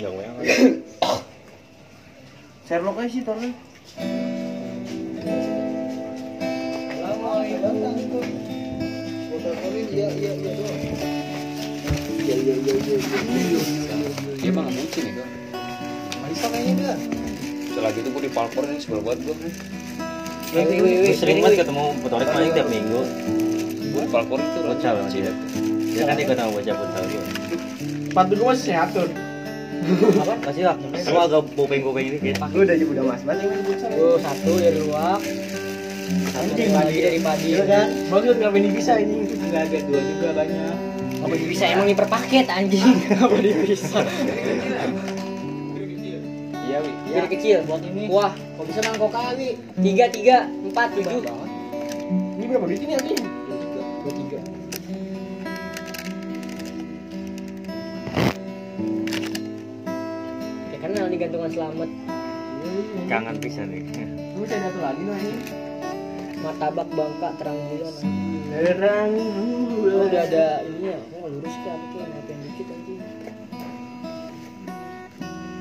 [0.00, 0.14] Yang
[2.64, 3.20] Sherlock aja sih
[14.42, 15.24] dia bucin ya
[16.32, 16.92] kayaknya
[17.76, 19.14] selagi itu gue di palpor sebel gue
[20.52, 21.96] Gue sering banget ketemu
[22.28, 23.00] paling tiap minggu.
[23.92, 25.32] gue palpor itu Bocah dia.
[25.96, 26.44] Dia kan bocah
[28.36, 29.08] gue masih sehat tuh.
[29.82, 30.34] Apa?
[30.50, 30.76] Kasih lah.
[31.02, 32.38] Semua agak bopeng-bopeng dikit.
[32.54, 35.20] Gue udah udah mas banget yang satu dari luak.
[36.32, 37.46] Anjing padi dari padi.
[37.56, 37.86] Iya kan?
[38.08, 39.16] Bagus nggak ini bisa ini.
[39.26, 40.76] Nggak ada dua juga banyak.
[41.22, 42.96] Apa bisa emang ini per paket anjing?
[43.22, 43.98] Apa bisa?
[46.62, 46.90] Iya, Wi.
[47.12, 48.08] Jadi kecil buat ini.
[48.08, 49.60] Wah, Kok bisa mangkok kali?
[49.82, 51.20] tiga tiga empat tujuh.
[52.38, 53.22] Ini berapa duit ini anjing?
[61.22, 61.90] Gantungan selamat.
[63.06, 63.82] Kangen pisan nih.
[64.34, 65.34] Lu bisa ada satu lagi ini.
[66.42, 67.94] Martabak Bangka terang bulan.
[68.50, 69.10] Terang
[69.82, 70.98] Oh, udah ada ininya.
[71.14, 73.00] Oh, lurus ke apa kayak ngapain dikit anjing.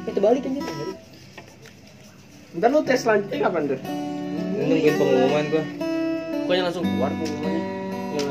[0.10, 0.66] Eh, terbalik anjing.
[0.66, 0.98] Terbalik.
[2.58, 3.80] Ntar lu tes selanjutnya kapan tuh?
[4.62, 5.64] Nungguin pengumuman gua.
[6.42, 7.64] Pokoknya langsung keluar pengumumannya.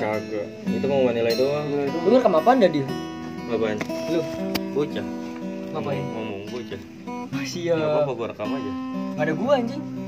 [0.02, 0.46] Kagak.
[0.66, 1.66] Itu pengumuman nilai doang.
[2.02, 2.86] Lu ngerekam apaan dah dia?
[3.54, 3.78] Apaan?
[4.10, 4.20] Lu
[4.74, 5.06] Bocah.
[5.70, 6.29] ngapain?
[7.30, 8.72] Masih Enggak apa-apa gua rekam aja.
[9.16, 9.99] Gak ada gua anjing.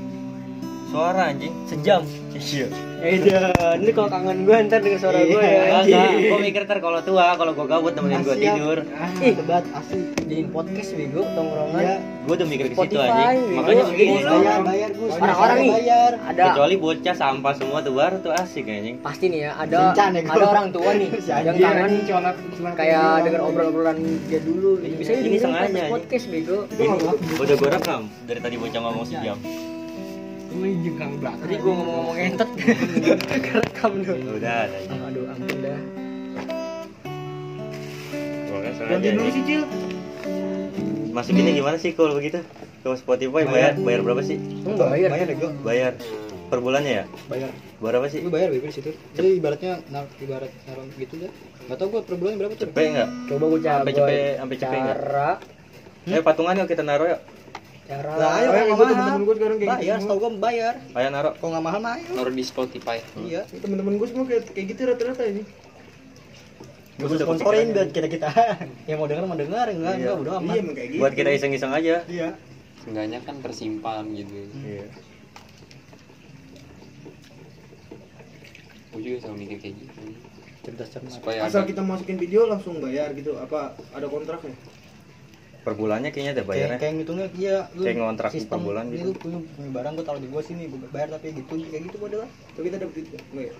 [0.93, 1.49] Suara anjing.
[1.65, 2.05] Sejam.
[2.37, 2.69] Iya.
[3.01, 5.61] Edan, ini kalau kangen gua ntar denger suara gua ya.
[5.81, 8.77] Kagak, gua mikir ntar kalau tua, kalau gua gabut temenin gua tidur.
[9.17, 10.13] Ih, debat asli.
[10.21, 11.97] Jadiin podcast bego tongkrongan.
[12.29, 13.25] Gua udah mikir ke situ anjing.
[13.41, 13.57] Wi.
[13.57, 14.13] Makanya begini.
[14.21, 15.11] Bayar, bayar Gus.
[15.17, 15.71] Orang-orang nih
[16.13, 18.95] ada Kecuali bocah sampah semua tuh baru tuh asik anjing.
[19.01, 22.35] pasti nih ya ada ya, ada orang tua nih yang anjing, kangen anjing, colak
[22.77, 23.97] kayak denger obrolan-obrolan
[24.29, 24.93] dia dulu gitu.
[25.01, 25.89] Bisa Ini sengaja, anjing.
[25.89, 26.57] podcast bego.
[27.41, 29.37] Udah gua rekam dari tadi bocah ngomong sejam.
[30.53, 31.41] Lu jengkang belakang.
[31.41, 32.49] Tadi gua ngomong-ngomong entet
[33.45, 34.29] kerekam dulu.
[34.37, 35.01] Udah anjing.
[35.01, 35.81] Aduh, ampun dah.
[38.83, 38.99] Kan.
[38.99, 39.61] Ganti dulu sih, Cil.
[41.13, 42.41] Masukinnya gimana sih kalau begitu?
[42.81, 44.35] Ke Spotify bayar bayar berapa sih?
[44.65, 45.09] Enggak bayar.
[45.13, 45.49] Bayar ya.
[45.61, 45.93] Bayar
[46.49, 47.05] per bulannya ya?
[47.29, 47.49] Bayar.
[47.79, 48.19] Berapa sih?
[48.25, 48.91] Lu bayar bego di situ.
[49.13, 51.31] Jadi ibaratnya nar ibarat naruh gitu dah.
[51.63, 52.65] Enggak tahu gua per bulan berapa tuh.
[52.65, 53.09] Cepet enggak?
[53.29, 54.97] Coba gua cara Sampai cepet sampai cepet enggak?
[54.97, 55.31] cara
[56.03, 57.21] Eh patungan yuk kita naruh yuk.
[57.83, 58.87] Cara Lah, ayo kayak nggak gitu mahal.
[58.89, 60.03] temen-temen gua sekarang kayak bayar, gitu.
[60.03, 60.73] setahu gua bayar.
[60.93, 61.33] Ayo naruh.
[61.35, 62.09] Kalau nggak mahal mah ayo.
[62.13, 62.97] Naruh di Spotify.
[63.17, 65.43] Iya, temen-temen gua semua kayak kayak gitu rata-rata ini.
[66.93, 68.29] Gua Gua udah sponsorin buat kita kita.
[68.89, 69.99] Yang mau denger mau denger, enggak Iya.
[69.99, 70.45] enggak udah amat.
[70.47, 71.01] Iya, emang kayak gitu.
[71.01, 71.95] Buat kita iseng-iseng aja.
[72.05, 72.29] Iya.
[72.79, 74.35] Seenggaknya kan tersimpan gitu.
[74.57, 74.85] Iya.
[78.89, 80.01] Gue juga selalu mikir kayak gitu.
[80.63, 81.11] Cerdas cermat.
[81.11, 83.35] Supaya Asal ada kita masukin video langsung bayar gitu.
[83.35, 84.53] Apa ada kontraknya?
[85.63, 86.77] Per bulannya kayaknya ada Kayak bayarnya.
[86.77, 89.03] kayak ngitungnya iya lu Kayak ngontrak sistem per bulan gitu.
[89.03, 91.95] lu punya, punya barang gua taruh di gua sini gua bayar tapi gitu kayak gitu
[91.97, 93.53] gua adalah Tapi kita dapat duit ya?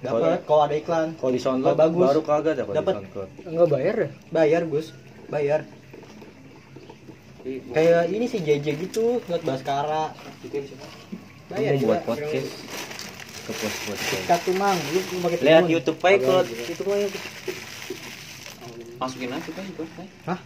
[0.00, 2.06] dapat kalau ada iklan Kalau di SoundCloud bagus.
[2.08, 2.94] baru kagak Dapat.
[2.96, 3.28] SoundCloud.
[3.44, 4.86] enggak bayar ya bayar Gus
[5.28, 5.60] bayar
[7.40, 10.14] gua- kayak ini sih JJ gitu buat Baskara
[11.48, 12.50] bayar juga buat podcast.
[13.40, 14.20] Ke post podcast.
[14.20, 15.64] Sikat tuh mang lu lu pakai Lihat.
[15.66, 17.12] YouTube aja kalau itu mah yang
[19.00, 20.06] Masukin aja kan Spotify.
[20.28, 20.40] Hah?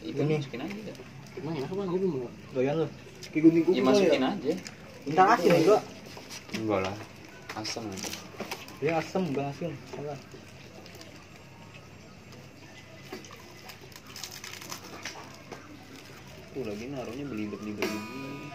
[0.00, 0.40] Itu Ini.
[0.40, 0.92] masukin aja.
[1.38, 2.86] Emang enak bang gua mau doyan lu
[3.28, 4.52] Kayak gue minggu Ya masukin aja.
[5.04, 5.78] Bentar asin ya
[6.56, 6.96] Enggak lah.
[7.54, 7.84] Asam
[8.78, 10.18] dia asem bukan asin salah
[16.54, 18.50] Tuh lagi naruhnya belibet-belibet gini.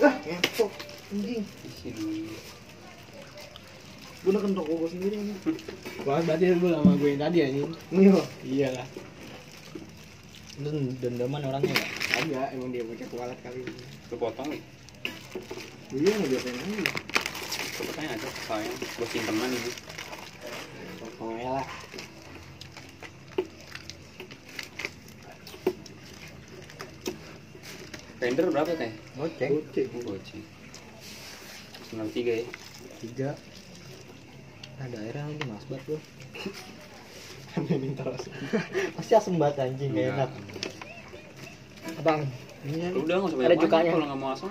[0.00, 0.72] Ah, ngetok.
[1.12, 1.44] Anjing.
[1.68, 2.32] Isi dulu
[4.20, 5.28] gue udah kentok gue sendiri kan
[6.04, 8.20] wah berarti gue sama gue yang tadi ya iya.
[8.44, 8.86] Iyalah.
[10.60, 10.68] Itu
[11.00, 11.86] dendaman orangnya ya
[12.20, 13.82] ada emang dia bocah kualat kali ini.
[14.12, 14.52] Lu potong
[15.96, 16.84] iya mau diapain lagi
[17.80, 19.72] coba aja soalnya gue simpenan ini
[21.00, 21.66] potong aja lah.
[28.20, 28.92] Render berapa teh?
[29.16, 29.50] Goceng.
[29.56, 29.88] Goceng.
[30.04, 30.44] Goceng.
[31.88, 32.44] 93 ya.
[33.00, 33.30] tiga
[34.80, 35.98] ada airnya lagi mas bat lo
[38.96, 40.30] pasti asem banget anjing gak enak.
[41.98, 42.20] Abang
[42.62, 44.48] ini ya udah nggak usah ada cukanya kalau nggak mau asem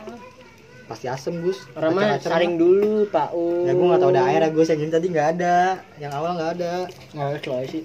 [0.89, 1.69] pasti asem gus.
[1.77, 3.69] Ramah saring dulu pak U.
[3.69, 4.73] Ya gue nggak tau ada air gus.
[4.73, 5.85] Yang ini tadi nggak ada.
[6.01, 6.73] Yang awal nggak ada.
[7.13, 7.83] Nggak ada sih.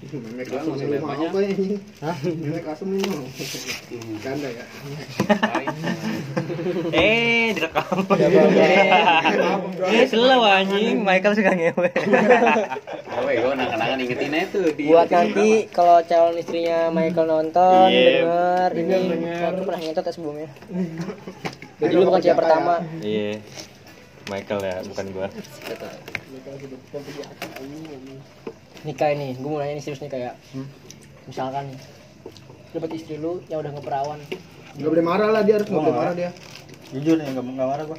[0.00, 1.28] Udah, asem banyak mau banyak.
[1.28, 1.76] apa ini?
[2.00, 2.16] Hah?
[2.24, 3.20] Memek asem mau.
[3.20, 4.16] Hmm.
[4.18, 4.64] Canda ya.
[6.90, 8.00] Eh, direkam.
[8.16, 8.50] Ya, Bang.
[9.86, 11.04] Eh, slow anjing.
[11.04, 11.90] Michael suka ngewe.
[13.10, 14.64] Oh, gue nangan-nangan ingetin aja tuh.
[14.80, 18.24] buat nanti kalau calon istrinya Michael nonton Iya.
[18.24, 18.96] denger ini
[19.52, 20.48] tuh pernah ngetot ya sebelumnya
[21.76, 23.38] jadi lu bukan cewek pertama Iya.
[24.26, 25.28] Michael ya, bukan gua.
[28.82, 30.34] Nikah ini gue mau nanya nih serius nih kayak
[31.28, 31.68] misalkan
[32.70, 34.20] dapat istri lu yang udah ngeperawan
[34.70, 36.30] Enggak boleh marah lah dia harus Gua enggak boleh nggak marah dia.
[36.90, 37.98] jujur nih nggak nggak marah gue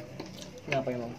[0.66, 1.12] kenapa emang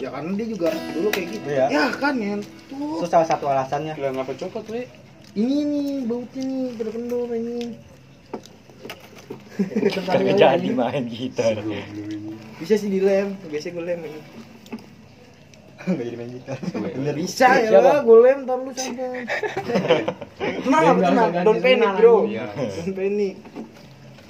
[0.00, 1.44] Ya karena dia juga dulu kayak gitu.
[1.44, 1.66] Iya.
[1.68, 2.40] Ya kan ya.
[2.40, 4.00] Itu salah satu alasannya.
[4.00, 4.88] Lah ngapa coklat, Le?
[5.36, 7.76] Ini nih bautnya nih kendor-kendor ini.
[9.92, 11.60] Kagak jadi main gitar.
[12.56, 14.20] Bisa sih dilem, biasa gue lem ini.
[15.80, 16.58] Enggak jadi main gitar.
[16.76, 19.24] Bener bisa ya lah, gue lem ntar lu sampai.
[20.60, 22.16] tenang apa tenang, don't panic bro.
[22.28, 22.44] Iya.
[22.52, 23.34] Don't panic.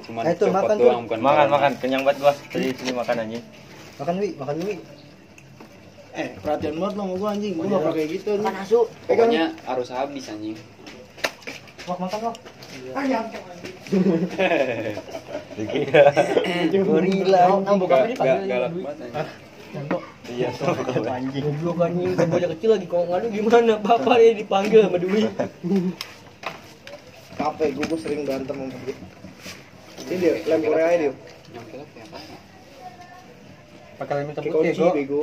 [0.07, 2.33] Cuman Eh, tuh, coklat makan, doang bukan Makan makan kenyang banget gua.
[2.51, 3.45] Tadi tadi makan anjing.
[3.99, 4.75] Makan wi, makan wi.
[6.11, 8.43] Eh, perhatian banget lo sama gue anjing, gue gak pakai gitu nih.
[8.43, 8.81] Makan asu.
[9.07, 10.57] Pokoknya harus habis anjing.
[11.87, 12.35] Wah, makan wah.
[16.87, 17.43] Gorila.
[17.63, 20.00] Nah, bokapnya Gak dipanggil galak banget anjing.
[20.31, 20.49] Iya,
[21.11, 21.43] Anjing.
[21.43, 23.75] Goblok anjing, kan bocah kecil lagi kalau ngadu gimana?
[23.83, 25.27] Bapak dia dipanggil sama Dwi.
[27.61, 28.97] Gue gue sering berantem sama dia.
[30.07, 31.13] Ini dia, lem Korea ya?
[33.99, 34.91] Pakai lem hitam Kayak putih, kunci, Go.
[34.95, 35.23] bego.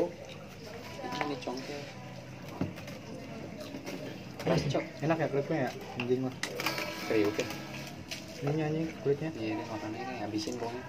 [1.07, 1.81] Ini congkel.
[5.03, 5.69] Enak ya kulitnya ya?
[5.99, 6.33] Anjing mah.
[7.07, 7.47] Kriuk ya?
[8.43, 9.29] Ini anjing kulitnya.
[9.39, 10.83] Iya makannya kayak habisin pokoknya.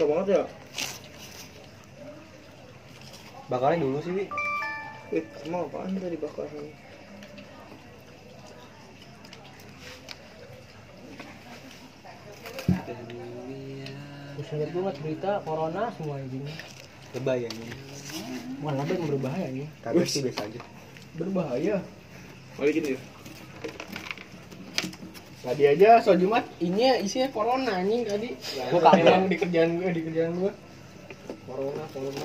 [0.00, 0.44] Susah banget ya.
[3.52, 4.24] Bakarnya dulu sih, Wi.
[5.12, 6.72] Eh, emang apaan tadi bakaran?
[14.40, 16.48] Terus nggak berita corona semua anjing.
[17.20, 17.68] Lebay anjing.
[18.64, 19.68] Bukan lebih yang berbahaya anjing.
[19.84, 20.60] Kagak sih biasa aja.
[21.20, 21.76] Berbahaya.
[22.56, 23.19] Balikin dia.
[25.40, 28.28] Tadi aja soal Jumat ini isinya corona anjing tadi.
[28.68, 29.04] Gua kaget.
[29.08, 30.52] Emang di kerjaan gue, di kerjaan gue.
[31.48, 32.24] Corona, corona.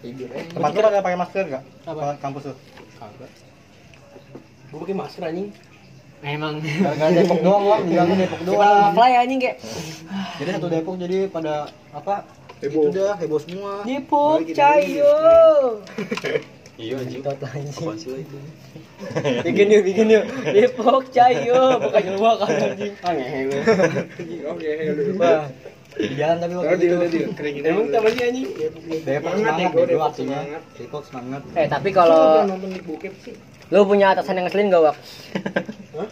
[0.00, 0.48] Tidur aja.
[0.48, 1.64] Tempat lu pada pakai masker enggak?
[1.84, 2.16] Apa?
[2.24, 2.56] Kampus tuh.
[2.96, 3.30] Kagak.
[4.72, 5.48] Gue pakai masker anjing.
[6.22, 6.54] Emang.
[6.62, 7.80] Gara-gara Depok doang, Wak.
[7.84, 9.56] Bilangnya Depok Doang fly anjing kayak
[10.40, 11.54] Jadi satu Depok jadi pada
[11.92, 12.24] apa?
[12.62, 12.88] Heboh.
[12.88, 13.72] Itu dah, heboh semua.
[13.84, 15.14] Depok Cayo.
[16.80, 17.20] Iya anjing.
[17.20, 17.76] Tot anjing.
[17.76, 18.38] Apaan sih itu?
[19.42, 20.24] Bikin yuk, bikin yuk.
[20.46, 22.92] Depok Cayo, bukan luar kan anjing.
[22.96, 23.58] Lu.
[25.18, 25.46] Wah,
[25.92, 26.96] di jalan tapi waktu itu.
[27.62, 28.46] Emang apa sih anjing?
[29.02, 30.38] Depok Semangat ya, Depok artinya.
[30.40, 30.62] semangat.
[30.76, 31.40] Depok semangat.
[31.52, 33.34] Eh, tapi Kalau kalau nonton di bokep sih.
[33.68, 34.96] lu punya atasan yang ngeselin gak, Wak?
[35.96, 36.08] Hah?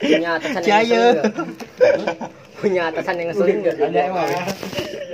[0.00, 1.24] Punya atasan yang ngeselin gak?
[2.56, 3.76] Punya atasan yang ngeselin gak?
[3.78, 4.28] Ada emang.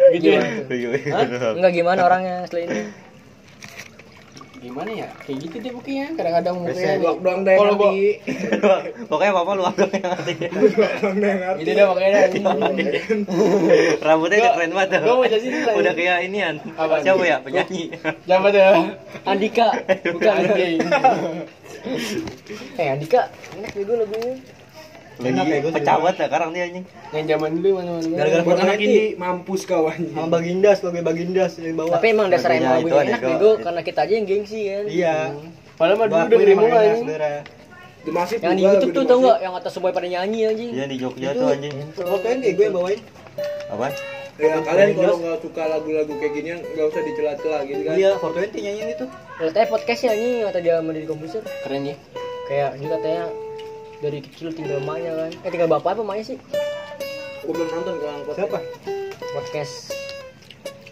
[0.09, 0.41] Gitu ya?
[1.55, 2.69] Enggak gimana orangnya ngeselin?
[4.59, 5.09] Gimana ya?
[5.23, 6.05] Kayak gitu dia pokoknya.
[6.19, 7.55] Kadang-kadang mukanya luak doang deh.
[7.55, 8.11] Kalau gua- ngerti.
[9.11, 10.35] Pokoknya bapak lu agak yang ngerti.
[10.51, 11.63] Luak doang deh ngerti.
[11.63, 12.45] Itu dah makanya dah, anjing.
[14.03, 14.89] Rambutnya udah keren banget.
[15.01, 15.47] Gua mau jadi.
[15.79, 16.55] Udah kayak inian.
[16.75, 16.95] Apa?
[17.01, 17.37] Siapa ya?
[17.39, 17.85] Penyanyi.
[18.27, 18.63] Siapa tuh?
[19.31, 19.69] Andika,
[20.11, 20.43] bukan.
[22.75, 23.21] Eh, Andika,
[23.55, 24.35] enak bego lagunya.
[25.19, 26.85] Enak ya, gua Pecawat ya sekarang dia anjing.
[27.11, 28.15] Yang zaman dulu mana-mana.
[28.15, 30.15] Gara-gara Buat anak Fortnite ini mampus kau anjing.
[30.15, 31.93] sama Bagindas, sebagai Bagindas yang bawa.
[31.99, 34.85] Tapi emang dasar emang itu enak bego karena kita aja yang gengsi kan.
[34.87, 35.17] Iya.
[35.75, 36.43] Padahal mah dulu
[37.03, 37.33] saudara.
[37.99, 40.71] Di masjid Yang di juga, YouTube tuh tau nggak yang atas semua pada nyanyi anjing.
[40.71, 41.75] Iya di Jogja tuh anjing.
[41.99, 43.01] Fotoin deh gue yang bawain.
[43.75, 43.93] Apaan?
[44.39, 47.95] Ya kalian kalau nggak suka lagu-lagu kayak ginian nggak usah dicela-cela gitu kan.
[47.99, 49.05] Iya, 420 nyanyiin itu.
[49.43, 51.43] Lihat aja podcastnya anjing kata dia sama di komputer.
[51.67, 51.97] Keren ya.
[52.47, 53.25] Kayak dia katanya
[53.99, 55.31] dari kecil tinggal emaknya kan.
[55.43, 56.39] Eh tinggal bapak apa emaknya sih?
[57.43, 58.35] Gua belum nonton angkot.
[58.39, 58.59] Siapa?
[59.35, 59.75] Podcast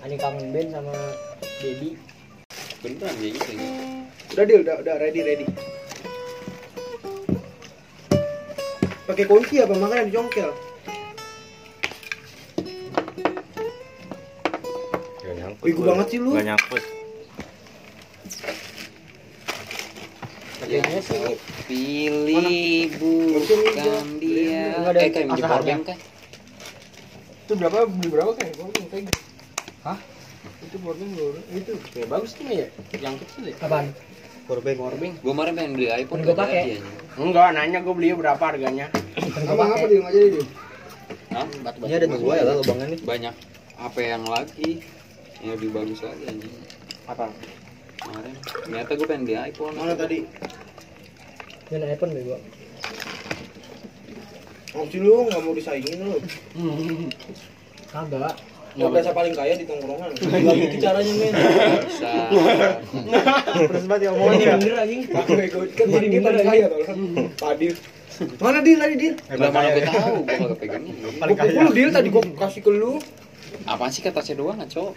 [0.03, 0.95] Ani kangen band sama
[1.63, 1.99] Dedi.
[2.83, 3.69] Beneran kayak gitu ya.
[4.35, 5.47] Udah deal, udah udah ready ready.
[9.07, 10.51] Pakai kunci apa makanya dijongkel?
[15.23, 15.67] Gak nyangkut.
[15.79, 16.35] Banget sih lu.
[16.35, 16.83] Gak nyangkut.
[20.67, 21.23] Kayaknya sih
[21.71, 24.75] Pilih bukan dia.
[24.83, 25.99] Eh kayak minjem powerbank kan?
[27.47, 27.79] Itu berapa?
[27.87, 28.47] Beli berapa kan?
[28.59, 29.17] Gua belum pegang.
[29.87, 29.99] Hah?
[30.67, 31.41] Itu powerbank berapa?
[31.55, 31.73] Itu.
[31.95, 32.67] Ya bagus tuh ya.
[32.99, 33.55] Yang kecil ya.
[33.63, 33.95] apaan?
[34.51, 34.77] Powerbank.
[34.83, 35.15] Powerbank.
[35.23, 36.63] Gue kemarin pengen beli iPhone Gua gak pakai.
[36.67, 36.77] jadi.
[37.17, 38.87] Enggak, nanya gua beli berapa harganya.
[39.47, 40.45] Abang apa dia aja dia?
[41.31, 41.47] Hah?
[41.87, 43.01] Ini ada dua ya lah lubangnya nih.
[43.07, 43.35] Banyak
[43.77, 44.83] apa yang lagi
[45.45, 46.55] yang lebih bagus lagi anjing.
[47.07, 47.31] Apa?
[48.07, 49.75] Kemarin ternyata gue pengen beli iPhone.
[49.75, 50.19] Mana tadi?
[51.75, 52.37] Yang iPhone bego.
[54.77, 56.19] Oh, sih lu nggak mau disaingin lu.
[57.91, 58.35] Kagak.
[58.77, 60.13] Nggak berasa paling kaya di tongkrongan.
[60.21, 61.33] Gak gitu caranya men.
[61.89, 62.13] Bisa.
[63.73, 64.47] Terus banget ya omongannya.
[64.61, 65.03] Bener anjing.
[65.73, 66.81] Kan jadi dia paling kaya tau.
[67.41, 67.75] Padil.
[68.37, 69.15] Mana Dil tadi Dil?
[69.17, 70.95] Udah mana gue tahu, gue gak kepegangin.
[71.21, 71.51] Paling kaya.
[71.57, 73.01] lu Dil tadi gua kasih ke lu.
[73.65, 74.93] Apaan sih kata saya doang, Cok?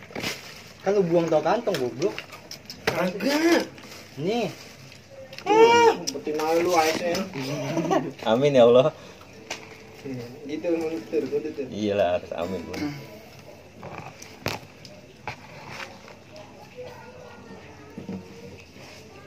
[0.83, 2.15] Kan lu buang tau kantong goblok.
[2.89, 3.63] Kagak.
[4.19, 4.49] Nih,
[5.99, 7.19] Umpetin aja lu ASN.
[8.31, 8.91] Amin ya Allah.
[10.47, 11.65] Gitu tuh.
[11.69, 12.59] Iya lah harus amin.
[12.65, 12.79] Bun.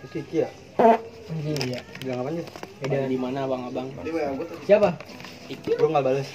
[0.05, 0.49] Itu Iki ya.
[1.33, 1.81] Iya.
[2.03, 2.45] Bilang apa nih?
[2.83, 3.89] Beda di mana bang abang?
[4.03, 4.59] Dia mah gua tuh.
[4.67, 4.89] Siapa?
[5.63, 6.29] Gue nggak balas.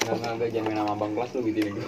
[0.00, 1.86] Enggak enggak enggak jangan main sama abang kelas lu gitu nih gua.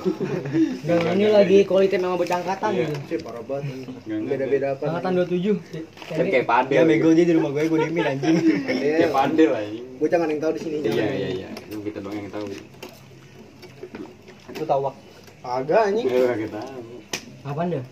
[0.84, 2.80] Dan ini lagi quality sama bocah angkatan Iya.
[2.84, 2.94] gitu.
[3.08, 3.64] Sih parah banget.
[3.72, 4.84] Enggak, enggak, Beda-beda apa?
[4.92, 5.56] Angkatan 27.
[6.12, 6.72] Kan kayak padel.
[6.76, 8.36] Dia bego dia di rumah gue, gue diemin anjing.
[8.68, 9.84] Kayak padel anjing.
[9.96, 10.76] Gue jangan yang tahu di sini.
[10.84, 11.48] Iya iya iya.
[11.56, 12.44] Itu kita doang yang tahu.
[14.52, 14.94] Lu tahu wak.
[15.42, 16.06] Agak anjing.
[16.06, 16.82] Enggak kita tahu.
[17.42, 17.84] Kapan dah?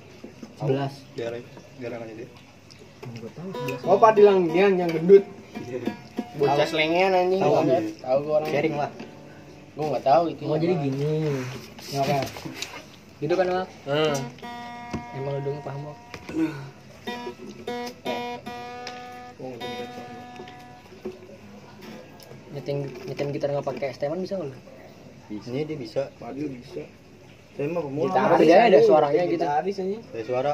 [0.61, 1.17] 11.
[1.17, 1.41] Daerah
[1.81, 2.29] daerahnya dia.
[3.17, 3.89] Gua tahu 11.
[3.89, 5.25] Oh padilang Nian yang gendut.
[5.65, 5.81] Iya.
[6.37, 7.41] Bocah selengean anjing.
[7.41, 7.55] Tahu.
[7.57, 8.51] Tahu Tahu gua orang.
[8.53, 8.91] Sharing lah.
[9.79, 10.43] Gua enggak tahu itu.
[10.47, 11.43] Oh jadi gini.
[11.95, 12.25] Ya kan.
[13.23, 13.67] Gitu kan, Mak?
[13.87, 14.17] Hmm.
[15.15, 15.99] Emang lu dong paham, Mak?
[22.51, 24.59] Nyeting nyeting gitar nggak pakai steman bisa nggak lu?
[25.31, 26.03] Ini dia bisa.
[26.19, 26.83] Padil bisa.
[27.55, 28.11] Saya mah pemula.
[28.11, 29.45] Gitar bedanya ada suaranya gitu.
[29.47, 30.03] Gitaris anjing.
[30.11, 30.53] Dari suara.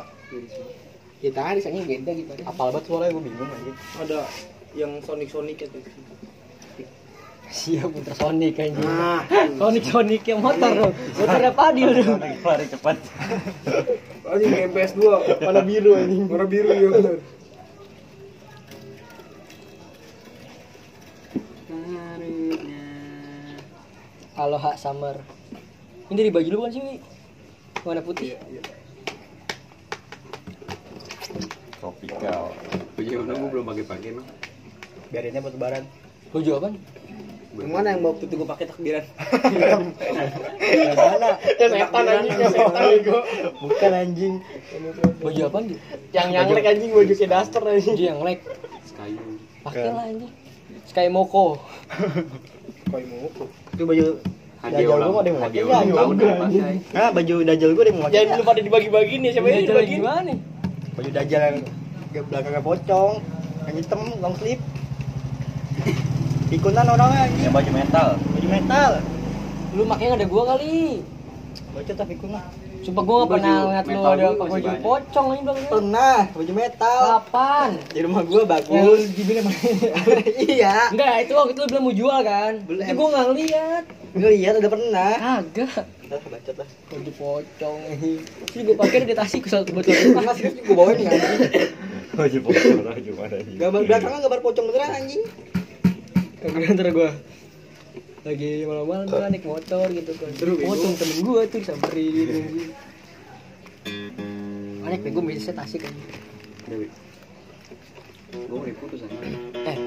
[1.25, 2.31] Gitaris anjing beda gitu.
[2.45, 3.77] Apal banget suaranya gue bingung anjing.
[4.05, 4.19] Ada
[4.77, 5.81] yang Sonic Sonic itu.
[7.47, 8.83] Siap ultrasonic anjing.
[8.83, 9.23] Nah,
[9.55, 10.93] Sonic Sonic yang motor dong.
[11.15, 12.19] Motornya padil dong.
[12.19, 12.97] Lari cepat.
[14.27, 15.01] anjing kayak PS2
[15.39, 16.27] warna biru anjing.
[16.27, 17.17] Warna biru ya benar.
[24.37, 25.17] Halo Hak Summer.
[26.13, 27.01] Ini dari baju lu kan sih, Wi?
[27.89, 28.37] Warna putih.
[31.81, 32.53] Tropikal.
[33.01, 34.27] Baju mana gua belum pakai-pakai nih.
[35.09, 35.85] Biarinnya buat lebaran.
[36.37, 36.69] Baju apa?
[37.57, 39.05] Yang mana yang bawa putih gua pakai takbiran?
[40.97, 41.29] Mana?
[41.61, 42.83] Ya setan anjing, ya setan.
[43.65, 44.35] Bukan anjing.
[45.25, 45.81] Baju apa gitu?
[46.13, 47.95] Yang yang lek anjing baju kayak daster anjing.
[47.97, 48.41] Baju yang lek.
[48.85, 49.13] Sky.
[49.65, 50.33] Pakai lah anjing.
[50.85, 51.59] Sky Moko.
[52.87, 53.29] Koi mau.
[53.75, 54.07] Itu baju
[54.67, 55.61] Dajal gue ada yang mau pakai.
[55.63, 56.69] Ya?
[56.91, 58.17] Nah, baju dajal gue ada yang mau pakai.
[58.19, 59.95] Jangan lu pada dibagi-bagi nih, siapa yang Ini dibagi?
[60.01, 60.39] gimana nih?
[60.97, 61.57] Baju dajal yang
[62.27, 63.13] belakangnya pocong,
[63.69, 64.63] yang hitam, long sleeve.
[66.47, 67.43] Pikunan orangnya anjing.
[67.43, 68.09] Yang baju metal.
[68.23, 68.91] Baju metal.
[69.75, 71.03] Lu makanya ada gua kali.
[71.75, 72.45] Bocah tapi pikun lah.
[72.87, 74.83] Sumpah gua gak pernah ngeliat lu ada gua pakai baju banyak.
[74.87, 75.71] pocong aja belakangnya.
[75.75, 77.01] Pernah, baju metal.
[77.03, 77.71] Kapan?
[77.91, 79.01] Di rumah lu bagus.
[79.11, 79.47] dibilang
[80.47, 80.77] iya.
[80.95, 82.53] Enggak, itu waktu itu lu bilang mau jual kan?
[82.63, 82.83] Belum.
[82.87, 83.85] Itu gua nggak ngeliat.
[84.17, 85.13] Gue lihat udah pernah.
[85.19, 85.85] Kagak.
[86.07, 86.69] Ntar bacot lah.
[86.95, 88.13] Baju pocong ini.
[88.55, 89.93] Terus gua pakai di tasik satu botol.
[89.93, 91.75] Pernah sih gue bawain anjing.
[92.15, 93.55] Baju pocong lah gimana nih?
[93.59, 95.27] Gambar belakangnya gambar pocong beneran anjing.
[96.47, 97.11] Kagak ntar gua
[98.23, 100.31] lagi malam-malam gua naik motor gitu kan.
[100.39, 102.39] Pocong temen gua tuh disamperin gitu.
[104.87, 105.95] Aneh bego bisa tasik kan.
[106.71, 106.87] Dewi.
[108.47, 109.17] Gua mau diputus aja.
[109.75, 109.79] Eh,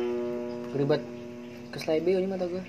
[0.76, 1.02] ribet
[1.72, 2.64] ke Slebe ini mata gua.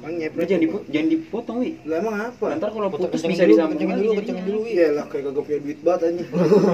[0.00, 0.48] Bang Lu nyepret.
[0.48, 1.70] jangan dipotong, jangan dipotong, Wi.
[1.84, 2.46] Lah emang apa?
[2.56, 4.60] Ntar kalau putus bisa dulu, disambung lagi dulu, kencengin dulu.
[4.64, 6.28] Iya lah kayak kagak punya duit banget anjing.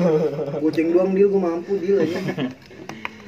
[0.62, 2.18] Goceng doang deal gua mampu deal aja.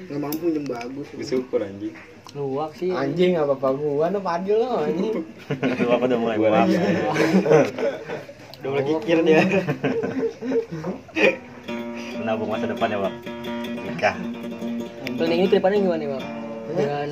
[0.08, 1.06] Nggak mampu jam bagus.
[1.12, 1.92] Bersyukur anjing.
[2.32, 2.88] Luak sih.
[2.92, 5.24] Anjing apa apa gua no padil lo anjing.
[5.92, 6.68] Apa udah mulai buat apa?
[8.58, 9.44] Udah mulai kikir dia.
[12.18, 13.14] Menabung masa depan ya, Bang.
[13.86, 14.14] Nikah.
[15.14, 16.24] Planning ini ke depannya gimana nih, Bang?
[16.74, 17.08] Dengan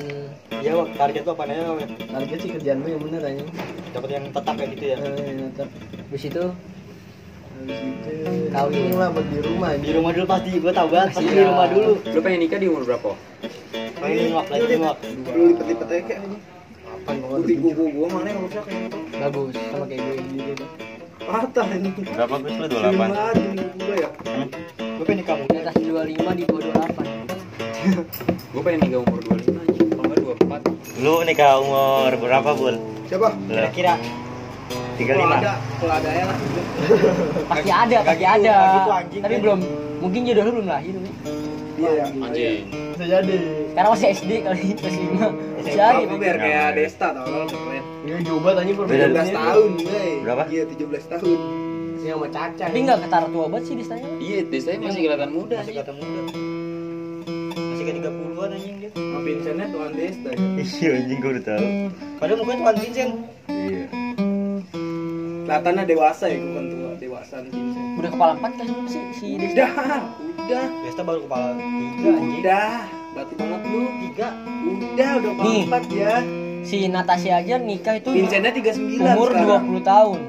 [0.58, 0.88] Iya, Bang.
[0.98, 1.90] Target apaan aja, Bang?
[2.02, 3.48] Target sih kerjaan gue yang bener anjing.
[3.94, 4.96] Dapat yang tetap kayak gitu ya.
[4.98, 5.68] Eh, tetap
[6.02, 6.44] habis itu
[8.46, 8.94] Kawin.
[8.94, 11.08] lah buat di rumah Di rumah dulu pasti gue tahu banget.
[11.12, 11.92] Pasti di rumah dulu.
[12.00, 13.10] Lu pengen nikah di umur berapa?
[13.96, 14.96] Main ngok lagi ngok.
[15.26, 16.42] Lu lipet-lipet aja kayak anjing.
[16.86, 17.38] Apa gua
[17.70, 18.98] gua gua mana yang rusak kayak gitu.
[19.12, 20.64] bagus sama kayak gue gitu.
[21.18, 21.94] Patah anjing.
[22.06, 23.12] Berapa Gus lu Film 28?
[23.12, 24.10] aja nih gua ya.
[24.96, 25.58] Gue pengen nikah Di muda.
[25.60, 25.92] atas 25
[26.32, 27.36] di bawah 28.
[28.52, 31.02] Gua pengen nikah umur 25 anjing, kalau enggak 24.
[31.04, 32.76] Lu nikah umur berapa, Bul?
[33.06, 33.28] Siapa?
[33.46, 33.92] Kira-kira
[34.96, 35.12] 35.
[35.12, 36.36] Kalau ada, kalau ada ya lah.
[37.50, 38.56] Pasti ada, pasti gitu, ada.
[38.56, 39.22] gitu, anjing.
[39.22, 39.58] Tapi belum
[40.00, 41.14] mungkin jodoh lu belum lahir nih.
[41.76, 42.04] Iya ya.
[42.08, 42.62] Anjing.
[42.96, 43.36] Bisa jadi.
[43.76, 45.60] Karena masih SD kali, kelas 5.
[45.60, 46.04] Bisa aja.
[46.08, 47.84] Aku biar kayak Desta tau lo keren.
[48.06, 49.06] Iya juga tanya Beda.
[49.12, 50.18] 17 tahun, guys.
[50.24, 50.42] Berapa?
[50.48, 51.38] Iya 17 tahun.
[52.06, 52.64] Yang sama Caca.
[52.70, 54.08] Tapi enggak ketara tua banget sih distanya.
[54.16, 56.20] Iya, Desta masih kelihatan muda masih kata muda.
[57.56, 58.90] Masih ke 30-an anjing dia.
[58.96, 60.30] Sama Vincentnya tuan Desta.
[60.32, 60.38] ya.
[60.56, 61.66] Iya, anjing gua udah tahu.
[62.16, 63.12] Padahal mukanya tuan Vincent.
[63.50, 63.84] Iya.
[65.46, 66.90] Kelihatannya dewasa ya, bukan tua.
[66.98, 67.86] Dewasa Vincent.
[67.96, 69.54] Udah kepala 4 kan belum sih si Desta?
[69.54, 69.70] Udah,
[70.42, 72.42] udah, Desta baru kepala tiga anjing.
[72.42, 72.74] udah.
[73.14, 73.80] Batu banget lu.
[74.02, 74.28] Tiga.
[74.66, 75.62] Udah, udah Nih.
[75.64, 76.14] empat ya.
[76.60, 79.62] Si Natasha aja nikah itu Vincentnya 39 umur sekarang.
[79.70, 80.20] 20 tahun.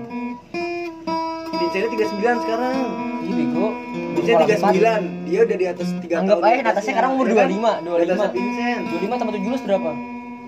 [1.49, 2.77] Vincentnya 39 sekarang.
[3.19, 3.67] Iya bego.
[4.13, 4.73] Vincent Kepala empat.
[4.77, 5.25] 39.
[5.27, 6.21] Dia udah di atas 3 tahun.
[6.21, 7.47] Anggap di aja atasnya, Natasha sekarang umur kan?
[7.49, 8.37] 25, Di atasnya 25.
[8.37, 8.81] Vincent.
[8.87, 9.89] 25 tambah 17 berapa?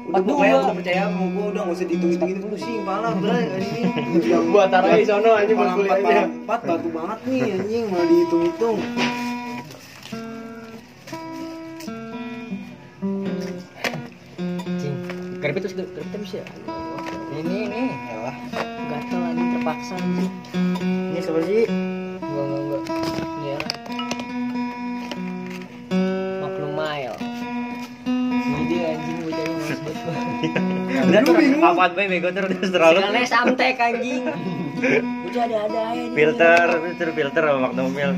[0.09, 3.81] Udah pokoknya udah percaya sama gua udah nggak usah dihitung-hitung ini pusing pala udah ini.
[4.25, 6.21] Yang Gua taruh di sono aja buat kuliahnya.
[6.45, 8.77] empat batu banget nih anjing malah dihitung-hitung.
[14.79, 14.95] Cing.
[15.41, 16.45] Keripit terus keripit terus ya.
[17.35, 17.83] Ini ini.
[18.09, 18.35] Yalah.
[18.89, 20.31] Gatel lagi terpaksa anjing.
[21.13, 21.63] Ini sih?
[21.69, 22.83] Enggak enggak enggak.
[23.45, 23.57] Iya.
[31.11, 31.33] Tuh
[31.63, 34.23] apaan bae bego terus terus terlalu Sekali samtek anjing.
[35.29, 35.99] Udah ada-ada aja.
[35.99, 36.15] nih.
[36.15, 38.11] filter filter filter sama Magnum Mil.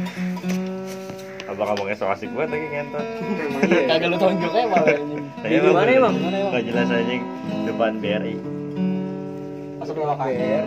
[1.50, 3.06] Abang abangnya so asik banget lagi ngentot.
[3.90, 5.24] Kagak lu tonjoknya malah anjing.
[5.42, 6.16] Saya Di mana emang?
[6.54, 7.16] Gak jelas aja
[7.66, 8.36] depan BRI.
[9.82, 10.66] Masuk ke KBR.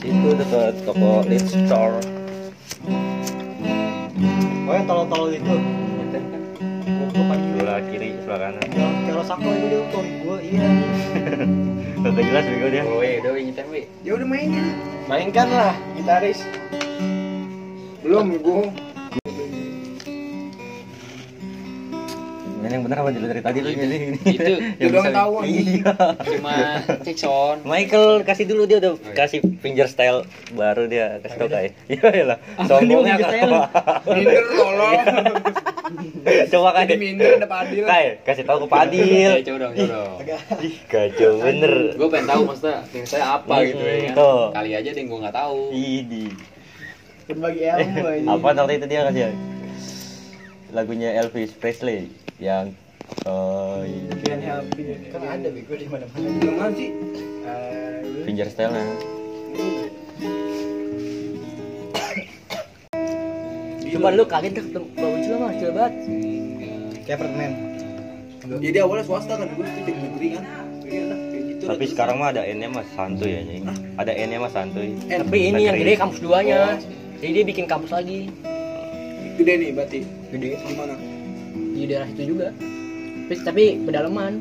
[0.00, 1.98] Itu dekat toko Lead Store.
[4.66, 5.56] Oh yang tolol-tolol itu.
[7.28, 7.44] Aja.
[7.52, 8.66] Sebelah kiri, sebelah kanan.
[9.04, 10.68] Kalau sako itu dia tuh gue iya.
[12.16, 12.82] Gak jelas bego dia.
[12.88, 13.84] Oh, weh, udah nyetem weh.
[14.00, 14.72] Ya udah mainin.
[15.04, 16.40] Mainkan lah gitaris.
[18.00, 18.89] Belum gua.
[22.70, 23.98] Yang bener apa dari tadi lu ini?
[24.22, 25.92] Itu bisa- tahu, Iya.
[26.22, 26.54] cuma
[27.02, 27.58] cek sound.
[27.62, 29.12] Michael kasih dulu dia udah Oh, iya.
[29.12, 30.22] kasih finger style
[30.52, 31.72] baru dia kasih tau kayak.
[31.90, 32.38] Iya iyalah.
[32.64, 33.52] Sombongnya finger style?
[34.06, 35.02] Minder tolong.
[36.52, 36.96] Coba kayak.
[36.96, 37.84] minder ada Padil.
[37.84, 39.30] Kayak kasih tahu ke Padil.
[39.32, 40.14] Eh, coba dong, coba dong.
[40.62, 41.74] Ih, kacau bener.
[41.98, 44.54] Gue pengen tahu maksudnya yang saya apa gitu ya kan.
[44.54, 45.60] Kali aja deh gue nggak tahu.
[45.74, 46.24] Ini.
[47.26, 48.26] Berbagi ilmu aja.
[48.34, 49.22] apa waktu itu dia kasih
[50.70, 52.70] lagunya Elvis Presley yang
[53.26, 54.62] oh iya.
[55.10, 56.26] Kan ada bego di mana-mana.
[56.38, 56.90] Yang mana sih?
[58.20, 58.84] finger style nya
[63.90, 65.94] Coba lu kaget dah ketemu Bang Ucil mah kecil banget.
[67.02, 67.50] Kayak apartemen.
[68.62, 70.44] Jadi awalnya swasta kan gue di negeri kan.
[70.90, 71.02] Iya
[71.54, 71.64] gitu.
[71.70, 75.18] tapi sekarang mah ada N nya mah santuy aja ada N nya mah santuy Eh,
[75.22, 76.78] tapi ini yang gede kampus duanya.
[77.20, 78.30] Jadi dia bikin kampus lagi
[79.36, 79.98] gede nih berarti.
[80.30, 80.94] gede Di mana?
[81.70, 82.48] di daerah itu juga.
[83.24, 84.32] Tapi, tapi pedalaman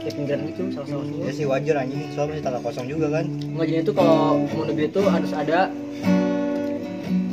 [0.00, 1.24] kayak pinggiran gitu salah-salah semua.
[1.26, 3.24] Ya sih wajar anjing, soalnya masih tanah kosong juga kan.
[3.28, 5.58] Nggak jadi itu kalau mau negeri itu harus ada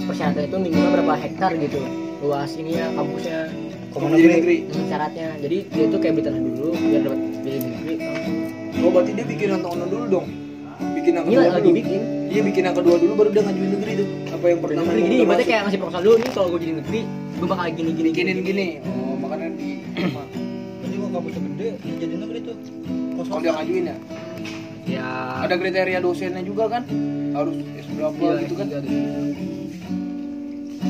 [0.05, 1.81] persyaratan itu minimal berapa hektar gitu
[2.21, 3.49] luas ini ya kampusnya
[3.89, 4.57] Kamu jadi negeri.
[4.67, 7.95] hmm, syaratnya jadi dia itu kayak beli tanah dulu biar dapat jadi negeri
[8.75, 10.27] Oh berarti dia bikin tahun dulu dong.
[10.93, 11.77] Bikin yang ini kedua lagi dulu.
[11.79, 12.01] bikin
[12.35, 14.07] Iya bikin yang kedua dulu baru dia ngajuin negeri tuh.
[14.35, 16.59] Apa yang pertama negeri yang jadi udah ibaratnya kayak ngasih proposal dulu nih kalau gue
[16.59, 16.99] jadi negeri
[17.35, 18.67] gue bakal gini gini bikinin gini.
[18.83, 19.69] Oh makanya di
[20.83, 22.55] Jadi kok kampusnya gede, ya jadi negeri tuh.
[23.23, 23.97] Kalau dia ngajuin ya.
[24.85, 25.07] ya
[25.47, 26.83] Ada kriteria dosennya juga kan?
[27.31, 28.67] Harus S berapa Iya, gitu kan?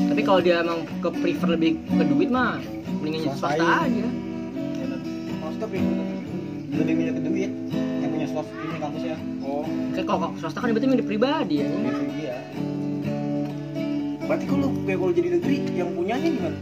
[0.06, 2.56] tapi kalau dia emang ke prefer lebih ke duit mah
[3.04, 4.06] mendingan jadi swasta aja
[5.44, 5.76] Maksudnya apa?
[6.72, 7.95] lebih milih ke duit yang
[8.36, 9.16] swasta ini kampusnya.
[9.40, 11.66] Oh kayak kalau swasta kan berarti milik pribadi ya
[12.12, 12.36] Iya.
[14.20, 16.58] berarti kalau kayak kalau jadi negeri yang punyanya gimana?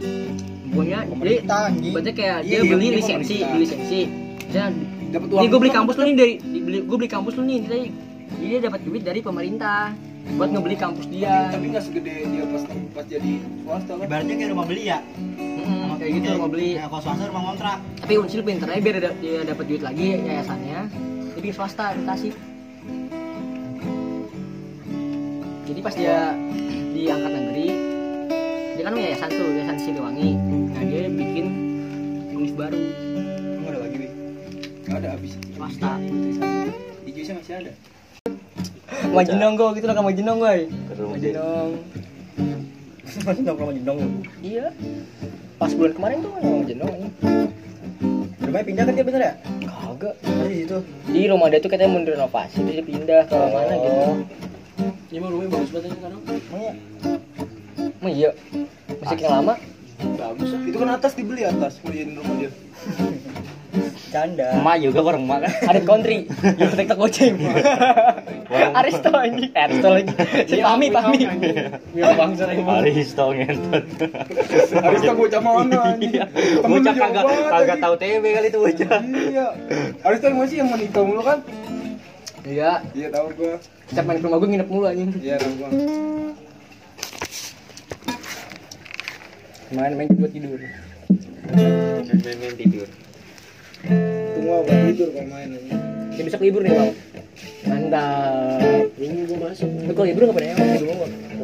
[0.65, 4.01] punya jadi berarti kayak Iya, dia iya, beli lisensi beli lisensi
[4.49, 4.71] dan
[5.05, 6.33] Dapat ini gue beli kampus lu nih dari
[6.81, 7.83] gue beli kampus lu nih jadi
[8.35, 9.95] jadi dia dapat duit dari pemerintah
[10.35, 13.31] buat ngebeli kampus dia Tapi nggak segede dia pas pas jadi
[13.61, 14.03] swasta kan?
[14.03, 14.99] Ibaratnya kayak rumah beli ya.
[15.29, 17.77] Mm, kayak gitu mau beli Ya, kalau swasta rumah kontrak.
[17.97, 20.79] tapi unsil pinter aja biar dia dapat duit lagi yayasannya
[21.45, 22.33] jadi swasta di Tasik.
[25.69, 26.33] Jadi pas dia
[26.89, 27.67] diangkat negeri
[28.73, 30.29] dia kan yayasan tuh yayasan Siliwangi.
[30.73, 31.45] Nah dia bikin
[32.33, 32.81] unif baru.
[33.61, 33.97] Enggak ada lagi.
[34.89, 35.33] Nggak ada habis.
[35.53, 35.91] swasta.
[37.05, 37.71] Di Jesa masih ada.
[39.13, 41.71] Majenong gue gitu lah Majenong gue Terus Majenong
[43.05, 43.99] Masih nongkrong sama jendong.
[44.41, 44.65] iya.
[45.61, 46.99] Pas bulan kemarin tuh sama Majenong
[48.45, 49.33] Rumahnya pindah kan dia bener ya?
[49.65, 50.77] kagak Tadi di situ.
[51.07, 54.03] di rumah dia tuh katanya mau direnovasi terus dia pindah ke mana gitu
[55.09, 56.19] Ini mah rumahnya bagus banget sekarang.
[56.27, 56.73] Emangnya
[57.99, 58.29] emang iya
[59.01, 59.55] masih yang lama
[59.95, 60.49] Bagus.
[60.67, 62.51] Itu kan atas dibeli atas mau jadi rumah dia.
[64.09, 64.47] canda.
[64.55, 66.17] emak juga orang emak kan ada country
[66.55, 67.35] yang TikTok goceng
[68.75, 70.13] Aristo ini Aristo lagi
[70.45, 71.19] si Pami Pami
[71.91, 72.81] Ya bangsa emang.
[72.81, 73.83] Aristo ngentot
[74.75, 76.13] Harus tak bocah mana anjing.
[76.21, 77.81] Temen lu bocah kagak kagak anjing.
[77.81, 79.47] tahu TB kali itu bocah Iya.
[79.99, 81.39] Tahu masih yang menikah mulu kan?
[82.45, 83.55] iya Iya tahu gua.
[83.85, 85.69] setiap main ke rumah gue nginep mulu anjing Iya tahu gua.
[89.73, 90.59] main main buat tidur
[91.45, 92.87] Main-main tidur.
[93.87, 95.79] Tunggu buat tidur kalau main anjing.
[96.15, 96.91] ya besok libur nih bang
[97.65, 99.67] mantap Ini gua masuk.
[99.67, 100.95] lu kalau libur nggak pada emang di rumah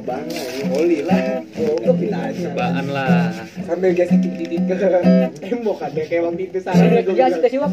[0.01, 1.21] bang ini oli lah.
[1.59, 3.29] Oh, gua pindah Sebaan lah.
[3.61, 4.75] Sambil gesek titik ke
[5.37, 7.71] tembok ada kayak waktu itu sana Kerja kerja sih kasih wak.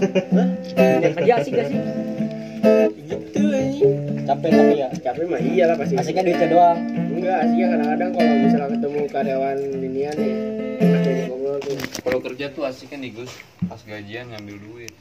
[1.14, 1.78] Kerja sih kasih.
[2.98, 3.92] gitu anjing
[4.26, 5.94] capek tapi ya Capek mah iya lah pasti.
[5.96, 6.78] asiknya duitnya doang
[7.08, 10.34] Enggak, asiknya kadang-kadang kalau misalnya ketemu karyawan inian nih,
[10.78, 11.37] kayak ngobrol tuh.
[12.04, 13.32] Kalau kerja tuh asik kan nih Gus.
[13.68, 14.92] Pas gajian ngambil duit.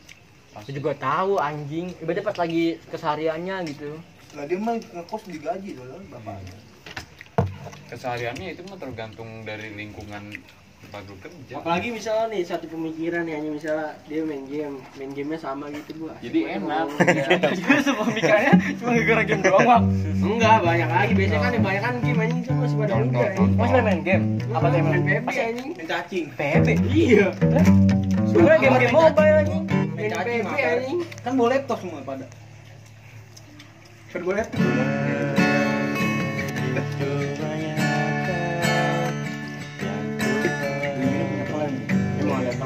[0.58, 1.94] Aku juga tahu anjing.
[2.02, 3.92] Ibaratnya pas lagi kesehariannya gitu.
[4.36, 6.58] Lah dia mah ngekos digaji dulu bapaknya.
[7.88, 10.36] Kesehariannya itu mah tergantung dari lingkungan
[10.88, 11.54] kerja.
[11.54, 15.92] apalagi misalnya nih satu pemikiran nih hanya misalnya dia main game main gamenya sama gitu
[16.00, 16.86] gua Jadi enak.
[17.84, 19.82] Semua pemikirannya cuma gara game doang wak.
[20.18, 23.58] enggak banyak lagi biasanya kan banyak kan game anjing tuh masih pada muda contoh.
[23.58, 24.24] Masih main game?
[24.50, 26.26] Apa tuh main main PB anjing Main cacing.
[26.34, 26.68] PB.
[26.88, 27.28] iya
[28.28, 29.64] Sebenarnya game-game mobile anjing.
[29.92, 32.26] main cacing, PB anjing Kan bawa laptop semua pada.
[34.08, 34.62] Kan bawa laptop.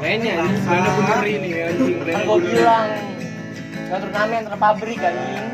[0.02, 2.90] Kerennya anjing ada bener ini anjing Kan gua bilang
[3.92, 5.46] Gak turnamen antar pabrik anjing.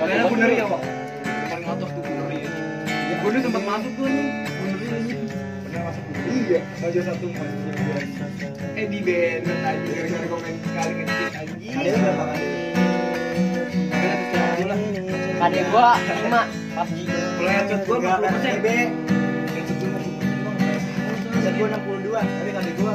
[0.00, 0.80] Kalian bener ya, Pak.
[1.52, 2.48] Paling atas tuh bener ya.
[2.88, 4.24] Ya gue sempat masuk tuh nih.
[4.24, 5.16] Ini.
[5.68, 6.04] Pernah masuk.
[6.24, 7.76] Iya, aja satu masuk.
[8.72, 11.76] Eh di band aja gara-gara komen sekali ngetik anjing.
[11.76, 12.46] Ada berapa kali?
[15.68, 16.40] Gua 5
[16.72, 17.12] PUBG.
[17.12, 18.54] Kalau headset gue 40 persen.
[18.64, 20.80] Headset gue 40 persen.
[21.36, 22.94] Headset gue 62, tapi kadek gue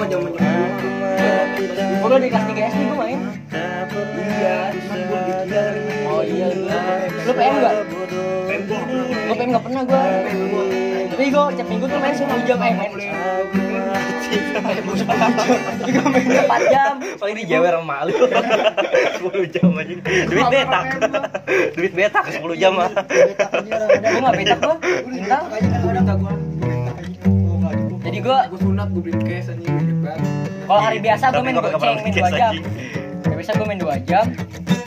[0.00, 0.48] mah zaman zaman
[2.00, 3.20] Gua udah di kelas 3 SD gua main.
[4.40, 6.64] Iya, cuman gue gitu dari Oh iya lu.
[7.28, 7.74] Lu PM enggak?
[8.48, 8.82] Pembok.
[8.88, 10.00] Gua PM enggak pernah gua.
[11.12, 12.90] Tapi gua tiap minggu tuh main 10 jam eh main.
[15.84, 16.94] Gua main 4 jam.
[17.20, 20.86] Paling dijewer sama malu 10 jam aja Duit betak
[21.76, 24.76] Duit betak 10 jam mah Gua enggak betak gua.
[25.04, 25.44] Bintang.
[25.52, 26.49] Minta gue.
[28.00, 30.24] Jadi gua gue sunat gue beli cash anjing gede banget.
[30.64, 32.52] kalau hari biasa gua main gua goceng main 2 jam.
[32.52, 32.64] anjing.
[33.20, 34.26] Hari biasa gua main 2 jam.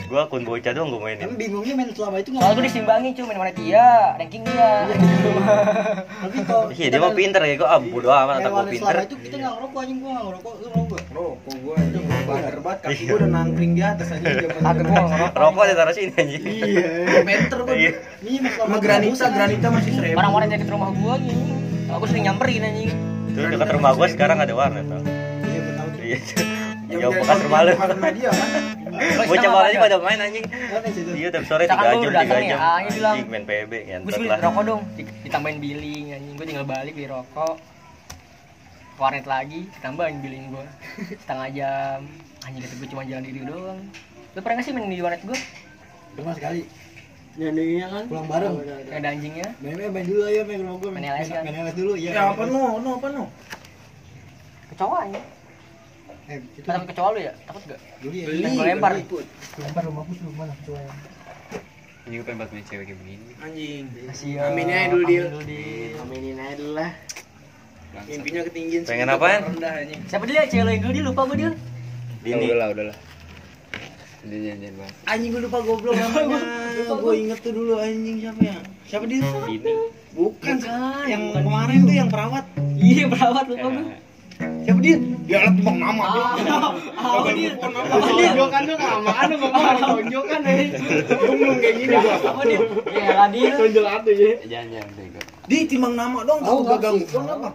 [0.04, 3.24] Gua akun bocah doang gua mainin tapi bingungnya main selama itu Soalnya gua disimbangi cuy
[3.24, 4.70] main mana dia, ranking dia.
[4.86, 9.06] tapi kok Iya dia mah pinter ya gua ah bodo amat atau gua pinter selama
[9.06, 12.56] itu kita nggak ngerokok anjing gua nggak ngerokok lu ngerokok Rokok gue anjing gue badar
[12.58, 14.34] banget kaki gue udah nangkring di atas anjing.
[14.38, 15.38] Kagak gua nggak ngerokok.
[15.38, 17.74] Rokok ditaruh sini anjing Iya, gue.
[17.74, 17.90] Iya.
[18.22, 20.18] ini mas Sama granita, granita masih seribu.
[20.18, 21.63] Orang-orang yang deket rumah gua gini.
[21.94, 22.90] Aku sering nyamperin anjing.
[23.34, 25.02] Tuh dekat rumah gua sekarang ada warnet tau
[25.42, 26.18] iya gua tahu Iya
[26.94, 27.88] Jauh bekas rumah lu kan.
[29.26, 30.44] Bocah bawah aja pada main anjing
[31.18, 33.80] Iya tiap sore Misalkan 3 gua jam udah 3 datang jam Anjing main PB Gue
[33.90, 36.34] ngentot beli lah rokok dong, Di- ditambahin billing anjing.
[36.38, 37.54] Gue tinggal balik beli rokok.
[38.94, 40.66] Warnet lagi, ditambahin billing gue.
[41.26, 41.98] Setengah jam.
[42.46, 43.80] Anjing kata gue cuma jalan diri doang.
[44.34, 45.38] Lu pernah gak sih main di warnet gue?
[46.14, 46.62] cuma sekali
[47.34, 49.48] nyanyinya kan pulang bareng Kayak ada anjingnya.
[49.58, 51.42] main main main dulu ayo main ke rumah gua Main LS kan?
[51.42, 53.24] main LS dulu iya Ya apa no, no apa no?
[54.70, 55.20] Kecoa ya.
[56.24, 57.32] eh itu Takut kecoa lu ya?
[57.44, 57.80] Takut gak?
[58.00, 58.92] dulu ya Beli, Main gua lempar.
[59.56, 60.80] lempar rumahku tuh mana kecoa
[62.04, 63.24] Ini gue pengen banget punya cewek kayak begini.
[63.40, 63.84] Anjing.
[64.04, 64.44] Kasihan.
[64.46, 65.24] Aminin aja dulu, Dil.
[65.96, 66.90] Aminin aja dulu lah.
[68.04, 69.40] Mimpinya ketinggian Pengen apaan?
[69.48, 70.00] rendah anjing.
[70.04, 70.44] Siapa dia?
[70.44, 71.50] Cewek lo yang dulu dia lupa gue dia.
[72.20, 72.96] Bini Udahlah, udahlah.
[72.96, 73.13] Dia
[74.24, 74.94] bahas.
[75.06, 76.40] Anjing gue lupa goblok namanya.
[76.88, 78.56] Gue inget tuh dulu anjing siapa ya?
[78.88, 79.20] Siapa dia?
[79.44, 79.72] Bini.
[80.14, 80.56] Bukan.
[80.60, 81.06] Bukan.
[81.10, 82.44] Yang kemarin tuh yang perawat.
[82.78, 83.86] Iya perawat lupa gue.
[84.64, 84.96] Siapa dia?
[85.24, 86.24] Dia alat bang nama dia.
[87.00, 87.52] Oh dia.
[87.56, 90.68] Tonjokan tuh kelamaan lu ngomong tonjokan eh.
[91.06, 92.14] Gue belum kayak gini gua.
[92.18, 92.60] Apa dia?
[92.92, 93.50] Iya lah dia.
[93.56, 94.32] Tonjol ada ya.
[94.44, 95.20] Jangan jangan bego.
[95.44, 97.04] Di timbang nama dong, tahu gak ganggu.
[97.04, 97.48] Kenapa?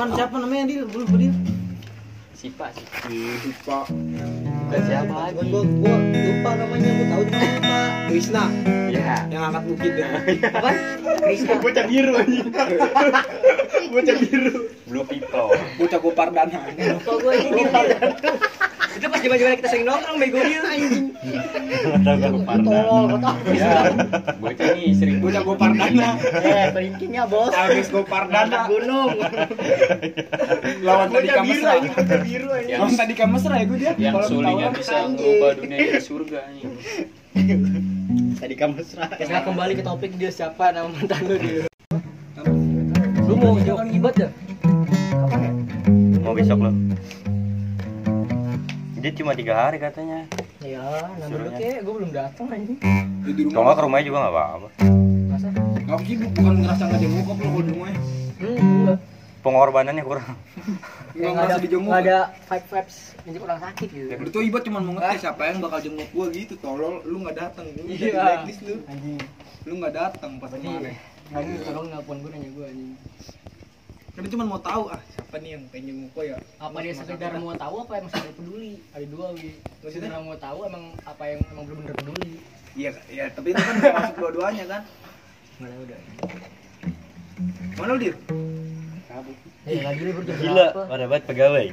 [0.00, 0.80] Kan siapa namanya dia?
[0.84, 1.32] Lupa dia.
[2.36, 2.84] Sipa sih.
[3.44, 3.84] Lupa.
[4.66, 5.46] Bukan siapa lagi.
[5.46, 8.44] gua gua lupa namanya gua tahu cuma lupa Krisna
[8.86, 9.16] Ya.
[9.28, 10.08] yang angkat bukit ya.
[10.58, 10.70] Apa?
[11.20, 11.54] Krisna.
[11.64, 12.48] Bocah biru anjing.
[13.92, 14.54] Bocah biru.
[14.84, 15.48] Blue people.
[15.76, 16.60] Bocah Gopardana.
[16.72, 17.62] Lupa gue ini.
[18.96, 21.06] Itu pas zaman-zaman kita sering nongkrong bego dia anjing.
[22.00, 23.72] tahu Ya.
[24.38, 26.08] Bocah nih sering Bocah Gopardana.
[26.40, 28.64] eh pelinkingnya bos Abis Gopardana.
[28.66, 29.12] gunung
[30.80, 31.70] Lawan tadi Bocah biru Mesra.
[31.74, 32.78] anjing, bocah biru anjing.
[32.78, 33.92] Lawan tadi Mesra ya gue dia.
[33.98, 35.14] yang Kalau tahu, bisa anjing.
[35.18, 36.64] ngubah dunia jadi surga nih.
[38.36, 41.64] tadi kamu serah Kita kembali ke topik dia siapa nama mantan lu dia.
[43.22, 44.28] Lu mau jawab ibat ya?
[45.10, 45.52] Kapan ya?
[46.18, 46.72] mau besok lo
[48.96, 50.26] dia cuma tiga hari katanya
[50.58, 50.82] Ya,
[51.14, 51.54] lu Suruhnya.
[51.54, 52.74] kayak gue belum datang aja.
[53.22, 54.68] Di kalau rumah nggak ke rumahnya juga nggak apa-apa
[55.28, 55.48] Masa?
[55.84, 58.00] Ngapa sih bu- bukan ngerasa nggak jenguk kok lo kalau di rumahnya
[58.36, 58.98] Hmm, enggak.
[59.46, 60.34] Pengorbanannya kurang
[61.14, 64.06] nggak ada, dijenguk nggak ada vibe vibes ini orang sakit gitu.
[64.08, 67.36] Ya, itu ibat cuma mau ngetes siapa yang bakal jenguk gua gitu tolol lu nggak
[67.36, 68.12] datang lu udah Iya.
[68.16, 69.18] blacklist lu Anjing.
[69.62, 70.94] lu nggak datang pas kemarin
[71.28, 72.92] Anjing tolong nelpon gue nanya gue anjing.
[74.12, 77.30] tapi cuma mau tahu ah siapa nih yang pengen jenguk gua ya Apa dia sekedar
[77.36, 78.72] mau tahu apa emang sekedar peduli?
[78.90, 79.48] Ada dua wi.
[79.78, 80.08] Maksudnya?
[80.08, 82.32] Sekedar mau tahu emang apa yang emang benar-benar peduli.
[82.74, 84.82] iya iya tapi itu kan masuk dua-duanya kan
[85.56, 86.00] Mana udah.
[87.76, 88.08] mana lu
[89.18, 89.36] dir
[89.66, 91.66] Eh lagi libur jam gila pada banget pegawai.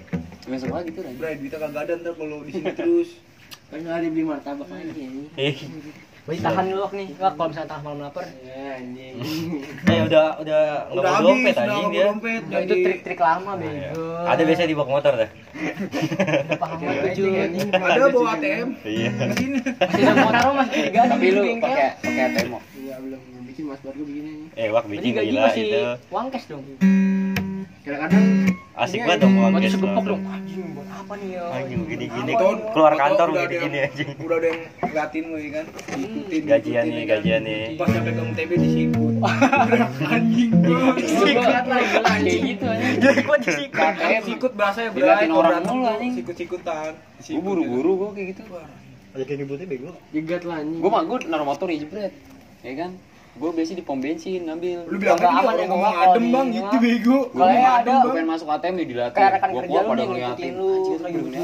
[0.44, 1.14] Besok lagi tuh Ray.
[1.16, 3.10] Bray duitnya kagak ada ntar kalau di sini terus.
[3.70, 5.24] Kan hari beli martabak lagi ini.
[5.36, 5.56] eh.
[6.24, 7.08] Wih tahan dulu Wak, nih.
[7.14, 8.24] Wak kalau misalnya tahan malam lapar.
[8.40, 9.16] Ya anjing.
[9.92, 13.52] eh udah udah nggak udah mau dompet anjing dia mau dompet Nah, itu trik-trik lama
[13.54, 14.06] bego.
[14.24, 15.30] ada biasa di bawah motor dah.
[15.30, 18.68] Udah paham Ya, banget ada bawa ATM.
[18.86, 19.10] iya.
[19.34, 23.20] Sini Masih ada taruh masih tiga tapi lu pakai pakai ATM Iya belum.
[23.44, 24.32] Bikin mas baru begini.
[24.48, 24.48] Nih.
[24.56, 25.82] eh wak bikin gila itu.
[26.08, 26.64] uang cash dong.
[27.84, 28.26] Kadang-kadang
[28.76, 30.10] asik banget dong uang Waktu cash segepok lo.
[30.10, 30.22] dong.
[30.26, 31.44] Anjing buat apa nih ya?
[31.52, 32.72] anjing gini gini Apa nih?
[32.72, 35.66] keluar kantor udah gini ada gini yang- anjing udah ada yang ngeliatin gue kan?
[35.94, 37.64] Ikutin gajian nih gajian nih.
[37.76, 39.14] Pas sampai ke MTB disikut
[40.16, 42.96] anjing banget Sikat lagi kayak gitu anjing.
[42.98, 46.12] jadi gua disikat sikut sikut bahasa ya Diliatin orang mulu, anjing.
[46.16, 46.92] sikut-sikutan.
[47.20, 48.42] Gue buru-buru gue kayak gitu.
[49.14, 49.92] Ada kayak ributnya bego.
[50.10, 50.80] jegat lah anjing.
[50.80, 52.14] gue mah gue naruh motor ya jebret
[52.64, 52.92] ya kan
[53.34, 54.86] gue biasa di pom bensin ngambil.
[54.86, 57.20] Lu bilang kan aman dia ya, ngomong adem di bang gitu bego.
[57.34, 59.18] Kalau ya ada gue pengen masuk ATM nih dilatih.
[59.18, 60.52] Kayak rekan gue kerja lu pada nih ngeliatin.
[60.54, 61.44] ngikutin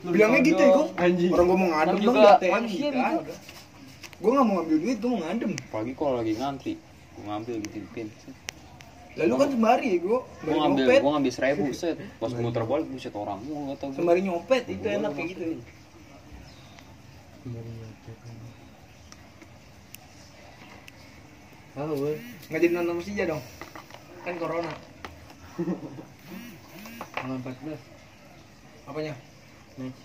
[0.00, 3.34] lu, bilangnya gitu ya kok orang gue mau ngadem bang di ATM gitu bego.
[4.16, 5.52] gue nggak mau ngambil duit gue mau ngadem.
[5.60, 6.74] Apalagi kalau lagi ngantri
[7.12, 8.08] gue ngambil gitu di pin.
[9.16, 12.00] Lalu kan sembari ya gue gue ngambil gue ngambil seribu set.
[12.16, 15.44] Pas gue muter balik buset orang mulu kata gue sembari nyopet itu enak kayak gitu
[21.76, 22.16] Gue?
[22.48, 23.42] nggak jadi nonton Persija dong
[24.24, 24.72] kan corona
[27.16, 28.88] Tanggal 14.
[28.88, 29.14] apanya
[29.76, 30.00] Match.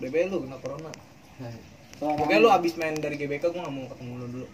[0.00, 0.90] BB lu kena corona
[2.00, 4.48] pokoknya lu abis main dari GBK gue nggak mau ketemu lu dulu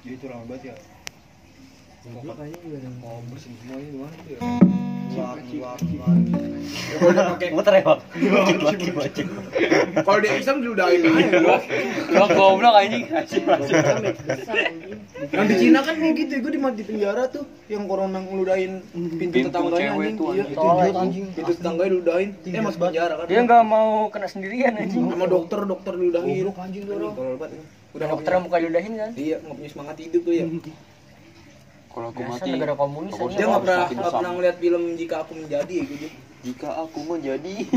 [0.00, 0.74] Jadi itu lama banget ya.
[2.00, 2.56] Goblok aja.
[3.04, 4.38] Oh bersin semuanya gimana tuh ya?
[4.40, 4.80] Wah.
[5.10, 5.26] Ya,
[7.02, 9.26] kalau dia pakai muter ya wajib
[10.06, 11.50] kalau dia Islam diludahin aja lu
[12.14, 13.04] lo goblok anjing
[15.34, 18.86] yang di Cina kan kayak gitu gue di di penjara tuh yang corona ngeludahin
[19.18, 20.44] pintu, tetangganya anjing tuh, iya
[20.94, 21.26] anjing.
[21.34, 25.10] itu pintu tetangganya diludahin eh masuk penjara kan Dia nggak mau kena sendirian anjing.
[25.10, 27.12] sama dokter dokter diludahin Goblok anjing tuh orang.
[27.18, 27.58] Tolol banget.
[27.90, 29.10] udah nggak Dokter punya yang muka diudahin kan?
[29.18, 30.46] iya nggak punya semangat hidup tuh ya
[31.90, 35.14] kalau aku Biasa mati negara komunis aku dia nggak pernah nggak pernah ngeliat film jika
[35.26, 36.08] aku menjadi ya gitu
[36.40, 37.54] jika aku menjadi.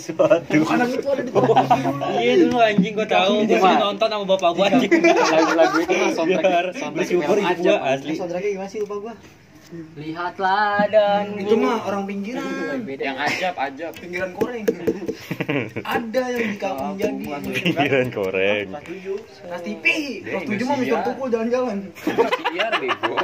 [0.00, 1.32] Sesuatu anak itu ada di
[2.24, 3.44] iya dulu anjing gua tahu.
[3.44, 4.92] Gua nonton sama bapak gua anjing.
[5.04, 8.14] Lagu-lagu itu mah soundtrack soundtrack bersyukur ibu gua asli.
[8.16, 9.14] Saudara gimana sih lupa gua?
[9.68, 12.80] Lihatlah dan itu mah orang pinggiran.
[12.88, 13.92] Yang ajab ajab.
[14.00, 14.64] Pinggiran koreng
[15.84, 19.84] ada yang jika aku menjadi pikiran koreng Kelas TV
[20.24, 20.64] kelas tujuh.
[20.64, 21.78] Mah Mister Tukul jalan-jalan.
[22.48, 23.16] Biar bego.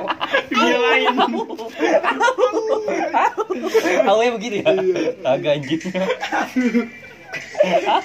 [4.04, 4.64] Awalnya begitu ya?
[5.24, 5.80] Agak anjing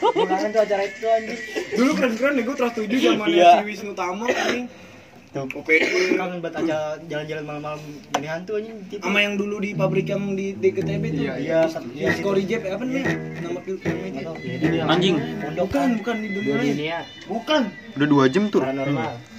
[0.09, 1.39] Gimana tuh acara itu anjing?
[1.69, 3.51] dulu keren-keren nih gue kelas tujuh zaman Iya.
[3.51, 4.65] si Wisnu Tama anjing
[5.29, 5.45] Tuh.
[6.17, 7.81] Kangen banget aja jalan-jalan malam-malam
[8.17, 9.01] jadi hantu anjing gitu.
[9.05, 11.23] sama yang dulu di pabrik yang di DKTB tuh.
[11.29, 11.59] Iya, iya.
[11.93, 13.13] yang Skory Jep apa namanya?
[13.37, 14.33] Nama filmnya itu.
[14.89, 15.15] Anjing.
[15.53, 16.99] Bukan bukan di dunia lain Dunia
[17.29, 17.61] bukan.
[17.93, 18.61] Udah dua jam tuh.
[18.65, 19.29] Paranormal.